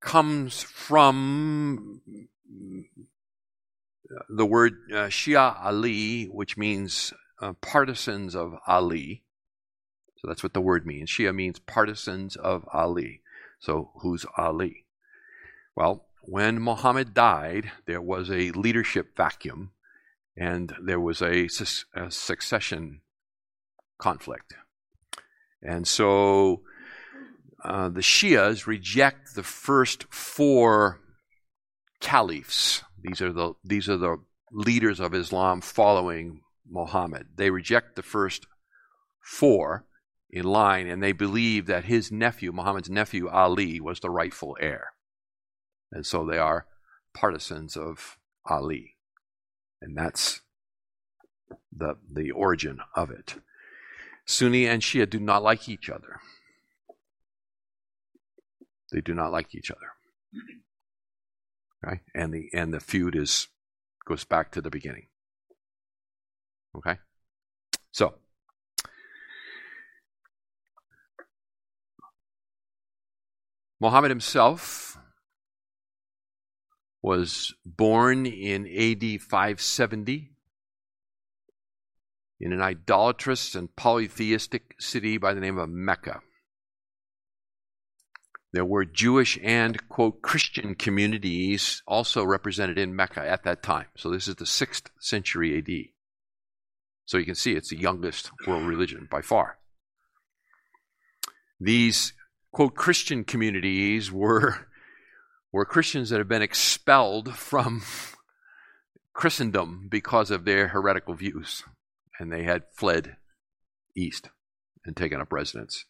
comes 0.00 0.62
from 0.62 2.02
the 4.28 4.46
word 4.46 4.74
uh, 4.92 5.06
Shia 5.06 5.64
Ali, 5.64 6.24
which 6.24 6.56
means 6.56 7.12
uh, 7.40 7.54
partisans 7.54 8.34
of 8.34 8.54
Ali. 8.66 9.22
So 10.16 10.28
that's 10.28 10.42
what 10.42 10.52
the 10.52 10.60
word 10.60 10.86
means. 10.86 11.10
Shia 11.10 11.34
means 11.34 11.58
partisans 11.58 12.36
of 12.36 12.64
Ali. 12.72 13.22
So 13.58 13.90
who's 13.96 14.26
Ali? 14.36 14.81
Well, 15.74 16.06
when 16.22 16.60
Muhammad 16.60 17.14
died, 17.14 17.70
there 17.86 18.00
was 18.00 18.30
a 18.30 18.50
leadership 18.52 19.16
vacuum 19.16 19.72
and 20.36 20.74
there 20.82 21.00
was 21.00 21.20
a, 21.20 21.48
a 21.94 22.10
succession 22.10 23.00
conflict. 23.98 24.54
And 25.62 25.86
so 25.86 26.62
uh, 27.64 27.88
the 27.88 28.00
Shias 28.00 28.66
reject 28.66 29.34
the 29.34 29.42
first 29.42 30.04
four 30.12 31.00
caliphs. 32.00 32.82
These 33.00 33.20
are 33.20 33.32
the 33.32 33.54
these 33.64 33.88
are 33.88 33.96
the 33.96 34.16
leaders 34.50 35.00
of 35.00 35.14
Islam 35.14 35.60
following 35.60 36.40
Muhammad. 36.68 37.28
They 37.36 37.50
reject 37.50 37.96
the 37.96 38.02
first 38.02 38.46
four 39.20 39.86
in 40.30 40.44
line, 40.44 40.88
and 40.88 41.02
they 41.02 41.12
believe 41.12 41.66
that 41.66 41.84
his 41.84 42.10
nephew, 42.10 42.52
Muhammad's 42.52 42.90
nephew 42.90 43.28
Ali, 43.28 43.80
was 43.80 44.00
the 44.00 44.10
rightful 44.10 44.56
heir, 44.60 44.91
and 45.92 46.06
so 46.06 46.24
they 46.24 46.38
are 46.38 46.66
partisans 47.14 47.76
of 47.76 48.18
Ali, 48.46 48.96
and 49.80 49.96
that's 49.96 50.40
the 51.70 51.96
the 52.10 52.30
origin 52.30 52.80
of 52.96 53.10
it. 53.10 53.36
Sunni 54.24 54.66
and 54.66 54.82
Shia 54.82 55.08
do 55.08 55.20
not 55.20 55.42
like 55.42 55.68
each 55.68 55.90
other. 55.90 56.20
They 58.90 59.00
do 59.00 59.14
not 59.14 59.32
like 59.32 59.54
each 59.54 59.70
other. 59.70 59.92
Okay? 61.84 62.00
And 62.14 62.32
the 62.32 62.48
and 62.52 62.72
the 62.72 62.80
feud 62.80 63.16
is 63.16 63.48
goes 64.06 64.24
back 64.24 64.50
to 64.52 64.60
the 64.60 64.70
beginning. 64.70 65.06
Okay? 66.74 66.98
So 67.90 68.14
Muhammad 73.80 74.10
himself 74.10 74.96
was 77.02 77.54
born 77.64 78.26
in 78.26 78.66
AD 78.66 79.20
570 79.20 80.30
in 82.40 82.52
an 82.52 82.60
idolatrous 82.60 83.54
and 83.54 83.74
polytheistic 83.76 84.74
city 84.78 85.18
by 85.18 85.34
the 85.34 85.40
name 85.40 85.58
of 85.58 85.68
Mecca. 85.68 86.20
There 88.52 88.64
were 88.64 88.84
Jewish 88.84 89.38
and, 89.42 89.88
quote, 89.88 90.20
Christian 90.20 90.74
communities 90.74 91.82
also 91.86 92.22
represented 92.22 92.78
in 92.78 92.94
Mecca 92.94 93.20
at 93.20 93.44
that 93.44 93.62
time. 93.62 93.86
So 93.96 94.10
this 94.10 94.28
is 94.28 94.36
the 94.36 94.44
6th 94.44 94.88
century 95.00 95.56
AD. 95.56 95.92
So 97.06 97.16
you 97.16 97.24
can 97.24 97.34
see 97.34 97.52
it's 97.52 97.70
the 97.70 97.78
youngest 97.78 98.30
world 98.46 98.64
religion 98.64 99.08
by 99.10 99.22
far. 99.22 99.58
These, 101.58 102.12
quote, 102.52 102.74
Christian 102.74 103.24
communities 103.24 104.12
were, 104.12 104.68
were 105.52 105.64
Christians 105.64 106.10
that 106.10 106.18
had 106.18 106.28
been 106.28 106.42
expelled 106.42 107.34
from 107.34 107.82
Christendom 109.12 109.88
because 109.90 110.30
of 110.30 110.44
their 110.44 110.68
heretical 110.68 111.14
views. 111.14 111.62
And 112.18 112.32
they 112.32 112.44
had 112.44 112.64
fled 112.72 113.16
east 113.96 114.30
and 114.84 114.96
taken 114.96 115.20
up 115.20 115.32
residence 115.32 115.84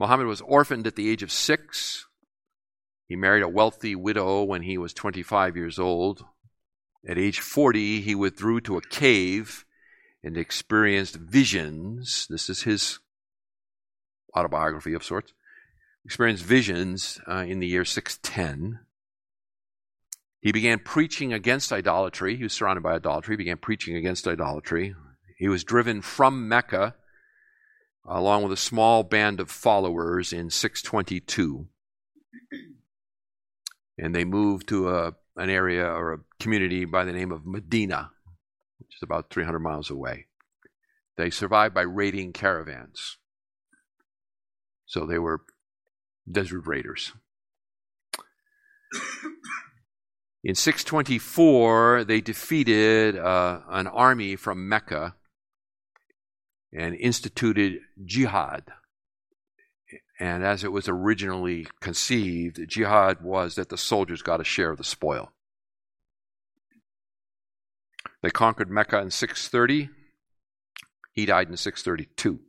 Muhammad 0.00 0.26
was 0.26 0.40
orphaned 0.40 0.86
at 0.86 0.96
the 0.96 1.10
age 1.10 1.22
of 1.22 1.30
six 1.30 2.06
He 3.06 3.16
married 3.16 3.42
a 3.42 3.48
wealthy 3.48 3.94
widow 3.94 4.42
when 4.44 4.62
he 4.62 4.78
was 4.78 4.94
25 4.94 5.56
years 5.56 5.78
old. 5.78 6.24
At 7.06 7.18
age 7.18 7.40
40, 7.40 8.00
he 8.00 8.14
withdrew 8.14 8.62
to 8.62 8.78
a 8.78 8.82
cave 8.82 9.66
and 10.24 10.38
experienced 10.38 11.16
visions. 11.16 12.26
This 12.30 12.48
is 12.48 12.62
his 12.62 12.98
autobiography 14.34 14.94
of 14.94 15.04
sorts. 15.04 15.34
Experienced 16.04 16.44
visions 16.44 17.20
uh, 17.28 17.44
in 17.46 17.60
the 17.60 17.66
year 17.66 17.84
610. 17.84 18.80
He 20.40 20.52
began 20.52 20.78
preaching 20.78 21.32
against 21.32 21.72
idolatry. 21.72 22.36
He 22.36 22.42
was 22.42 22.54
surrounded 22.54 22.82
by 22.82 22.94
idolatry. 22.94 23.34
He 23.34 23.38
began 23.38 23.58
preaching 23.58 23.96
against 23.96 24.26
idolatry. 24.26 24.94
He 25.36 25.48
was 25.48 25.64
driven 25.64 26.00
from 26.00 26.48
Mecca 26.48 26.94
along 28.06 28.42
with 28.42 28.52
a 28.52 28.56
small 28.56 29.02
band 29.02 29.40
of 29.40 29.50
followers 29.50 30.32
in 30.32 30.50
622. 30.50 31.68
And 33.98 34.14
they 34.14 34.24
moved 34.24 34.68
to 34.68 34.88
a, 34.88 35.12
an 35.36 35.50
area 35.50 35.84
or 35.84 36.12
a 36.12 36.18
community 36.40 36.86
by 36.86 37.04
the 37.04 37.12
name 37.12 37.32
of 37.32 37.46
Medina, 37.46 38.10
which 38.78 38.96
is 38.96 39.02
about 39.02 39.30
300 39.30 39.58
miles 39.58 39.90
away. 39.90 40.26
They 41.16 41.30
survived 41.30 41.74
by 41.74 41.82
raiding 41.82 42.32
caravans. 42.32 43.18
So 44.86 45.06
they 45.06 45.18
were 45.18 45.42
desert 46.32 46.66
raiders. 46.66 47.12
In 50.42 50.54
624, 50.54 52.04
they 52.04 52.20
defeated 52.20 53.16
uh, 53.16 53.60
an 53.68 53.86
army 53.86 54.36
from 54.36 54.68
Mecca 54.68 55.14
and 56.72 56.94
instituted 56.94 57.80
jihad. 58.04 58.64
And 60.18 60.44
as 60.44 60.64
it 60.64 60.72
was 60.72 60.88
originally 60.88 61.66
conceived, 61.80 62.60
jihad 62.68 63.22
was 63.22 63.54
that 63.56 63.68
the 63.68 63.76
soldiers 63.76 64.22
got 64.22 64.40
a 64.40 64.44
share 64.44 64.70
of 64.70 64.78
the 64.78 64.84
spoil. 64.84 65.32
They 68.22 68.30
conquered 68.30 68.70
Mecca 68.70 68.98
in 69.00 69.10
630. 69.10 69.90
He 71.12 71.26
died 71.26 71.48
in 71.48 71.56
632. 71.56 72.40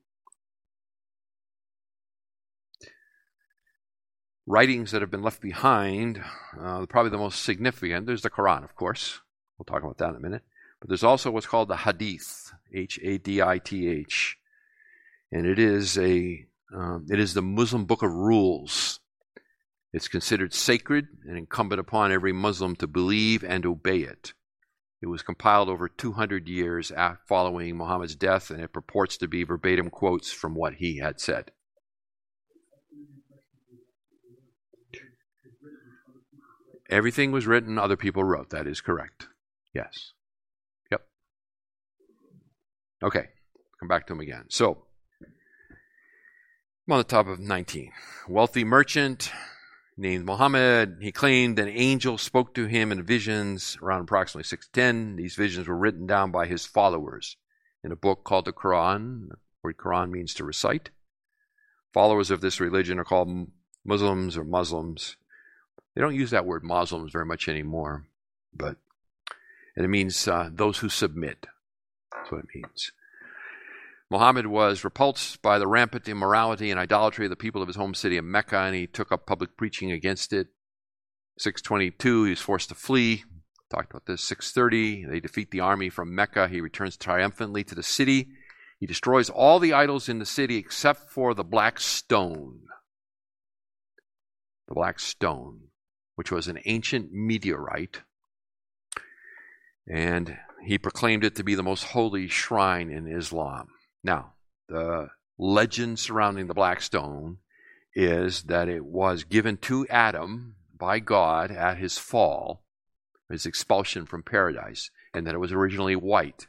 Writings 4.48 4.92
that 4.92 5.02
have 5.02 5.12
been 5.12 5.22
left 5.22 5.42
behind, 5.42 6.22
uh, 6.60 6.86
probably 6.88 7.12
the 7.12 7.18
most 7.18 7.44
significant, 7.44 8.08
there's 8.08 8.24
the 8.24 8.30
Quran, 8.30 8.64
of 8.64 8.76
course. 8.76 9.22
We'll 9.58 9.66
talk 9.66 9.84
about 9.84 10.00
that 10.00 10.10
in 10.10 10.16
a 10.16 10.20
minute. 10.20 10.42
But 10.80 10.89
there's 10.89 11.04
also 11.04 11.30
what's 11.30 11.46
called 11.46 11.68
the 11.68 11.78
Hadith, 11.78 12.52
H 12.74 13.00
A 13.04 13.20
D 13.20 13.42
I 13.42 13.60
T 13.60 13.88
H, 13.88 14.38
and 15.32 15.46
it 15.46 15.60
is 15.60 15.98
a 15.98 16.48
um, 16.74 17.06
it 17.10 17.20
is 17.20 17.34
the 17.34 17.44
Muslim 17.44 17.86
book 17.86 18.02
of 18.02 18.12
rules. 18.12 19.00
It's 19.94 20.08
considered 20.08 20.54
sacred 20.54 21.08
and 21.28 21.38
incumbent 21.38 21.80
upon 21.80 22.12
every 22.12 22.34
Muslim 22.34 22.76
to 22.78 22.88
believe 22.88 23.44
and 23.44 23.66
obey 23.66 24.00
it. 24.00 24.34
It 25.02 25.08
was 25.08 25.22
compiled 25.22 25.68
over 25.68 25.89
200 25.89 26.48
years 26.48 26.92
following 27.28 27.76
Muhammad's 27.76 28.16
death, 28.16 28.50
and 28.50 28.62
it 28.62 28.74
purports 28.74 29.18
to 29.18 29.28
be 29.28 29.44
verbatim 29.44 29.89
quotes 29.89 30.32
from 30.32 30.56
what 30.56 30.76
he 30.76 30.98
had 30.98 31.20
said. 31.20 31.52
Everything 36.92 37.32
was 37.32 37.48
written, 37.48 37.80
other 37.80 37.96
people 37.96 38.24
wrote. 38.24 38.50
That 38.50 38.68
is 38.68 38.82
correct. 38.82 39.28
Yes. 39.74 40.12
Yep. 40.92 41.02
Okay, 43.02 43.28
come 43.80 43.88
back 43.88 44.06
to 44.08 44.14
him 44.14 44.20
again. 44.20 44.46
So, 44.50 44.84
I'm 46.86 46.94
on 46.94 46.98
the 46.98 47.06
top 47.06 47.28
of 47.28 47.39
19. 47.39 47.92
Wealthy 48.28 48.66
merchant 48.66 49.32
named 49.96 50.26
Muhammad. 50.26 50.98
He 51.00 51.14
claimed 51.14 51.58
an 51.60 51.70
angel 51.70 52.18
spoke 52.18 52.54
to 52.56 52.66
him 52.66 52.92
in 52.92 53.04
visions 53.04 53.78
around 53.82 54.02
approximately 54.02 54.44
610. 54.44 55.16
These 55.16 55.36
visions 55.36 55.70
were 55.70 55.78
written 55.78 56.06
down 56.06 56.32
by 56.32 56.46
his 56.46 56.66
followers 56.66 57.38
in 57.86 57.94
a 57.94 57.96
book 57.96 58.26
called 58.26 58.46
the 58.46 58.52
Quran. 58.52 59.30
The 59.30 59.38
word 59.64 59.78
Quran 59.78 60.12
means 60.12 60.34
to 60.34 60.44
recite. 60.44 60.89
Followers 61.94 62.32
of 62.32 62.42
this 62.42 62.60
religion 62.60 63.00
are 63.00 63.06
called 63.06 63.48
Muslims 63.86 64.36
or 64.36 64.44
Moslems. 64.44 65.16
They 65.96 66.02
don't 66.02 66.16
use 66.16 66.32
that 66.32 66.46
word 66.46 66.64
Moslems 66.64 67.12
very 67.12 67.26
much 67.26 67.48
anymore, 67.48 68.06
but 68.54 68.78
and 69.76 69.86
it 69.86 69.89
means 69.89 70.28
uh, 70.28 70.50
those 70.52 70.80
who 70.80 70.89
submit. 70.89 71.48
That's 72.12 72.32
what 72.32 72.39
it 72.39 72.48
means. 72.54 72.92
Muhammad 74.10 74.48
was 74.48 74.84
repulsed 74.84 75.42
by 75.42 75.58
the 75.58 75.68
rampant 75.68 76.10
immorality 76.10 76.70
and 76.70 76.80
idolatry 76.80 77.26
of 77.26 77.30
the 77.30 77.38
people 77.38 77.62
of 77.62 77.70
his 77.70 77.78
home 77.78 77.94
city 77.94 78.18
of 78.18 78.26
Mecca, 78.26 78.58
and 78.58 78.76
he 78.76 78.86
took 78.86 79.12
up 79.12 79.26
public 79.26 79.56
preaching 79.56 79.92
against 79.92 80.34
it. 80.34 80.48
622, 81.38 82.26
he 82.26 82.30
was 82.32 82.42
forced 82.42 82.70
to 82.70 82.76
flee. 82.76 83.24
Talked 83.70 83.92
about 83.92 84.06
this. 84.06 84.22
630, 84.26 85.06
they 85.06 85.22
defeat 85.22 85.52
the 85.52 85.62
army 85.62 85.89
from 85.89 86.14
Mecca. 86.14 86.50
He 86.50 86.60
returns 86.60 86.98
triumphantly 86.98 87.64
to 87.64 87.74
the 87.74 87.84
city. 87.84 88.28
He 88.82 88.86
destroys 88.86 89.30
all 89.30 89.60
the 89.60 89.72
idols 89.72 90.10
in 90.10 90.20
the 90.20 90.26
city 90.26 90.58
except 90.58 91.10
for 91.10 91.34
the 91.34 91.46
black 91.46 91.80
stone. 91.80 92.64
The 94.68 94.74
black 94.74 95.00
stone, 95.00 95.70
which 96.22 96.32
was 96.32 96.47
an 96.47 96.59
ancient 96.65 97.11
meteorite. 97.11 98.01
And 99.88 100.38
he 100.63 100.78
proclaimed 100.78 101.24
it 101.24 101.36
to 101.38 101.43
be 101.43 101.55
the 101.55 101.63
most 101.63 101.84
holy 101.84 102.28
shrine 102.28 102.91
in 102.91 103.07
Islam. 103.07 103.69
Now, 104.03 104.34
the 104.69 105.07
legend 105.39 105.97
surrounding 105.97 106.45
the 106.45 106.53
black 106.53 106.84
stone 106.84 107.39
is 107.95 108.43
that 108.43 108.69
it 108.69 108.86
was 108.86 109.24
given 109.24 109.57
to 109.61 109.88
Adam 109.88 110.57
by 110.78 110.99
God 110.99 111.49
at 111.49 111.80
his 111.80 111.97
fall, 111.97 112.65
his 113.28 113.47
expulsion 113.47 114.05
from 114.05 114.22
paradise, 114.22 114.91
and 115.15 115.26
that 115.26 115.34
it 115.34 115.39
was 115.39 115.51
originally 115.51 115.95
white. 115.95 116.45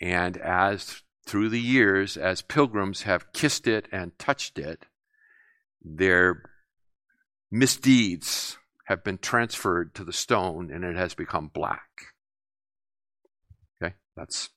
And 0.00 0.36
as 0.36 1.02
through 1.26 1.48
the 1.48 1.60
years, 1.60 2.16
as 2.16 2.42
pilgrims 2.42 3.02
have 3.02 3.32
kissed 3.32 3.66
it 3.66 3.88
and 3.90 4.16
touched 4.20 4.56
it, 4.56 4.86
their 5.82 6.49
misdeeds 7.50 8.58
have 8.86 9.04
been 9.04 9.18
transferred 9.18 9.94
to 9.94 10.04
the 10.04 10.12
stone 10.12 10.70
and 10.72 10.84
it 10.84 10.96
has 10.96 11.14
become 11.14 11.48
black. 11.48 11.88
Okay, 13.82 13.94
that's 14.16 14.50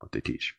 what 0.00 0.12
they 0.12 0.20
teach. 0.20 0.54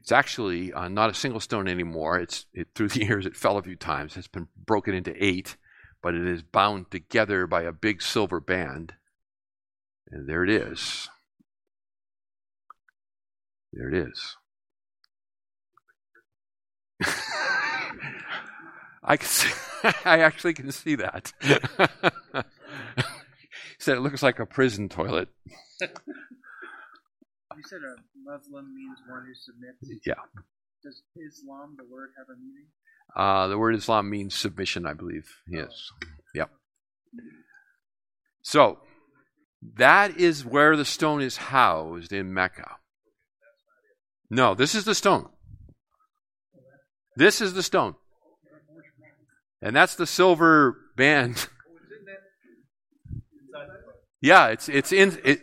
It's 0.00 0.12
actually 0.12 0.72
uh, 0.72 0.88
not 0.88 1.10
a 1.10 1.14
single 1.14 1.40
stone 1.40 1.68
anymore. 1.68 2.18
It's 2.18 2.46
it, 2.52 2.68
through 2.74 2.88
the 2.88 3.04
years 3.04 3.26
it 3.26 3.36
fell 3.36 3.58
a 3.58 3.62
few 3.62 3.76
times. 3.76 4.16
It's 4.16 4.28
been 4.28 4.48
broken 4.56 4.94
into 4.94 5.14
eight, 5.18 5.56
but 6.02 6.14
it 6.14 6.26
is 6.26 6.42
bound 6.42 6.90
together 6.90 7.46
by 7.46 7.62
a 7.62 7.72
big 7.72 8.02
silver 8.02 8.40
band. 8.40 8.94
And 10.10 10.28
there 10.28 10.44
it 10.44 10.50
is. 10.50 11.08
There 13.72 13.88
it 13.88 14.08
is. 14.08 14.36
I 19.04 19.16
can 19.18 19.28
see, 19.28 19.52
I 20.04 20.20
actually 20.20 20.54
can 20.54 20.72
see 20.72 20.94
that. 20.96 21.32
he 21.42 21.52
said 23.78 23.96
it 23.98 24.00
looks 24.00 24.22
like 24.22 24.38
a 24.38 24.46
prison 24.46 24.88
toilet. 24.88 25.28
You 25.80 25.88
said 27.66 27.80
a 27.80 27.96
Muslim 28.24 28.74
means 28.74 28.98
one 29.08 29.26
who 29.26 29.34
submits. 29.34 30.02
Yeah. 30.06 30.14
Does 30.82 31.02
Islam, 31.16 31.76
the 31.76 31.84
word, 31.84 32.10
have 32.18 32.28
a 32.28 32.38
meaning? 32.38 32.66
Uh, 33.14 33.48
the 33.48 33.58
word 33.58 33.74
Islam 33.74 34.10
means 34.10 34.34
submission, 34.34 34.86
I 34.86 34.94
believe. 34.94 35.28
Yes. 35.48 35.90
Yep. 36.34 36.50
So, 38.42 38.78
that 39.76 40.18
is 40.18 40.44
where 40.44 40.76
the 40.76 40.84
stone 40.84 41.22
is 41.22 41.36
housed 41.36 42.12
in 42.12 42.34
Mecca. 42.34 42.76
No, 44.30 44.54
this 44.54 44.74
is 44.74 44.84
the 44.84 44.94
stone. 44.94 45.28
This 47.16 47.40
is 47.40 47.54
the 47.54 47.62
stone. 47.62 47.94
And 49.64 49.74
that's 49.74 49.94
the 49.94 50.06
silver 50.06 50.76
band. 50.94 51.48
Yeah, 54.20 54.48
it's 54.48 54.68
it's 54.68 54.92
in 54.92 55.18
it, 55.24 55.42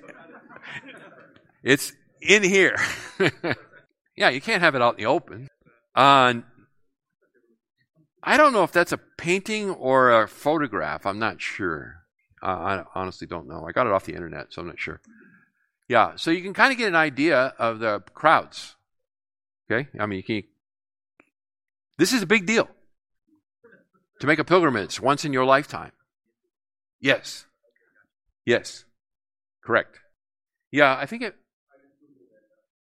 it's 1.63 1.91
in 2.21 2.43
here. 2.43 2.77
yeah, 4.15 4.29
you 4.29 4.39
can't 4.39 4.61
have 4.61 4.75
it 4.75 4.81
out 4.81 4.93
in 4.93 5.03
the 5.03 5.05
open. 5.07 5.47
Uh, 5.95 6.35
I 8.23 8.37
don't 8.37 8.53
know 8.53 8.63
if 8.63 8.71
that's 8.71 8.91
a 8.91 8.99
painting 9.17 9.71
or 9.71 10.11
a 10.11 10.27
photograph. 10.27 11.07
I'm 11.07 11.19
not 11.19 11.41
sure. 11.41 12.03
Uh, 12.43 12.45
I 12.45 12.83
honestly 12.93 13.25
don't 13.25 13.47
know. 13.47 13.65
I 13.67 13.71
got 13.71 13.87
it 13.87 13.93
off 13.93 14.05
the 14.05 14.13
internet, 14.13 14.47
so 14.51 14.61
I'm 14.61 14.67
not 14.67 14.79
sure. 14.79 15.01
Yeah, 15.87 16.13
so 16.15 16.29
you 16.29 16.43
can 16.43 16.53
kind 16.53 16.71
of 16.71 16.77
get 16.77 16.87
an 16.87 16.95
idea 16.95 17.53
of 17.57 17.79
the 17.79 18.03
crowds. 18.13 18.75
Okay, 19.69 19.89
I 19.99 20.05
mean, 20.05 20.17
you 20.17 20.23
can. 20.23 20.43
This 21.97 22.13
is 22.13 22.21
a 22.21 22.27
big 22.27 22.45
deal 22.45 22.67
to 24.21 24.27
make 24.27 24.39
a 24.39 24.43
pilgrimage 24.43 25.01
once 25.01 25.25
in 25.25 25.33
your 25.33 25.45
lifetime. 25.45 25.91
Yes. 26.99 27.45
Yes. 28.45 28.85
Correct. 29.63 29.99
Yeah, 30.71 30.95
I 30.95 31.07
think 31.07 31.23
it. 31.23 31.35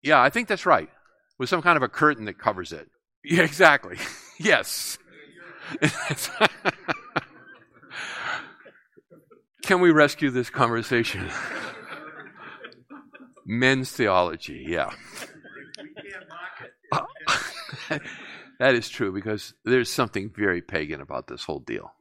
Yeah, 0.04 0.22
I 0.22 0.30
think 0.30 0.50
that's 0.50 0.66
right. 0.66 0.90
With 1.38 1.50
some 1.50 1.62
kind 1.62 1.78
of 1.78 1.84
a 1.84 1.88
curtain 1.88 2.26
that 2.26 2.38
covers 2.38 2.72
it. 2.72 2.88
Yeah, 3.22 3.44
exactly. 3.44 3.98
yes. 4.40 4.98
can 9.62 9.82
we 9.82 9.92
rescue 9.92 10.30
this 10.30 10.50
conversation? 10.50 11.30
Men's 13.46 13.92
theology, 13.92 14.64
yeah. 14.66 14.92
That 18.60 18.76
is 18.76 18.89
true 18.89 19.12
because 19.12 19.53
there's 19.64 19.91
something 19.91 20.32
very 20.36 20.62
pagan 20.62 21.01
about 21.01 21.28
this 21.28 21.45
whole 21.45 21.60
deal, 21.60 21.93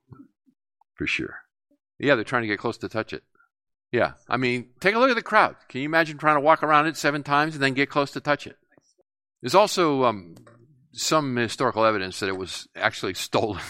for 0.95 1.07
sure. 1.07 1.39
Yeah, 1.99 2.15
they're 2.15 2.25
trying 2.25 2.43
to 2.43 2.49
get 2.49 2.59
close 2.59 2.79
to 2.79 2.89
touch 2.89 3.13
it. 3.13 3.23
Yeah, 3.93 4.13
I 4.29 4.37
mean, 4.37 4.69
take 4.81 4.95
a 4.95 4.99
look 4.99 5.11
at 5.11 5.17
the 5.17 5.23
crowd. 5.23 5.57
Can 5.69 5.81
you 5.81 5.87
imagine 5.87 6.19
trying 6.19 6.37
to 6.37 6.41
walk 6.41 6.63
around 6.63 6.87
it 6.87 6.97
seven 6.97 7.23
times 7.23 7.55
and 7.55 7.63
then 7.63 7.75
get 7.75 7.89
close 7.89 8.11
to 8.13 8.21
touch 8.21 8.47
it? 8.47 8.57
There's 9.41 9.55
also 9.55 10.05
um, 10.05 10.37
some 10.93 11.37
historical 11.37 11.85
evidence 11.85 12.21
that 12.21 12.29
it 12.29 12.37
was 12.37 12.69
actually 12.77 13.15
stolen 13.15 13.63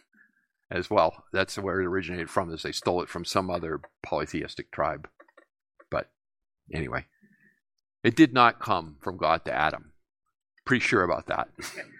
as 0.70 0.90
well. 0.90 1.24
That's 1.32 1.56
where 1.56 1.80
it 1.80 1.86
originated 1.86 2.28
from. 2.28 2.52
Is 2.52 2.62
they 2.62 2.72
stole 2.72 3.02
it 3.02 3.08
from 3.08 3.24
some 3.24 3.50
other 3.50 3.80
polytheistic 4.02 4.70
tribe. 4.72 5.08
But 5.90 6.10
anyway, 6.72 7.06
it 8.02 8.16
did 8.16 8.34
not 8.34 8.60
come 8.60 8.96
from 9.00 9.16
God 9.16 9.44
to 9.46 9.54
Adam. 9.54 9.92
Pretty 10.66 10.84
sure 10.84 11.04
about 11.04 11.28
that. 11.28 11.48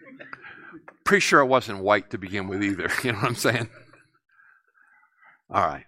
Pretty 1.06 1.20
sure 1.20 1.40
it 1.40 1.46
wasn't 1.46 1.78
white 1.78 2.10
to 2.10 2.18
begin 2.18 2.48
with 2.48 2.62
either. 2.62 2.90
You 3.04 3.12
know 3.12 3.18
what 3.18 3.28
I'm 3.28 3.36
saying? 3.36 3.70
All 5.48 5.64
right. 5.64 5.84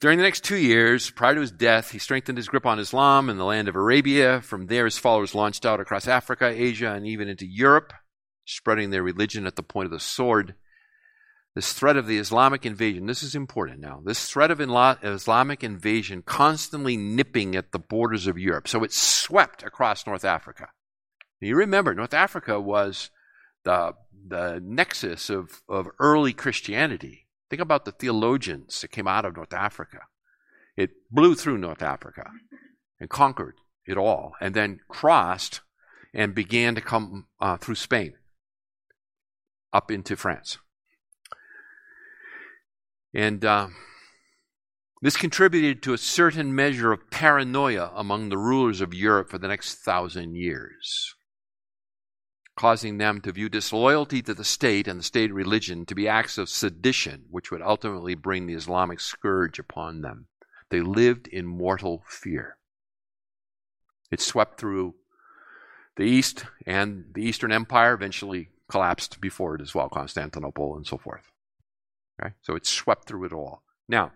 During 0.00 0.16
the 0.16 0.24
next 0.24 0.42
two 0.42 0.56
years, 0.56 1.10
prior 1.10 1.34
to 1.34 1.40
his 1.42 1.50
death, 1.50 1.90
he 1.90 1.98
strengthened 1.98 2.38
his 2.38 2.48
grip 2.48 2.64
on 2.64 2.78
Islam 2.78 3.28
in 3.28 3.36
the 3.36 3.44
land 3.44 3.68
of 3.68 3.76
Arabia. 3.76 4.40
From 4.40 4.66
there, 4.66 4.86
his 4.86 4.96
followers 4.96 5.34
launched 5.34 5.66
out 5.66 5.80
across 5.80 6.08
Africa, 6.08 6.46
Asia, 6.46 6.92
and 6.92 7.06
even 7.06 7.28
into 7.28 7.44
Europe, 7.44 7.92
spreading 8.46 8.88
their 8.88 9.02
religion 9.02 9.46
at 9.46 9.56
the 9.56 9.62
point 9.62 9.86
of 9.86 9.90
the 9.90 10.00
sword. 10.00 10.54
This 11.54 11.74
threat 11.74 11.96
of 11.96 12.06
the 12.06 12.18
Islamic 12.18 12.64
invasion, 12.64 13.04
this 13.06 13.22
is 13.22 13.34
important 13.34 13.80
now. 13.80 14.00
This 14.02 14.30
threat 14.30 14.50
of 14.50 14.60
Islamic 14.60 15.62
invasion 15.62 16.22
constantly 16.22 16.96
nipping 16.96 17.54
at 17.54 17.72
the 17.72 17.78
borders 17.78 18.26
of 18.26 18.38
Europe. 18.38 18.68
So 18.68 18.84
it 18.84 18.92
swept 18.92 19.62
across 19.62 20.06
North 20.06 20.24
Africa. 20.24 20.68
You 21.40 21.56
remember, 21.56 21.94
North 21.94 22.14
Africa 22.14 22.58
was 22.58 23.10
the, 23.68 23.92
the 24.26 24.62
nexus 24.64 25.28
of, 25.28 25.60
of 25.68 25.88
early 26.00 26.32
Christianity. 26.32 27.26
Think 27.50 27.60
about 27.60 27.84
the 27.84 27.92
theologians 27.92 28.80
that 28.80 28.90
came 28.90 29.06
out 29.06 29.26
of 29.26 29.36
North 29.36 29.52
Africa. 29.52 30.00
It 30.74 30.90
blew 31.10 31.34
through 31.34 31.58
North 31.58 31.82
Africa 31.82 32.30
and 32.98 33.10
conquered 33.10 33.56
it 33.84 33.98
all, 33.98 34.32
and 34.40 34.54
then 34.54 34.80
crossed 34.88 35.60
and 36.14 36.34
began 36.34 36.74
to 36.76 36.80
come 36.80 37.26
uh, 37.40 37.58
through 37.58 37.74
Spain 37.74 38.14
up 39.70 39.90
into 39.90 40.16
France. 40.16 40.56
And 43.12 43.44
uh, 43.44 43.68
this 45.02 45.18
contributed 45.18 45.82
to 45.82 45.92
a 45.92 45.98
certain 45.98 46.54
measure 46.54 46.92
of 46.92 47.10
paranoia 47.10 47.92
among 47.94 48.30
the 48.30 48.38
rulers 48.38 48.80
of 48.80 48.94
Europe 48.94 49.28
for 49.28 49.36
the 49.36 49.48
next 49.48 49.74
thousand 49.74 50.36
years 50.36 51.14
causing 52.58 52.98
them 52.98 53.20
to 53.20 53.30
view 53.30 53.48
disloyalty 53.48 54.20
to 54.20 54.34
the 54.34 54.42
state 54.42 54.88
and 54.88 54.98
the 54.98 55.04
state 55.04 55.32
religion 55.32 55.86
to 55.86 55.94
be 55.94 56.08
acts 56.08 56.36
of 56.38 56.48
sedition, 56.48 57.24
which 57.30 57.52
would 57.52 57.62
ultimately 57.62 58.16
bring 58.16 58.46
the 58.46 58.54
Islamic 58.54 58.98
scourge 58.98 59.60
upon 59.60 60.02
them. 60.02 60.26
They 60.68 60.80
lived 60.80 61.28
in 61.28 61.46
mortal 61.46 62.02
fear. 62.08 62.56
It 64.10 64.20
swept 64.20 64.58
through 64.58 64.96
the 65.94 66.02
East, 66.02 66.46
and 66.66 67.04
the 67.14 67.22
Eastern 67.22 67.52
Empire 67.52 67.94
eventually 67.94 68.48
collapsed 68.68 69.20
before 69.20 69.54
it 69.54 69.60
as 69.60 69.72
well, 69.72 69.88
Constantinople 69.88 70.76
and 70.76 70.84
so 70.84 70.98
forth. 70.98 71.30
Okay? 72.20 72.34
So 72.42 72.56
it 72.56 72.66
swept 72.66 73.06
through 73.06 73.26
it 73.26 73.32
all. 73.32 73.62
Now, 73.88 74.10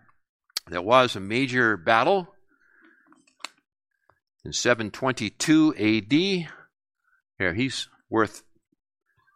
there 0.68 0.82
was 0.82 1.14
a 1.14 1.20
major 1.20 1.76
battle 1.76 2.34
in 4.44 4.52
722 4.52 5.74
AD. 5.78 6.12
Here, 7.38 7.54
he's 7.54 7.88
worth 8.12 8.42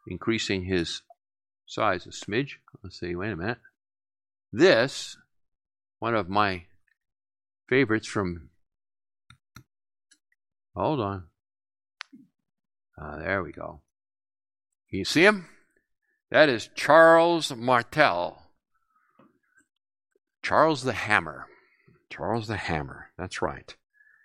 increasing 0.06 0.66
his 0.66 1.02
size 1.66 2.06
a 2.06 2.10
smidge. 2.10 2.56
Let's 2.84 3.00
see, 3.00 3.16
wait 3.16 3.32
a 3.32 3.36
minute. 3.36 3.58
This, 4.52 5.16
one 5.98 6.14
of 6.14 6.28
my 6.28 6.64
favorites 7.68 8.06
from. 8.06 8.50
Hold 10.76 11.00
on. 11.00 11.24
Uh, 13.00 13.18
there 13.18 13.42
we 13.42 13.50
go. 13.50 13.80
Can 14.90 14.98
you 14.98 15.04
see 15.06 15.24
him? 15.24 15.48
That 16.30 16.50
is 16.50 16.68
Charles 16.74 17.54
Martel. 17.54 18.42
Charles 20.42 20.82
the 20.82 20.92
Hammer. 20.92 21.46
Charles 22.10 22.46
the 22.46 22.56
Hammer. 22.56 23.10
That's 23.16 23.40
right. 23.40 23.74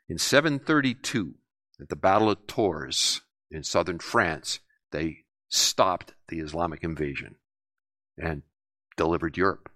In 0.10 0.18
732, 0.18 1.36
at 1.80 1.88
the 1.88 1.96
Battle 1.96 2.30
of 2.30 2.46
Tours, 2.48 3.22
in 3.52 3.64
southern 3.64 4.00
France, 4.00 4.60
they 4.92 5.26
stopped 5.50 6.14
the 6.30 6.40
Islamic 6.40 6.84
invasion 6.84 7.36
and 8.18 8.44
delivered 8.96 9.38
Europe. 9.38 9.70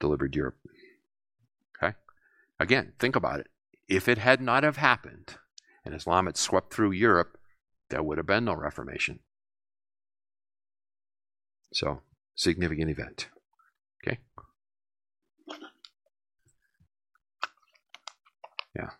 Delivered 0.00 0.34
Europe. 0.34 0.56
Okay? 1.76 1.94
Again, 2.58 2.94
think 2.98 3.14
about 3.14 3.40
it. 3.40 3.48
If 3.88 4.08
it 4.08 4.18
had 4.18 4.40
not 4.40 4.64
have 4.64 4.78
happened 4.78 5.36
and 5.84 5.94
Islam 5.94 6.26
had 6.26 6.36
swept 6.36 6.72
through 6.72 6.92
Europe, 6.92 7.36
there 7.90 8.02
would 8.02 8.18
have 8.18 8.26
been 8.26 8.44
no 8.44 8.54
Reformation. 8.54 9.20
So, 11.72 12.02
significant 12.34 12.90
event. 12.90 13.28
Okay? 14.02 14.18
Yeah. 18.74 18.90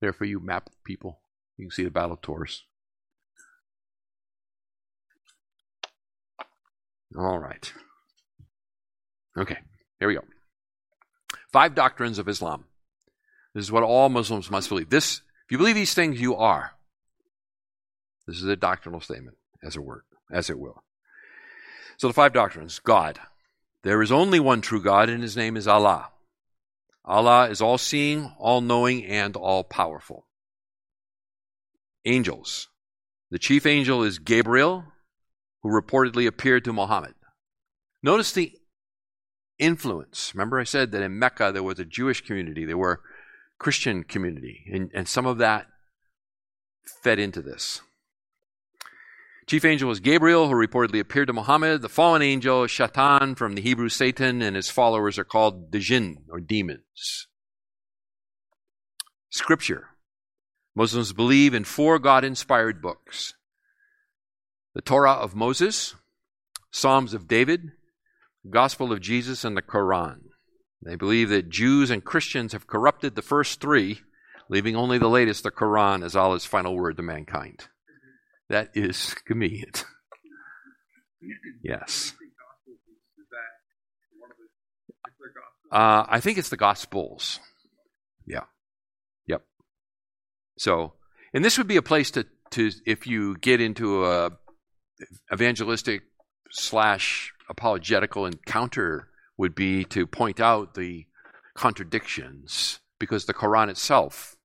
There 0.00 0.12
for 0.12 0.24
you 0.24 0.40
map 0.40 0.70
people. 0.84 1.20
You 1.58 1.66
can 1.66 1.72
see 1.72 1.82
the 1.82 1.90
Battle 1.90 2.16
Tours. 2.16 2.64
All 7.18 7.38
right. 7.38 7.72
Okay, 9.36 9.58
here 9.98 10.08
we 10.08 10.14
go. 10.14 10.22
Five 11.52 11.74
doctrines 11.74 12.18
of 12.18 12.28
Islam. 12.28 12.64
This 13.54 13.64
is 13.64 13.72
what 13.72 13.82
all 13.82 14.08
Muslims 14.08 14.50
must 14.50 14.68
believe. 14.68 14.90
This, 14.90 15.22
if 15.46 15.50
you 15.50 15.58
believe 15.58 15.74
these 15.74 15.94
things, 15.94 16.20
you 16.20 16.36
are. 16.36 16.72
This 18.26 18.36
is 18.36 18.44
a 18.44 18.56
doctrinal 18.56 19.00
statement, 19.00 19.36
as 19.64 19.74
it 19.74 19.82
were, 19.82 20.04
as 20.30 20.50
it 20.50 20.58
will. 20.58 20.84
So 21.96 22.06
the 22.06 22.14
five 22.14 22.32
doctrines: 22.32 22.78
God. 22.78 23.18
There 23.84 24.02
is 24.02 24.12
only 24.12 24.40
one 24.40 24.60
true 24.60 24.82
God, 24.82 25.08
and 25.08 25.22
his 25.22 25.36
name 25.36 25.56
is 25.56 25.66
Allah. 25.66 26.10
Allah 27.04 27.48
is 27.48 27.62
all 27.62 27.78
seeing, 27.78 28.32
all 28.38 28.60
knowing, 28.60 29.04
and 29.06 29.34
all 29.36 29.64
powerful 29.64 30.27
angels. 32.04 32.68
The 33.30 33.38
chief 33.38 33.66
angel 33.66 34.02
is 34.02 34.18
Gabriel, 34.18 34.84
who 35.62 35.70
reportedly 35.70 36.26
appeared 36.26 36.64
to 36.64 36.72
Muhammad. 36.72 37.14
Notice 38.02 38.32
the 38.32 38.52
influence. 39.58 40.32
Remember, 40.34 40.58
I 40.58 40.64
said 40.64 40.92
that 40.92 41.02
in 41.02 41.18
Mecca 41.18 41.50
there 41.52 41.62
was 41.62 41.78
a 41.78 41.84
Jewish 41.84 42.20
community, 42.24 42.64
there 42.64 42.78
were 42.78 43.00
Christian 43.58 44.04
community, 44.04 44.64
and, 44.72 44.90
and 44.94 45.08
some 45.08 45.26
of 45.26 45.38
that 45.38 45.66
fed 47.02 47.18
into 47.18 47.42
this. 47.42 47.82
Chief 49.46 49.64
angel 49.64 49.88
was 49.88 50.00
Gabriel, 50.00 50.48
who 50.48 50.54
reportedly 50.54 51.00
appeared 51.00 51.26
to 51.28 51.32
Muhammad. 51.32 51.80
The 51.80 51.88
fallen 51.88 52.20
angel 52.20 52.66
Shaitan 52.66 53.34
from 53.34 53.54
the 53.54 53.62
Hebrew 53.62 53.88
Satan, 53.88 54.42
and 54.42 54.54
his 54.54 54.68
followers 54.68 55.18
are 55.18 55.24
called 55.24 55.72
the 55.72 55.78
jinn, 55.78 56.18
or 56.30 56.38
demons. 56.38 57.28
Scripture. 59.30 59.87
Muslims 60.74 61.12
believe 61.12 61.54
in 61.54 61.64
four 61.64 61.98
God 61.98 62.24
inspired 62.24 62.80
books 62.80 63.34
the 64.74 64.82
Torah 64.82 65.12
of 65.12 65.34
Moses, 65.34 65.96
Psalms 66.70 67.12
of 67.12 67.26
David, 67.26 67.72
Gospel 68.48 68.92
of 68.92 69.00
Jesus, 69.00 69.44
and 69.44 69.56
the 69.56 69.62
Quran. 69.62 70.20
They 70.82 70.94
believe 70.94 71.30
that 71.30 71.48
Jews 71.48 71.90
and 71.90 72.04
Christians 72.04 72.52
have 72.52 72.68
corrupted 72.68 73.16
the 73.16 73.22
first 73.22 73.60
three, 73.60 74.00
leaving 74.48 74.76
only 74.76 74.98
the 74.98 75.08
latest, 75.08 75.42
the 75.42 75.50
Quran, 75.50 76.04
as 76.04 76.14
Allah's 76.14 76.44
final 76.44 76.76
word 76.76 76.96
to 76.96 77.02
mankind. 77.02 77.66
That 78.48 78.70
is 78.74 79.14
convenient. 79.26 79.84
Yes. 81.62 82.14
Uh, 85.70 86.06
I 86.08 86.20
think 86.20 86.38
it's 86.38 86.48
the 86.48 86.56
Gospels. 86.56 87.40
Yeah. 88.26 88.44
So, 90.58 90.94
and 91.32 91.44
this 91.44 91.56
would 91.56 91.68
be 91.68 91.76
a 91.76 91.82
place 91.82 92.10
to, 92.12 92.26
to 92.50 92.70
if 92.86 93.06
you 93.06 93.36
get 93.36 93.60
into 93.60 94.04
a 94.04 94.30
evangelistic 95.32 96.02
slash 96.50 97.32
apologetical 97.48 98.26
encounter 98.26 99.08
would 99.36 99.54
be 99.54 99.84
to 99.84 100.06
point 100.06 100.40
out 100.40 100.74
the 100.74 101.06
contradictions 101.54 102.80
because 102.98 103.26
the 103.26 103.34
Quran 103.34 103.68
itself 103.68 104.36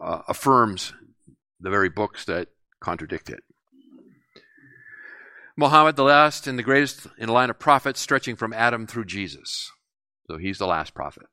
uh, 0.00 0.22
affirms 0.28 0.92
the 1.60 1.70
very 1.70 1.88
books 1.88 2.24
that 2.26 2.48
contradict 2.80 3.30
it. 3.30 3.40
Muhammad, 5.56 5.96
the 5.96 6.04
last 6.04 6.46
and 6.46 6.58
the 6.58 6.62
greatest 6.62 7.06
in 7.18 7.28
a 7.28 7.32
line 7.32 7.50
of 7.50 7.58
prophets 7.58 8.00
stretching 8.00 8.36
from 8.36 8.52
Adam 8.52 8.86
through 8.86 9.04
Jesus. 9.04 9.70
So 10.28 10.38
he's 10.38 10.58
the 10.58 10.66
last 10.66 10.94
prophet. 10.94 11.26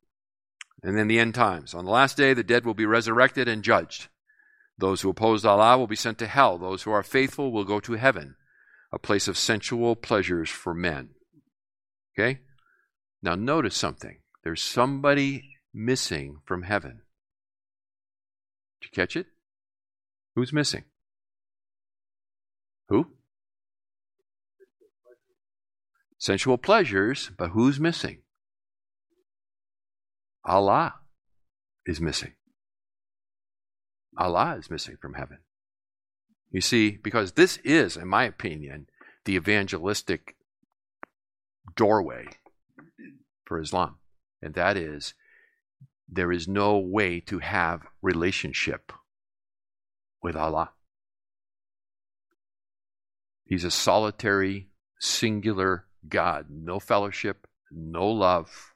And 0.82 0.98
then 0.98 1.08
the 1.08 1.20
end 1.20 1.36
times. 1.36 1.74
On 1.74 1.86
the 1.86 1.92
last 1.92 2.16
day, 2.16 2.34
the 2.34 2.44
dead 2.44 2.66
will 2.66 2.74
be 2.74 2.86
resurrected 2.86 3.48
and 3.48 3.64
judged. 3.64 4.08
Those 4.78 5.02
who 5.02 5.10
oppose 5.10 5.44
Allah 5.44 5.78
will 5.78 5.88
be 5.88 5.96
sent 5.96 6.18
to 6.20 6.28
hell. 6.28 6.58
Those 6.58 6.84
who 6.84 6.92
are 6.92 7.04
faithful 7.04 7.52
will 7.52 7.66
go 7.66 7.82
to 7.82 7.94
heaven, 7.94 8.36
a 8.94 9.00
place 9.00 9.28
of 9.28 9.38
sensual 9.38 9.96
pleasures 9.96 10.50
for 10.50 10.74
men. 10.74 11.10
Okay? 12.18 12.40
Now 13.22 13.36
notice 13.36 13.76
something. 13.76 14.20
There's 14.44 14.62
somebody 14.62 15.44
missing 15.74 16.38
from 16.46 16.64
heaven. 16.64 17.02
Did 18.82 18.88
you 18.88 18.92
catch 18.96 19.18
it? 19.18 19.28
Who's 20.36 20.54
missing? 20.54 20.86
Who? 22.88 23.08
Sensual 26.18 26.58
pleasures, 26.58 27.32
but 27.38 27.50
who's 27.50 27.80
missing? 27.80 28.20
Allah 30.46 30.96
is 31.86 32.00
missing. 32.00 32.34
Allah 34.18 34.58
is 34.60 34.70
missing 34.70 34.98
from 35.02 35.14
heaven. 35.14 35.40
You 36.52 36.62
see, 36.62 36.92
because 36.92 37.34
this 37.34 37.58
is, 37.64 37.96
in 37.96 38.08
my 38.08 38.24
opinion, 38.24 38.88
the 39.26 39.36
evangelistic 39.36 40.36
doorway 41.76 42.26
for 43.46 43.60
Islam. 43.60 43.98
And 44.42 44.54
that 44.56 44.78
is 44.78 45.14
there 46.08 46.32
is 46.32 46.48
no 46.48 46.78
way 46.78 47.20
to 47.20 47.40
have 47.40 47.82
relationship 48.02 48.92
with 50.24 50.36
Allah. 50.36 50.72
He's 53.46 53.64
a 53.64 53.72
solitary, 53.72 54.70
singular 55.00 55.86
God. 56.08 56.48
No 56.50 56.80
fellowship, 56.80 57.48
no 57.72 58.08
love, 58.08 58.74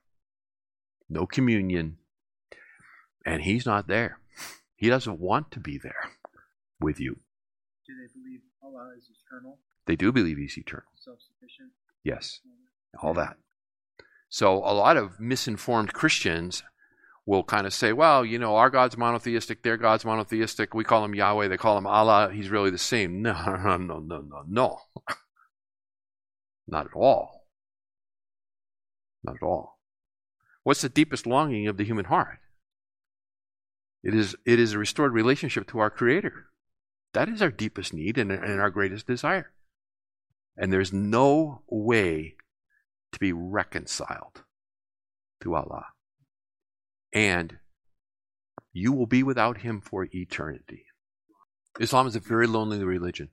no 1.09 1.25
communion. 1.25 1.97
And 3.25 3.41
He's 3.43 3.65
not 3.65 3.87
there. 3.87 4.19
He 4.75 4.89
doesn't 4.89 5.19
want 5.19 5.51
to 5.51 5.59
be 5.59 5.77
there 5.77 6.11
with 6.79 6.99
you. 6.99 7.19
Do 7.87 7.93
they 7.95 8.11
believe 8.13 8.41
Allah 8.61 8.93
is 8.97 9.05
eternal, 9.09 9.59
They 9.85 9.95
do 9.95 10.11
believe 10.11 10.37
He's 10.37 10.57
eternal. 10.57 10.85
self 10.95 11.19
sufficient? 11.21 11.71
Yes, 12.03 12.39
all 13.01 13.13
that. 13.13 13.37
So 14.29 14.55
a 14.57 14.73
lot 14.73 14.97
of 14.97 15.19
misinformed 15.19 15.93
Christians 15.93 16.63
will 17.25 17.43
kind 17.43 17.65
of 17.65 17.73
say, 17.73 17.93
well, 17.93 18.25
you 18.25 18.37
know, 18.37 18.55
our 18.57 18.69
God's 18.69 18.97
monotheistic, 18.97 19.63
their 19.63 19.77
God's 19.77 20.03
monotheistic. 20.03 20.73
We 20.73 20.83
call 20.83 21.05
him 21.05 21.15
Yahweh, 21.15 21.47
they 21.47 21.55
call 21.57 21.77
him 21.77 21.87
Allah. 21.87 22.31
He's 22.33 22.49
really 22.49 22.69
the 22.71 22.77
same. 22.77 23.21
No, 23.21 23.33
no, 23.63 23.77
no, 23.77 23.99
no, 23.99 24.21
no, 24.21 24.43
no. 24.47 24.79
Not 26.67 26.87
at 26.87 26.93
all. 26.95 27.45
Not 29.23 29.35
at 29.41 29.45
all. 29.45 29.79
What's 30.63 30.81
the 30.81 30.89
deepest 30.89 31.27
longing 31.27 31.67
of 31.67 31.77
the 31.77 31.83
human 31.83 32.05
heart? 32.05 32.39
It 34.03 34.13
is, 34.13 34.35
it 34.45 34.59
is 34.59 34.73
a 34.73 34.79
restored 34.79 35.13
relationship 35.13 35.67
to 35.67 35.79
our 35.79 35.89
Creator. 35.89 36.47
That 37.13 37.29
is 37.29 37.41
our 37.41 37.51
deepest 37.51 37.93
need 37.93 38.17
and, 38.17 38.31
and 38.31 38.59
our 38.59 38.69
greatest 38.69 39.07
desire. 39.07 39.51
And 40.57 40.71
there's 40.71 40.93
no 40.93 41.61
way 41.67 42.35
to 43.11 43.19
be 43.19 43.31
reconciled 43.31 44.43
to 45.41 45.55
Allah. 45.55 45.85
And 47.13 47.57
you 48.71 48.91
will 48.91 49.05
be 49.05 49.23
without 49.23 49.59
Him 49.59 49.81
for 49.81 50.07
eternity. 50.13 50.85
Islam 51.79 52.07
is 52.07 52.15
a 52.15 52.19
very 52.19 52.47
lonely 52.47 52.83
religion. 52.83 53.29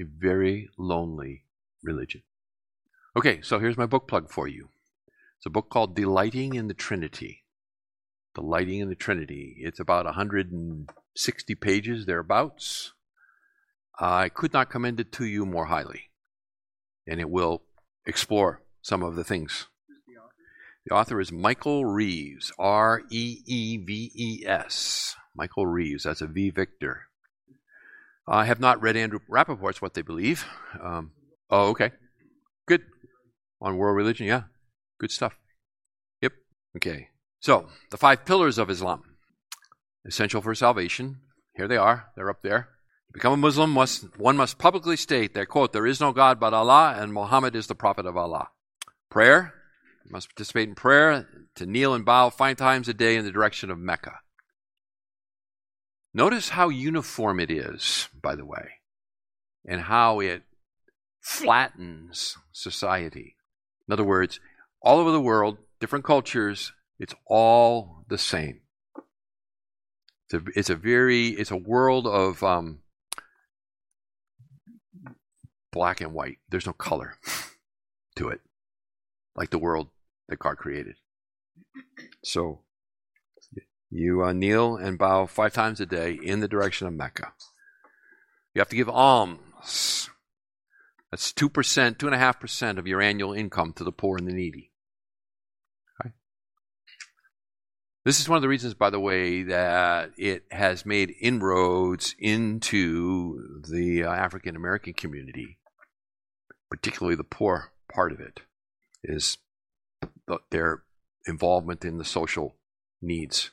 A 0.00 0.04
very 0.04 0.68
lonely 0.78 1.44
religion. 1.82 2.22
Okay, 3.16 3.40
so 3.42 3.58
here's 3.58 3.76
my 3.76 3.86
book 3.86 4.08
plug 4.08 4.30
for 4.30 4.48
you. 4.48 4.68
It's 5.42 5.48
a 5.48 5.50
book 5.50 5.70
called 5.70 5.96
Delighting 5.96 6.54
in 6.54 6.68
the 6.68 6.74
Trinity. 6.74 7.42
Delighting 8.32 8.78
in 8.78 8.88
the 8.88 8.94
Trinity. 8.94 9.56
It's 9.58 9.80
about 9.80 10.04
160 10.04 11.54
pages, 11.56 12.06
thereabouts. 12.06 12.92
I 13.98 14.28
could 14.28 14.52
not 14.52 14.70
commend 14.70 15.00
it 15.00 15.10
to 15.14 15.24
you 15.24 15.44
more 15.44 15.64
highly. 15.64 16.10
And 17.08 17.18
it 17.18 17.28
will 17.28 17.64
explore 18.06 18.62
some 18.82 19.02
of 19.02 19.16
the 19.16 19.24
things. 19.24 19.66
The 20.86 20.94
author 20.94 21.20
is 21.20 21.32
Michael 21.32 21.86
Reeves, 21.86 22.52
R 22.56 23.02
E 23.10 23.38
E 23.44 23.78
V 23.78 24.12
E 24.14 24.46
S. 24.46 25.16
Michael 25.34 25.66
Reeves, 25.66 26.04
that's 26.04 26.20
a 26.20 26.28
V 26.28 26.50
Victor. 26.50 27.08
I 28.28 28.44
have 28.44 28.60
not 28.60 28.80
read 28.80 28.96
Andrew 28.96 29.18
Rappaport's 29.28 29.82
What 29.82 29.94
They 29.94 30.02
Believe. 30.02 30.44
Um, 30.80 31.10
oh, 31.50 31.70
okay. 31.70 31.90
Good. 32.68 32.82
On 33.60 33.76
world 33.76 33.96
religion, 33.96 34.28
yeah. 34.28 34.42
Good 35.02 35.10
stuff. 35.10 35.36
Yep. 36.20 36.32
Okay. 36.76 37.08
So, 37.40 37.66
the 37.90 37.96
five 37.96 38.24
pillars 38.24 38.56
of 38.56 38.70
Islam. 38.70 39.02
Essential 40.06 40.40
for 40.40 40.54
salvation. 40.54 41.18
Here 41.56 41.66
they 41.66 41.76
are. 41.76 42.06
They're 42.14 42.30
up 42.30 42.42
there. 42.42 42.68
To 43.08 43.12
become 43.12 43.32
a 43.32 43.36
Muslim, 43.36 43.70
must, 43.70 44.16
one 44.16 44.36
must 44.36 44.58
publicly 44.58 44.96
state 44.96 45.34
that, 45.34 45.48
quote, 45.48 45.72
there 45.72 45.88
is 45.88 46.00
no 46.00 46.12
God 46.12 46.38
but 46.38 46.54
Allah 46.54 46.94
and 46.96 47.12
Muhammad 47.12 47.56
is 47.56 47.66
the 47.66 47.74
prophet 47.74 48.06
of 48.06 48.16
Allah. 48.16 48.50
Prayer. 49.10 49.54
You 50.04 50.12
must 50.12 50.28
participate 50.28 50.68
in 50.68 50.76
prayer, 50.76 51.26
to 51.56 51.66
kneel 51.66 51.94
and 51.94 52.04
bow 52.04 52.30
five 52.30 52.56
times 52.56 52.88
a 52.88 52.94
day 52.94 53.16
in 53.16 53.24
the 53.24 53.32
direction 53.32 53.72
of 53.72 53.78
Mecca. 53.78 54.20
Notice 56.14 56.50
how 56.50 56.68
uniform 56.68 57.40
it 57.40 57.50
is, 57.50 58.08
by 58.22 58.36
the 58.36 58.46
way, 58.46 58.74
and 59.66 59.80
how 59.80 60.20
it 60.20 60.42
flattens 61.20 62.36
society. 62.52 63.34
In 63.88 63.92
other 63.92 64.04
words, 64.04 64.38
all 64.82 64.98
over 64.98 65.10
the 65.10 65.20
world, 65.20 65.58
different 65.80 66.04
cultures, 66.04 66.72
it's 66.98 67.14
all 67.26 68.04
the 68.08 68.18
same. 68.18 68.60
It's 70.28 70.34
a, 70.34 70.58
it's 70.58 70.70
a 70.70 70.76
very, 70.76 71.28
it's 71.28 71.50
a 71.50 71.56
world 71.56 72.06
of 72.06 72.42
um, 72.42 72.80
black 75.72 76.00
and 76.00 76.12
white. 76.12 76.38
There's 76.48 76.66
no 76.66 76.72
color 76.72 77.14
to 78.16 78.28
it, 78.28 78.40
like 79.36 79.50
the 79.50 79.58
world 79.58 79.88
that 80.28 80.38
God 80.38 80.56
created. 80.56 80.96
So 82.24 82.60
you 83.90 84.24
uh, 84.24 84.32
kneel 84.32 84.76
and 84.76 84.98
bow 84.98 85.26
five 85.26 85.52
times 85.52 85.80
a 85.80 85.86
day 85.86 86.18
in 86.22 86.40
the 86.40 86.48
direction 86.48 86.86
of 86.86 86.94
Mecca. 86.94 87.32
You 88.54 88.60
have 88.60 88.68
to 88.70 88.76
give 88.76 88.88
alms. 88.88 90.08
That's 91.10 91.32
2%, 91.32 91.50
2.5% 91.50 92.78
of 92.78 92.86
your 92.86 93.02
annual 93.02 93.34
income 93.34 93.74
to 93.74 93.84
the 93.84 93.92
poor 93.92 94.16
and 94.16 94.26
the 94.26 94.32
needy. 94.32 94.71
This 98.04 98.18
is 98.18 98.28
one 98.28 98.36
of 98.36 98.42
the 98.42 98.48
reasons, 98.48 98.74
by 98.74 98.90
the 98.90 98.98
way, 98.98 99.44
that 99.44 100.10
it 100.18 100.42
has 100.50 100.84
made 100.84 101.14
inroads 101.20 102.16
into 102.18 103.62
the 103.70 104.04
uh, 104.04 104.10
African 104.10 104.56
American 104.56 104.92
community, 104.92 105.58
particularly 106.68 107.14
the 107.14 107.22
poor 107.22 107.70
part 107.92 108.10
of 108.10 108.18
it, 108.18 108.40
is 109.04 109.38
the, 110.26 110.38
their 110.50 110.82
involvement 111.26 111.84
in 111.84 111.98
the 111.98 112.04
social 112.04 112.56
needs. 113.00 113.52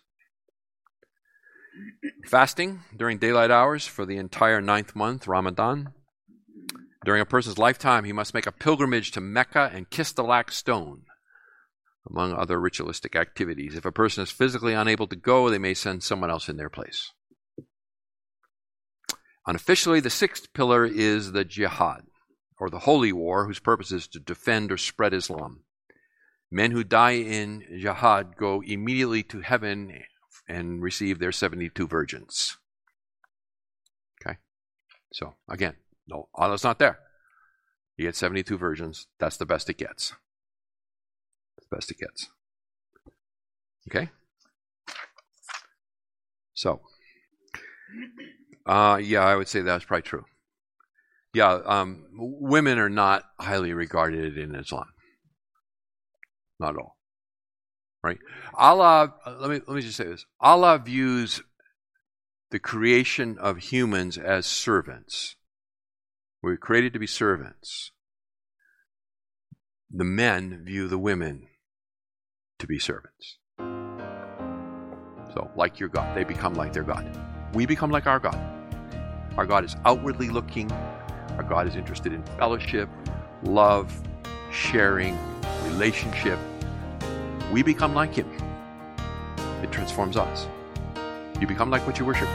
Fasting 2.25 2.81
during 2.97 3.19
daylight 3.19 3.51
hours 3.51 3.85
for 3.85 4.03
the 4.03 4.17
entire 4.17 4.61
ninth 4.61 4.95
month, 4.95 5.27
Ramadan. 5.27 5.93
During 7.05 7.21
a 7.21 7.25
person's 7.25 7.59
lifetime, 7.59 8.03
he 8.03 8.13
must 8.13 8.33
make 8.33 8.47
a 8.47 8.51
pilgrimage 8.51 9.11
to 9.11 9.21
Mecca 9.21 9.69
and 9.73 9.89
kiss 9.89 10.11
the 10.11 10.23
black 10.23 10.51
stone, 10.51 11.03
among 12.07 12.33
other 12.33 12.59
ritualistic 12.59 13.15
activities. 13.15 13.75
If 13.75 13.85
a 13.85 13.91
person 13.91 14.23
is 14.23 14.31
physically 14.31 14.73
unable 14.73 15.07
to 15.07 15.15
go, 15.15 15.49
they 15.49 15.57
may 15.57 15.73
send 15.73 16.03
someone 16.03 16.29
else 16.29 16.49
in 16.49 16.57
their 16.57 16.69
place. 16.69 17.11
Unofficially, 19.47 19.99
the 19.99 20.09
sixth 20.09 20.53
pillar 20.53 20.85
is 20.85 21.31
the 21.31 21.43
jihad, 21.43 22.03
or 22.59 22.69
the 22.69 22.79
holy 22.79 23.11
war, 23.11 23.47
whose 23.47 23.59
purpose 23.59 23.91
is 23.91 24.07
to 24.07 24.19
defend 24.19 24.71
or 24.71 24.77
spread 24.77 25.13
Islam. 25.13 25.63
Men 26.51 26.71
who 26.71 26.83
die 26.83 27.11
in 27.11 27.63
jihad 27.79 28.35
go 28.37 28.61
immediately 28.61 29.23
to 29.23 29.41
heaven 29.41 30.03
and 30.47 30.81
receive 30.81 31.19
their 31.19 31.31
72 31.31 31.87
virgins. 31.87 32.57
Okay? 34.21 34.37
So, 35.13 35.35
again, 35.47 35.75
no, 36.07 36.27
Allah's 36.33 36.63
not 36.63 36.79
there. 36.79 36.99
You 37.97 38.05
get 38.05 38.15
72 38.15 38.57
virgins. 38.57 39.07
That's 39.19 39.37
the 39.37 39.45
best 39.45 39.69
it 39.69 39.77
gets. 39.77 40.13
Best 41.71 41.91
it 41.91 41.97
gets. 41.99 42.29
Okay? 43.89 44.09
So, 46.53 46.81
uh, 48.65 48.99
yeah, 49.01 49.21
I 49.21 49.35
would 49.35 49.47
say 49.47 49.61
that's 49.61 49.85
probably 49.85 50.03
true. 50.03 50.25
Yeah, 51.33 51.59
um, 51.65 52.05
women 52.13 52.79
are 52.79 52.89
not 52.89 53.23
highly 53.39 53.73
regarded 53.73 54.37
in 54.37 54.55
Islam. 54.55 54.87
Not 56.59 56.75
at 56.75 56.81
all. 56.81 56.97
Right? 58.03 58.17
Allah, 58.53 59.13
let 59.39 59.49
me, 59.49 59.61
let 59.67 59.75
me 59.75 59.81
just 59.81 59.97
say 59.97 60.05
this. 60.05 60.25
Allah 60.39 60.79
views 60.79 61.41
the 62.51 62.59
creation 62.59 63.37
of 63.39 63.57
humans 63.57 64.17
as 64.17 64.45
servants. 64.45 65.35
We're 66.41 66.57
created 66.57 66.93
to 66.93 66.99
be 66.99 67.07
servants. 67.07 67.91
The 69.91 70.05
men 70.05 70.63
view 70.65 70.87
the 70.87 70.97
women 70.97 71.47
to 72.59 72.67
be 72.67 72.77
servants. 72.77 73.37
So, 75.33 75.49
like 75.55 75.79
your 75.79 75.89
God, 75.89 76.15
they 76.15 76.23
become 76.23 76.53
like 76.53 76.73
their 76.73 76.83
God. 76.83 77.09
We 77.53 77.65
become 77.65 77.89
like 77.89 78.07
our 78.07 78.19
God. 78.19 78.39
Our 79.37 79.45
God 79.45 79.63
is 79.63 79.75
outwardly 79.85 80.29
looking, 80.29 80.71
our 81.37 81.43
God 81.43 81.67
is 81.67 81.75
interested 81.75 82.13
in 82.13 82.23
fellowship, 82.37 82.89
love, 83.43 84.01
sharing, 84.51 85.17
relationship. 85.63 86.39
We 87.51 87.63
become 87.63 87.93
like 87.93 88.15
Him. 88.15 88.29
It 89.63 89.71
transforms 89.71 90.17
us. 90.17 90.47
You 91.39 91.47
become 91.47 91.69
like 91.69 91.87
what 91.87 91.99
you 91.99 92.05
worship. 92.05 92.27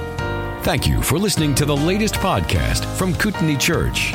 Thank 0.63 0.89
you 0.89 1.03
for 1.03 1.19
listening 1.19 1.55
to 1.57 1.67
the 1.67 1.77
latest 1.77 2.15
podcast 2.15 2.85
from 2.97 3.15
Kootenai 3.15 3.57
Church. 3.57 4.15